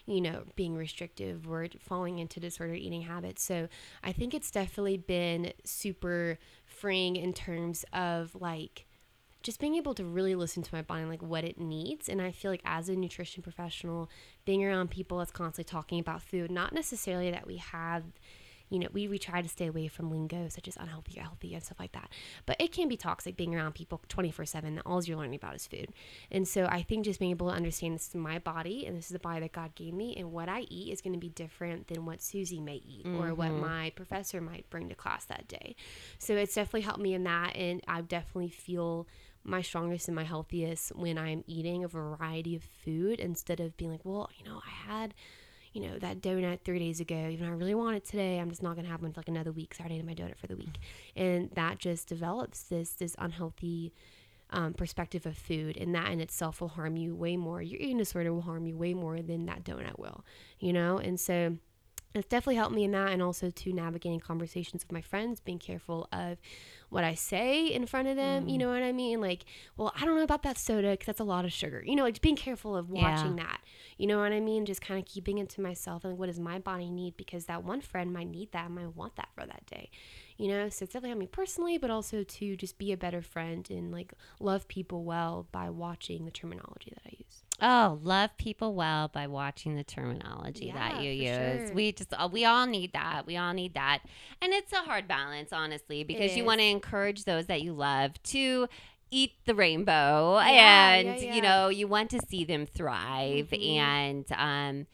you 0.07 0.21
know, 0.21 0.43
being 0.57 0.77
restrictive 0.77 1.49
or 1.49 1.67
falling 1.81 2.19
into 2.19 2.41
disordered 2.41 2.79
eating 2.79 3.03
habits. 3.03 3.45
So 3.45 3.69
I 4.03 4.13
think 4.13 4.35
it's 4.35 4.51
definitely 4.51 4.97
been 4.97 5.53
super 5.65 6.39
freeing 6.65 7.17
in 7.17 7.33
terms 7.33 7.85
of 7.93 8.35
like, 8.35 8.87
just 9.43 9.61
being 9.61 9.77
able 9.77 9.95
to 9.95 10.05
really 10.05 10.35
listen 10.35 10.61
to 10.65 10.75
my 10.75 10.83
body 10.83 11.03
and 11.03 11.11
like 11.11 11.23
what 11.23 11.45
it 11.45 11.57
needs 11.57 12.09
and 12.09 12.21
i 12.21 12.33
feel 12.33 12.51
like 12.51 12.63
as 12.65 12.89
a 12.89 12.97
nutrition 12.97 13.45
professional 13.45 14.11
being 14.45 14.65
around 14.65 14.91
people 14.91 15.19
that's 15.19 15.31
constantly 15.31 15.63
talking 15.71 16.01
about 16.01 16.21
food 16.21 16.51
not 16.51 16.73
necessarily 16.73 17.31
that 17.31 17.47
we 17.47 17.59
have 17.59 18.03
you 18.71 18.79
know 18.79 18.89
we, 18.93 19.09
we 19.09 19.19
try 19.19 19.43
to 19.43 19.49
stay 19.49 19.67
away 19.67 19.89
from 19.89 20.11
lingo 20.11 20.49
such 20.49 20.69
as 20.69 20.77
unhealthy 20.77 21.19
or 21.19 21.23
healthy 21.23 21.55
and 21.55 21.63
stuff 21.63 21.79
like 21.79 21.93
that. 21.93 22.11
But 22.45 22.57
it 22.61 22.73
can 22.73 22.89
be 22.89 22.97
toxic 22.97 23.37
being 23.37 23.55
around 23.55 23.75
people 23.75 24.01
24-7 24.09 24.77
that 24.77 24.83
all 24.87 25.03
you're 25.03 25.17
learning 25.17 25.37
about 25.37 25.55
is 25.55 25.67
food. 25.67 25.89
And 26.31 26.47
so 26.47 26.67
i 26.67 26.83
think 26.83 27.05
just 27.05 27.21
being 27.21 27.31
able 27.31 27.49
to 27.49 27.55
understand 27.55 27.95
this 27.95 28.09
is 28.09 28.15
my 28.15 28.39
body 28.39 28.87
and 28.87 28.97
this 28.97 29.07
is 29.07 29.13
the 29.13 29.19
body 29.19 29.41
that 29.41 29.53
god 29.53 29.75
gave 29.75 29.95
me 29.95 30.15
and 30.17 30.33
what 30.33 30.49
i 30.49 30.61
eat 30.69 30.93
is 30.93 31.01
going 31.01 31.13
to 31.13 31.19
be 31.19 31.29
different 31.29 31.89
than 31.89 32.05
what 32.05 32.23
susie 32.23 32.61
may 32.61 32.77
eat 32.77 33.07
or 33.07 33.35
what 33.35 33.51
mm-hmm. 33.51 33.61
my 33.61 33.91
professor 33.95 34.41
might 34.41 34.69
bring 34.71 34.89
to 34.89 34.95
class 34.95 35.25
that 35.27 35.47
day. 35.49 35.77
So 36.19 36.35
it's 36.35 36.55
definitely 36.55 36.83
helped 36.83 37.01
me 37.01 37.15
in 37.15 37.25
that 37.25 37.57
and 37.57 37.81
i 37.87 38.01
definitely 38.01 38.51
feel 38.51 39.07
my 39.47 39.63
strongest 39.63 40.09
and 40.09 40.17
my 40.17 40.25
healthiest 40.25 40.95
when 40.97 41.17
I'm 41.17 41.45
eating 41.47 41.85
a 41.85 41.89
variety 41.89 42.57
of 42.57 42.65
food 42.85 43.21
instead 43.21 43.61
of 43.61 43.77
being 43.77 43.93
like, 43.93 44.05
well, 44.05 44.29
you 44.37 44.45
know, 44.45 44.61
I 44.67 44.93
had, 44.93 45.15
you 45.77 45.83
know, 45.83 45.99
that 45.99 46.23
donut 46.23 46.61
three 46.65 46.79
days 46.79 47.01
ago. 47.01 47.29
Even 47.31 47.47
I 47.47 47.51
really 47.51 47.75
want 47.75 47.97
it 47.97 48.05
today, 48.07 48.39
I'm 48.39 48.49
just 48.49 48.63
not 48.63 48.77
gonna 48.77 48.89
have 48.89 49.03
one 49.03 49.13
for 49.13 49.21
like 49.21 49.29
another 49.29 49.53
week. 49.53 49.75
So 49.75 49.85
I 49.85 49.89
my 50.01 50.15
donut 50.15 50.39
for 50.39 50.47
the 50.47 50.57
week, 50.57 50.79
and 51.15 51.51
that 51.51 51.79
just 51.79 52.09
develops 52.09 52.63
this 52.63 52.93
this 52.93 53.15
unhealthy 53.19 53.93
um, 54.49 54.73
perspective 54.73 55.27
of 55.27 55.37
food, 55.37 55.77
and 55.77 55.95
that 55.95 56.11
in 56.11 56.23
itself 56.23 56.63
will 56.63 56.69
harm 56.69 56.97
you 56.97 57.15
way 57.15 57.37
more. 57.37 57.61
Your 57.61 57.79
eating 57.79 57.99
disorder 57.99 58.33
will 58.33 58.41
harm 58.41 58.65
you 58.65 58.75
way 58.75 58.95
more 58.95 59.21
than 59.21 59.45
that 59.47 59.65
donut 59.65 59.99
will, 59.99 60.25
you 60.59 60.73
know, 60.73 60.97
and 60.97 61.21
so 61.21 61.59
it's 62.15 62.29
definitely 62.29 62.57
helped 62.57 62.75
me 62.75 62.85
in 62.85 62.93
that 62.93 63.13
and 63.13 63.23
also 63.23 63.51
to 63.51 63.73
navigating 63.75 64.21
conversations 64.21 64.83
with 64.83 64.93
my 64.93 65.03
friends 65.03 65.41
being 65.41 65.59
careful 65.59 66.09
of 66.11 66.39
what 66.89 67.05
i 67.05 67.15
say 67.15 67.67
in 67.67 67.87
front 67.87 68.09
of 68.09 68.17
them 68.17 68.49
you 68.49 68.57
mm. 68.57 68.61
know 68.61 68.69
what 68.69 68.83
i 68.83 68.93
mean? 68.93 69.21
Like 69.21 69.45
well 69.77 69.93
i 70.01 70.05
don't 70.05 70.17
know 70.17 70.23
about 70.23 70.43
that 70.43 70.59
soda 70.59 70.91
because 70.93 71.07
that's 71.07 71.21
a 71.21 71.25
lot 71.25 71.45
of 71.45 71.53
sugar. 71.53 71.83
You 71.85 71.97
know 71.97 72.05
like 72.05 72.21
being 72.21 72.37
careful 72.37 72.77
of 72.77 72.91
Yeah. 72.91 73.03
watching 73.03 73.37
that. 73.37 73.61
You 73.99 74.07
know 74.07 74.19
what 74.19 74.33
i 74.33 74.41
mean? 74.41 74.67
Just 74.67 74.81
kind 74.81 74.99
of 75.01 75.07
keeping 75.07 75.39
it 75.39 75.49
to 75.51 75.61
myself 75.61 76.05
and 76.05 76.13
like, 76.13 76.21
what 76.21 76.27
does 76.27 76.39
my 76.39 76.59
body 76.59 76.91
need 76.91 77.17
because 77.17 77.47
that 77.47 77.65
one 77.65 77.81
friend 77.81 78.13
might 78.13 78.29
need 78.29 78.53
that 78.53 78.71
might 78.71 78.95
want 78.95 79.17
that 79.17 79.29
for 79.35 79.47
that 79.47 79.65
day 79.67 79.91
you 80.37 80.49
know? 80.49 80.69
So 80.69 80.83
it's 80.83 80.93
definitely 80.93 81.11
helped 81.11 81.21
me 81.21 81.27
personally 81.27 81.79
but 81.79 81.91
also 81.91 82.23
to 82.23 82.57
just 82.57 82.79
be 82.79 82.93
a 82.93 82.97
better 82.97 83.23
friend 83.23 83.67
and 83.71 83.91
like 83.91 84.13
love 84.41 84.69
people 84.69 85.05
well 85.05 85.49
by 85.53 85.71
watching 85.71 86.25
the 86.25 86.31
terminology 86.31 86.93
that 86.95 87.03
i 87.07 87.11
use 87.11 87.16
Oh, 87.61 87.99
love 88.03 88.37
people 88.37 88.75
well 88.75 89.09
by 89.09 89.27
watching 89.27 89.77
the 89.77 89.85
terminology 89.85 90.71
that 90.73 91.01
you 91.01 91.11
use. 91.11 91.69
sure. 91.69 91.75
We 91.75 91.93
just 91.93 92.13
uh, 92.13 92.29
we 92.31 92.45
all 92.45 92.67
need 92.67 92.93
that. 92.93 93.27
We 93.27 93.37
all 93.37 93.53
need 93.55 93.75
that. 93.75 94.01
And 94.43 94.53
it's 94.53 94.73
a 94.73 94.83
hard 94.83 95.09
balance 95.09 95.53
honestly 95.53 96.05
because 96.05 96.37
you 96.37 96.45
want 96.45 96.61
to 96.61 96.67
encourage 96.67 97.25
those 97.25 97.47
that 97.47 97.63
you 97.63 97.73
love 97.73 98.23
to 98.25 98.69
eat 99.11 99.33
the 99.47 99.55
rainbow 99.55 100.35
Yeah, 100.37 100.95
and 100.97 101.21
yeah, 101.21 101.35
you 101.35 101.41
know, 101.41 101.69
you 101.69 101.87
want 101.89 102.11
to 102.11 102.21
see 102.29 102.45
them 102.45 102.67
thrive 102.67 103.49
Mhm. 103.51 103.79
and 103.79 104.33
um 104.33 104.87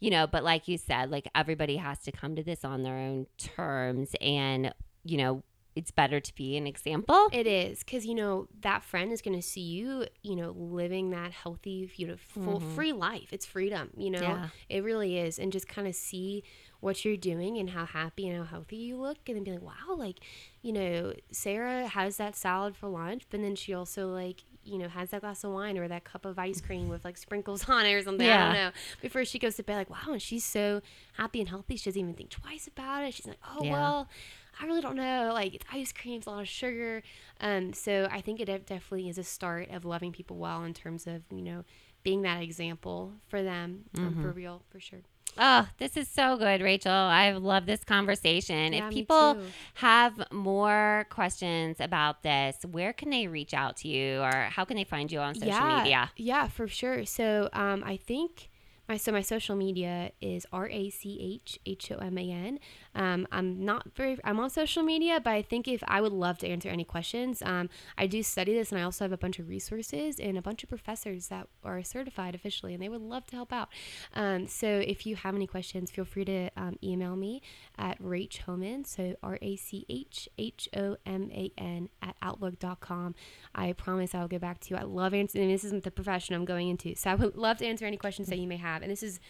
you 0.00 0.10
know, 0.10 0.28
but 0.28 0.44
like 0.44 0.68
you 0.68 0.78
said, 0.78 1.10
like 1.10 1.28
everybody 1.34 1.76
has 1.76 1.98
to 2.04 2.12
come 2.12 2.36
to 2.36 2.42
this 2.42 2.64
on 2.64 2.84
their 2.84 2.94
own 2.96 3.26
terms 3.36 4.14
and 4.20 4.72
you 5.04 5.18
know, 5.18 5.42
it's 5.78 5.90
better 5.90 6.20
to 6.20 6.34
be 6.34 6.56
an 6.56 6.66
example. 6.66 7.28
It 7.32 7.46
is 7.46 7.78
because 7.84 8.04
you 8.04 8.14
know 8.14 8.48
that 8.60 8.82
friend 8.82 9.12
is 9.12 9.22
going 9.22 9.36
to 9.36 9.42
see 9.42 9.60
you, 9.62 10.06
you 10.22 10.36
know, 10.36 10.50
living 10.50 11.10
that 11.10 11.32
healthy, 11.32 11.90
you 11.96 12.06
know, 12.08 12.16
full 12.18 12.60
Mhm. 12.60 12.74
free 12.74 12.92
life. 12.92 13.32
It's 13.32 13.46
freedom, 13.46 13.90
you 13.96 14.10
know. 14.10 14.20
Yeah. 14.20 14.48
It 14.68 14.82
really 14.84 15.18
is, 15.18 15.38
and 15.38 15.52
just 15.52 15.68
kind 15.68 15.86
of 15.88 15.94
see 15.94 16.42
what 16.80 17.04
you're 17.04 17.16
doing 17.16 17.56
and 17.58 17.70
how 17.70 17.86
happy 17.86 18.28
and 18.28 18.36
how 18.38 18.44
healthy 18.44 18.76
you 18.76 18.96
look, 18.96 19.18
and 19.26 19.36
then 19.36 19.44
be 19.44 19.50
like, 19.52 19.62
wow, 19.62 19.94
like, 19.96 20.18
you 20.62 20.72
know, 20.72 21.12
Sarah 21.32 21.88
has 21.88 22.16
that 22.18 22.36
salad 22.36 22.76
for 22.76 22.88
lunch, 22.88 23.22
but 23.30 23.40
then 23.40 23.54
she 23.56 23.72
also 23.72 24.08
like. 24.08 24.42
You 24.64 24.76
know, 24.76 24.88
has 24.88 25.08
that 25.10 25.22
glass 25.22 25.44
of 25.44 25.52
wine 25.52 25.78
or 25.78 25.88
that 25.88 26.04
cup 26.04 26.26
of 26.26 26.38
ice 26.38 26.60
cream 26.60 26.88
with 26.90 27.02
like 27.02 27.16
sprinkles 27.16 27.66
on 27.70 27.86
it 27.86 27.92
or 27.94 28.02
something. 28.02 28.26
I 28.26 28.28
Yeah. 28.28 28.44
don't 28.44 28.52
know. 28.52 28.70
Before 29.00 29.24
she 29.24 29.38
goes 29.38 29.54
to 29.56 29.62
bed, 29.62 29.76
like, 29.76 29.88
wow, 29.88 30.12
and 30.12 30.20
she's 30.20 30.44
so 30.44 30.82
happy 31.14 31.40
and 31.40 31.48
healthy. 31.48 31.76
She 31.76 31.88
doesn't 31.88 31.98
even 32.02 32.12
think 32.12 32.28
twice 32.28 32.66
about 32.66 33.02
it. 33.04 33.14
She's 33.14 33.26
like, 33.26 33.38
oh, 33.48 33.64
Yeah. 33.64 33.72
well, 33.72 34.08
I 34.60 34.66
really 34.66 34.80
don't 34.80 34.96
know. 34.96 35.30
Like 35.32 35.54
it's 35.54 35.64
ice 35.72 35.92
cream, 35.92 36.18
it's 36.18 36.26
a 36.26 36.30
lot 36.30 36.40
of 36.40 36.48
sugar. 36.48 37.02
Um, 37.40 37.72
so 37.72 38.08
I 38.10 38.20
think 38.20 38.40
it 38.40 38.46
definitely 38.46 39.08
is 39.08 39.18
a 39.18 39.24
start 39.24 39.70
of 39.70 39.84
loving 39.84 40.12
people 40.12 40.36
well 40.36 40.64
in 40.64 40.74
terms 40.74 41.06
of 41.06 41.22
you 41.30 41.42
know 41.42 41.64
being 42.02 42.22
that 42.22 42.42
example 42.42 43.12
for 43.28 43.42
them 43.42 43.84
um, 43.96 44.04
Mm-hmm. 44.04 44.22
for 44.22 44.30
real, 44.30 44.62
for 44.70 44.80
sure. 44.80 45.00
Oh, 45.36 45.68
this 45.78 45.96
is 45.96 46.08
so 46.08 46.36
good, 46.36 46.62
Rachel. 46.62 46.90
I 46.90 47.30
love 47.32 47.66
this 47.66 47.84
conversation. 47.84 48.72
Yeah, 48.72 48.88
if 48.88 48.92
people 48.92 49.38
have 49.74 50.20
more 50.32 51.06
questions 51.10 51.76
about 51.80 52.22
this, 52.24 52.56
where 52.68 52.92
can 52.92 53.10
they 53.10 53.28
reach 53.28 53.54
out 53.54 53.76
to 53.78 53.88
you 53.88 54.20
or 54.20 54.48
how 54.50 54.64
can 54.64 54.76
they 54.76 54.84
find 54.84 55.12
you 55.12 55.20
on 55.20 55.34
social 55.34 55.48
yeah, 55.48 55.78
media? 55.78 56.10
Yeah, 56.16 56.48
for 56.48 56.66
sure. 56.66 57.04
So 57.04 57.48
um, 57.52 57.84
I 57.86 57.96
think 57.96 58.48
my 58.88 58.96
so 58.96 59.12
my 59.12 59.20
social 59.20 59.54
media 59.54 60.12
is 60.20 60.46
R 60.52 60.68
A 60.68 60.90
C 60.90 61.40
H 61.44 61.60
H 61.66 61.92
O 61.92 61.96
M 61.96 62.16
A 62.18 62.30
N. 62.30 62.58
Um, 62.94 63.26
I'm 63.30 63.64
not 63.64 63.94
very 63.94 64.18
I'm 64.24 64.40
on 64.40 64.50
social 64.50 64.82
media, 64.82 65.20
but 65.20 65.30
I 65.30 65.42
think 65.42 65.68
if 65.68 65.82
I 65.86 66.00
would 66.00 66.12
love 66.12 66.38
to 66.38 66.48
answer 66.48 66.68
any 66.68 66.84
questions. 66.84 67.42
Um, 67.42 67.68
I 67.96 68.06
do 68.06 68.22
study 68.22 68.54
this, 68.54 68.72
and 68.72 68.80
I 68.80 68.84
also 68.84 69.04
have 69.04 69.12
a 69.12 69.18
bunch 69.18 69.38
of 69.38 69.48
resources 69.48 70.18
and 70.18 70.36
a 70.36 70.42
bunch 70.42 70.62
of 70.62 70.68
professors 70.68 71.28
that 71.28 71.46
are 71.64 71.82
certified 71.82 72.34
officially, 72.34 72.74
and 72.74 72.82
they 72.82 72.88
would 72.88 73.00
love 73.00 73.26
to 73.26 73.36
help 73.36 73.52
out. 73.52 73.68
Um, 74.14 74.46
so 74.46 74.66
if 74.66 75.06
you 75.06 75.16
have 75.16 75.34
any 75.34 75.46
questions, 75.46 75.90
feel 75.90 76.04
free 76.04 76.24
to 76.24 76.50
um, 76.56 76.78
email 76.82 77.16
me 77.16 77.42
at 77.78 78.00
Rach 78.02 78.38
Homan. 78.38 78.84
So 78.84 79.14
R 79.22 79.38
A 79.40 79.56
C 79.56 79.86
H 79.88 80.28
H 80.38 80.68
O 80.76 80.96
M 81.06 81.30
A 81.32 81.52
N 81.56 81.88
at 82.02 82.16
outlook.com. 82.22 83.14
I 83.54 83.72
promise 83.72 84.14
I'll 84.14 84.28
get 84.28 84.40
back 84.40 84.60
to 84.60 84.70
you. 84.70 84.76
I 84.76 84.84
love 84.84 85.14
answering. 85.14 85.48
This 85.48 85.64
isn't 85.64 85.84
the 85.84 85.90
profession 85.90 86.34
I'm 86.34 86.44
going 86.44 86.68
into, 86.68 86.94
so 86.94 87.10
I 87.10 87.14
would 87.14 87.36
love 87.36 87.58
to 87.58 87.66
answer 87.66 87.86
any 87.86 87.96
questions 87.96 88.28
that 88.28 88.38
you 88.38 88.48
may 88.48 88.56
have. 88.56 88.82
And 88.82 88.90
this 88.90 89.02
is, 89.02 89.20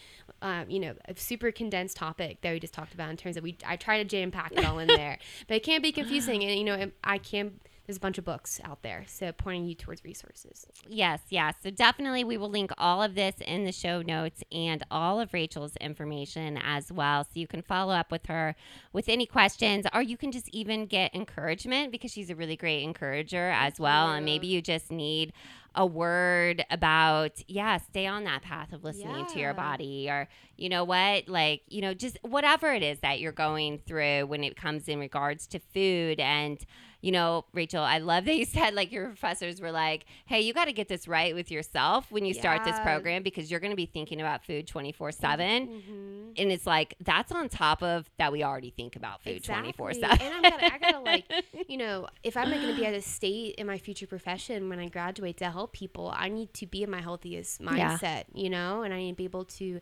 um, 0.41 0.69
you 0.69 0.79
know, 0.79 0.95
a 1.05 1.15
super 1.15 1.51
condensed 1.51 1.97
topic 1.97 2.41
that 2.41 2.51
we 2.51 2.59
just 2.59 2.73
talked 2.73 2.93
about 2.93 3.09
in 3.09 3.17
terms 3.17 3.37
of 3.37 3.43
we. 3.43 3.57
I 3.65 3.75
try 3.75 3.97
to 3.97 4.03
jam 4.03 4.31
pack 4.31 4.51
it 4.53 4.65
all 4.65 4.79
in 4.79 4.87
there, 4.87 5.17
but 5.47 5.57
it 5.57 5.63
can 5.63 5.81
be 5.81 5.91
confusing. 5.91 6.43
And 6.43 6.57
you 6.57 6.63
know, 6.63 6.75
it- 6.75 6.95
I 7.03 7.17
can. 7.17 7.59
There's 7.85 7.97
a 7.97 8.01
bunch 8.01 8.19
of 8.19 8.25
books 8.25 8.61
out 8.63 8.83
there, 8.83 9.03
so 9.07 9.31
pointing 9.31 9.65
you 9.65 9.73
towards 9.73 10.03
resources. 10.03 10.67
Yes, 10.87 11.21
yes. 11.29 11.55
So 11.63 11.71
definitely 11.71 12.23
we 12.23 12.37
will 12.37 12.51
link 12.51 12.69
all 12.77 13.01
of 13.01 13.15
this 13.15 13.33
in 13.43 13.65
the 13.65 13.71
show 13.71 14.03
notes 14.03 14.43
and 14.51 14.83
all 14.91 15.19
of 15.19 15.33
Rachel's 15.33 15.75
information 15.77 16.59
as 16.63 16.91
well. 16.91 17.23
So 17.23 17.31
you 17.33 17.47
can 17.47 17.63
follow 17.63 17.91
up 17.95 18.11
with 18.11 18.27
her 18.27 18.55
with 18.93 19.09
any 19.09 19.25
questions 19.25 19.87
or 19.91 20.03
you 20.03 20.17
can 20.17 20.31
just 20.31 20.49
even 20.49 20.85
get 20.85 21.15
encouragement 21.15 21.91
because 21.91 22.11
she's 22.11 22.29
a 22.29 22.35
really 22.35 22.55
great 22.55 22.83
encourager 22.83 23.49
as 23.49 23.79
well. 23.79 24.11
And 24.11 24.23
maybe 24.23 24.45
you 24.45 24.61
just 24.61 24.91
need 24.91 25.33
a 25.75 25.85
word 25.85 26.65
about, 26.69 27.41
yeah, 27.47 27.77
stay 27.77 28.07
on 28.07 28.23
that 28.23 28.41
path 28.41 28.73
of 28.73 28.83
listening 28.83 29.25
to 29.27 29.39
your 29.39 29.53
body 29.53 30.09
or, 30.09 30.27
you 30.57 30.69
know 30.69 30.83
what, 30.83 31.27
like, 31.27 31.61
you 31.67 31.81
know, 31.81 31.93
just 31.93 32.17
whatever 32.21 32.73
it 32.73 32.83
is 32.83 32.99
that 32.99 33.19
you're 33.19 33.31
going 33.31 33.79
through 33.79 34.25
when 34.25 34.43
it 34.43 34.55
comes 34.55 34.87
in 34.87 34.99
regards 34.99 35.47
to 35.47 35.59
food 35.59 36.19
and, 36.19 36.65
you 37.01 37.13
know, 37.13 37.45
Rachel, 37.53 37.81
I 37.83 37.99
love 37.99 38.25
that 38.25 38.35
you 38.35 38.45
said 38.59 38.73
like 38.73 38.91
your 38.91 39.07
professors 39.07 39.61
were 39.61 39.71
like, 39.71 40.05
hey, 40.25 40.41
you 40.41 40.53
got 40.53 40.65
to 40.65 40.73
get 40.73 40.87
this 40.87 41.07
right 41.07 41.33
with 41.33 41.51
yourself 41.51 42.11
when 42.11 42.25
you 42.25 42.33
start 42.33 42.63
this 42.63 42.79
program 42.81 43.23
because 43.23 43.49
you're 43.49 43.59
going 43.59 43.71
to 43.71 43.77
be 43.77 43.85
thinking 43.85 44.19
about 44.19 44.43
food 44.43 44.67
24 44.67 45.11
7. 45.11 45.67
Mm-hmm. 45.67 46.31
And 46.37 46.51
it's 46.51 46.67
like, 46.67 46.95
that's 46.99 47.31
on 47.31 47.49
top 47.49 47.81
of 47.81 48.09
that 48.17 48.31
we 48.31 48.43
already 48.43 48.71
think 48.71 48.95
about 48.95 49.23
food 49.23 49.43
24 49.43 49.93
7. 49.93 50.21
And 50.21 50.33
I'm 50.33 50.41
gonna, 50.41 50.73
I 50.73 50.77
gotta 50.77 50.99
like, 50.99 51.25
you 51.67 51.77
know, 51.77 52.07
if 52.23 52.35
I'm 52.35 52.49
going 52.49 52.67
to 52.67 52.75
be 52.75 52.85
at 52.85 52.93
a 52.93 53.01
state 53.01 53.55
in 53.55 53.67
my 53.67 53.77
future 53.77 54.07
profession 54.07 54.69
when 54.69 54.79
I 54.79 54.89
graduate 54.89 55.37
to 55.37 55.49
help 55.49 55.58
people, 55.67 56.13
I 56.15 56.29
need 56.29 56.53
to 56.55 56.65
be 56.65 56.83
in 56.83 56.89
my 56.89 57.01
healthiest 57.01 57.61
Yeah. 57.61 57.97
mindset, 57.97 58.25
you 58.33 58.49
know, 58.49 58.83
and 58.83 58.93
I 58.93 58.97
need 58.97 59.11
to 59.11 59.17
be 59.17 59.25
able 59.25 59.45
to 59.45 59.79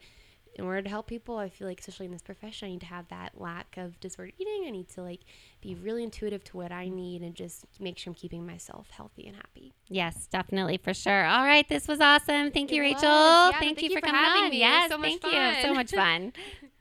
in 0.57 0.65
order 0.65 0.81
to 0.81 0.89
help 0.89 1.07
people, 1.07 1.37
I 1.37 1.49
feel 1.49 1.67
like, 1.67 1.79
especially 1.79 2.07
in 2.07 2.11
this 2.11 2.23
profession, 2.23 2.67
I 2.67 2.71
need 2.71 2.79
to 2.79 2.87
have 2.87 3.07
that 3.09 3.39
lack 3.39 3.77
of 3.77 3.99
disordered 3.99 4.33
eating. 4.39 4.63
I 4.65 4.71
need 4.71 4.89
to 4.89 5.03
like 5.03 5.21
be 5.61 5.75
really 5.75 6.03
intuitive 6.03 6.43
to 6.45 6.57
what 6.57 6.71
I 6.71 6.87
mm. 6.87 6.93
need 6.93 7.21
and 7.21 7.35
just 7.35 7.65
make 7.79 7.97
sure 7.97 8.11
I'm 8.11 8.15
keeping 8.15 8.45
myself 8.45 8.89
healthy 8.89 9.27
and 9.27 9.35
happy. 9.35 9.73
Yes, 9.87 10.27
definitely 10.27 10.77
for 10.77 10.93
sure. 10.93 11.25
All 11.25 11.43
right, 11.43 11.67
this 11.69 11.87
was 11.87 12.01
awesome. 12.01 12.51
Thank 12.51 12.71
you, 12.71 12.81
It 12.81 12.87
Rachel. 12.87 13.03
Yeah, 13.03 13.51
thank, 13.51 13.61
thank 13.61 13.81
you 13.83 13.89
you 13.89 13.95
for 13.95 14.01
for 14.01 14.07
coming 14.07 14.21
having 14.21 14.43
on. 14.45 14.49
me. 14.49 14.59
Yes, 14.59 14.89
so 14.89 15.01
thank 15.01 15.23
you. 15.23 15.61
So 15.61 15.73
much 15.73 15.91
fun. 15.95 16.33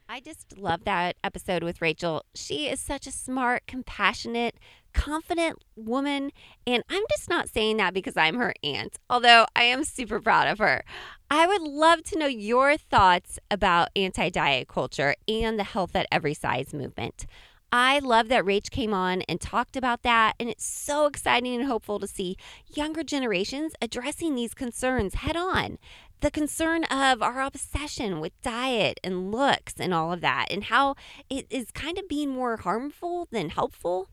I 0.09 0.21
just 0.21 0.57
love 0.57 0.85
that 0.85 1.17
episode 1.23 1.63
with 1.63 1.81
Rachel. 1.81 2.23
She 2.33 2.69
is 2.69 2.79
such 2.79 3.07
a 3.07 3.11
smart, 3.11 3.67
compassionate, 3.67 4.55
confident 4.97 5.63
woman. 5.75 6.31
And 6.65 6.83
I'm 6.89 7.03
just 7.11 7.29
not 7.29 7.49
saying 7.49 7.77
that 7.77 7.93
because 7.93 8.17
I'm 8.17 8.35
her 8.37 8.53
aunt, 8.63 8.97
although 9.09 9.45
I 9.55 9.63
am 9.63 9.83
super 9.83 10.19
proud 10.19 10.47
of 10.47 10.57
her. 10.57 10.83
I 11.29 11.45
would 11.45 11.61
love 11.61 12.03
to 12.05 12.17
know 12.17 12.25
your 12.25 12.77
thoughts 12.77 13.37
about 13.51 13.89
anti 13.95 14.29
diet 14.29 14.67
culture 14.67 15.15
and 15.27 15.59
the 15.59 15.63
health 15.63 15.95
at 15.95 16.07
every 16.11 16.33
size 16.33 16.73
movement. 16.73 17.27
I 17.71 17.99
love 17.99 18.29
that 18.29 18.45
Rach 18.45 18.71
came 18.71 18.93
on 18.93 19.23
and 19.23 19.39
talked 19.39 19.75
about 19.75 20.01
that, 20.03 20.35
and 20.39 20.49
it's 20.49 20.65
so 20.65 21.05
exciting 21.05 21.53
and 21.53 21.65
hopeful 21.65 21.99
to 21.99 22.07
see 22.07 22.37
younger 22.73 23.03
generations 23.03 23.73
addressing 23.81 24.35
these 24.35 24.53
concerns 24.53 25.15
head 25.15 25.35
on. 25.35 25.77
The 26.21 26.31
concern 26.31 26.85
of 26.85 27.21
our 27.21 27.41
obsession 27.41 28.19
with 28.19 28.41
diet 28.41 28.99
and 29.03 29.31
looks 29.31 29.73
and 29.79 29.93
all 29.93 30.13
of 30.13 30.21
that, 30.21 30.47
and 30.49 30.63
how 30.63 30.95
it 31.29 31.45
is 31.49 31.69
kind 31.71 31.99
of 31.99 32.07
being 32.07 32.29
more 32.29 32.57
harmful 32.57 33.27
than 33.31 33.49
helpful. 33.49 34.07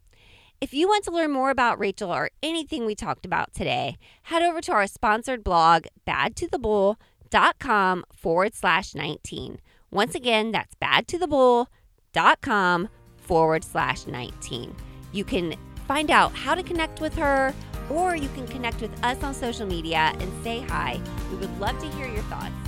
If 0.60 0.72
you 0.72 0.86
want 0.88 1.04
to 1.04 1.10
learn 1.10 1.32
more 1.32 1.50
about 1.50 1.78
Rachel 1.78 2.10
or 2.12 2.30
anything 2.42 2.86
we 2.86 2.94
talked 2.94 3.26
about 3.26 3.52
today, 3.52 3.98
head 4.22 4.42
over 4.42 4.62
to 4.62 4.72
our 4.72 4.86
sponsored 4.86 5.44
blog, 5.44 5.84
badtothebull.com 6.06 8.04
forward 8.14 8.54
slash 8.54 8.94
19. 8.94 9.58
Once 9.90 10.14
again, 10.14 10.52
that's 10.52 10.74
badtothebull.com 10.76 12.88
forward 13.16 13.64
slash 13.64 14.06
19. 14.06 14.74
You 15.12 15.24
can 15.24 15.56
find 15.86 16.10
out 16.10 16.34
how 16.34 16.54
to 16.54 16.62
connect 16.62 17.00
with 17.00 17.14
her, 17.16 17.54
or 17.90 18.16
you 18.16 18.30
can 18.30 18.46
connect 18.46 18.80
with 18.80 19.04
us 19.04 19.22
on 19.22 19.34
social 19.34 19.66
media 19.66 20.14
and 20.18 20.44
say 20.44 20.60
hi. 20.60 20.98
We 21.30 21.36
would 21.36 21.60
love 21.60 21.78
to 21.80 21.90
hear 21.90 22.08
your 22.08 22.22
thoughts. 22.24 22.63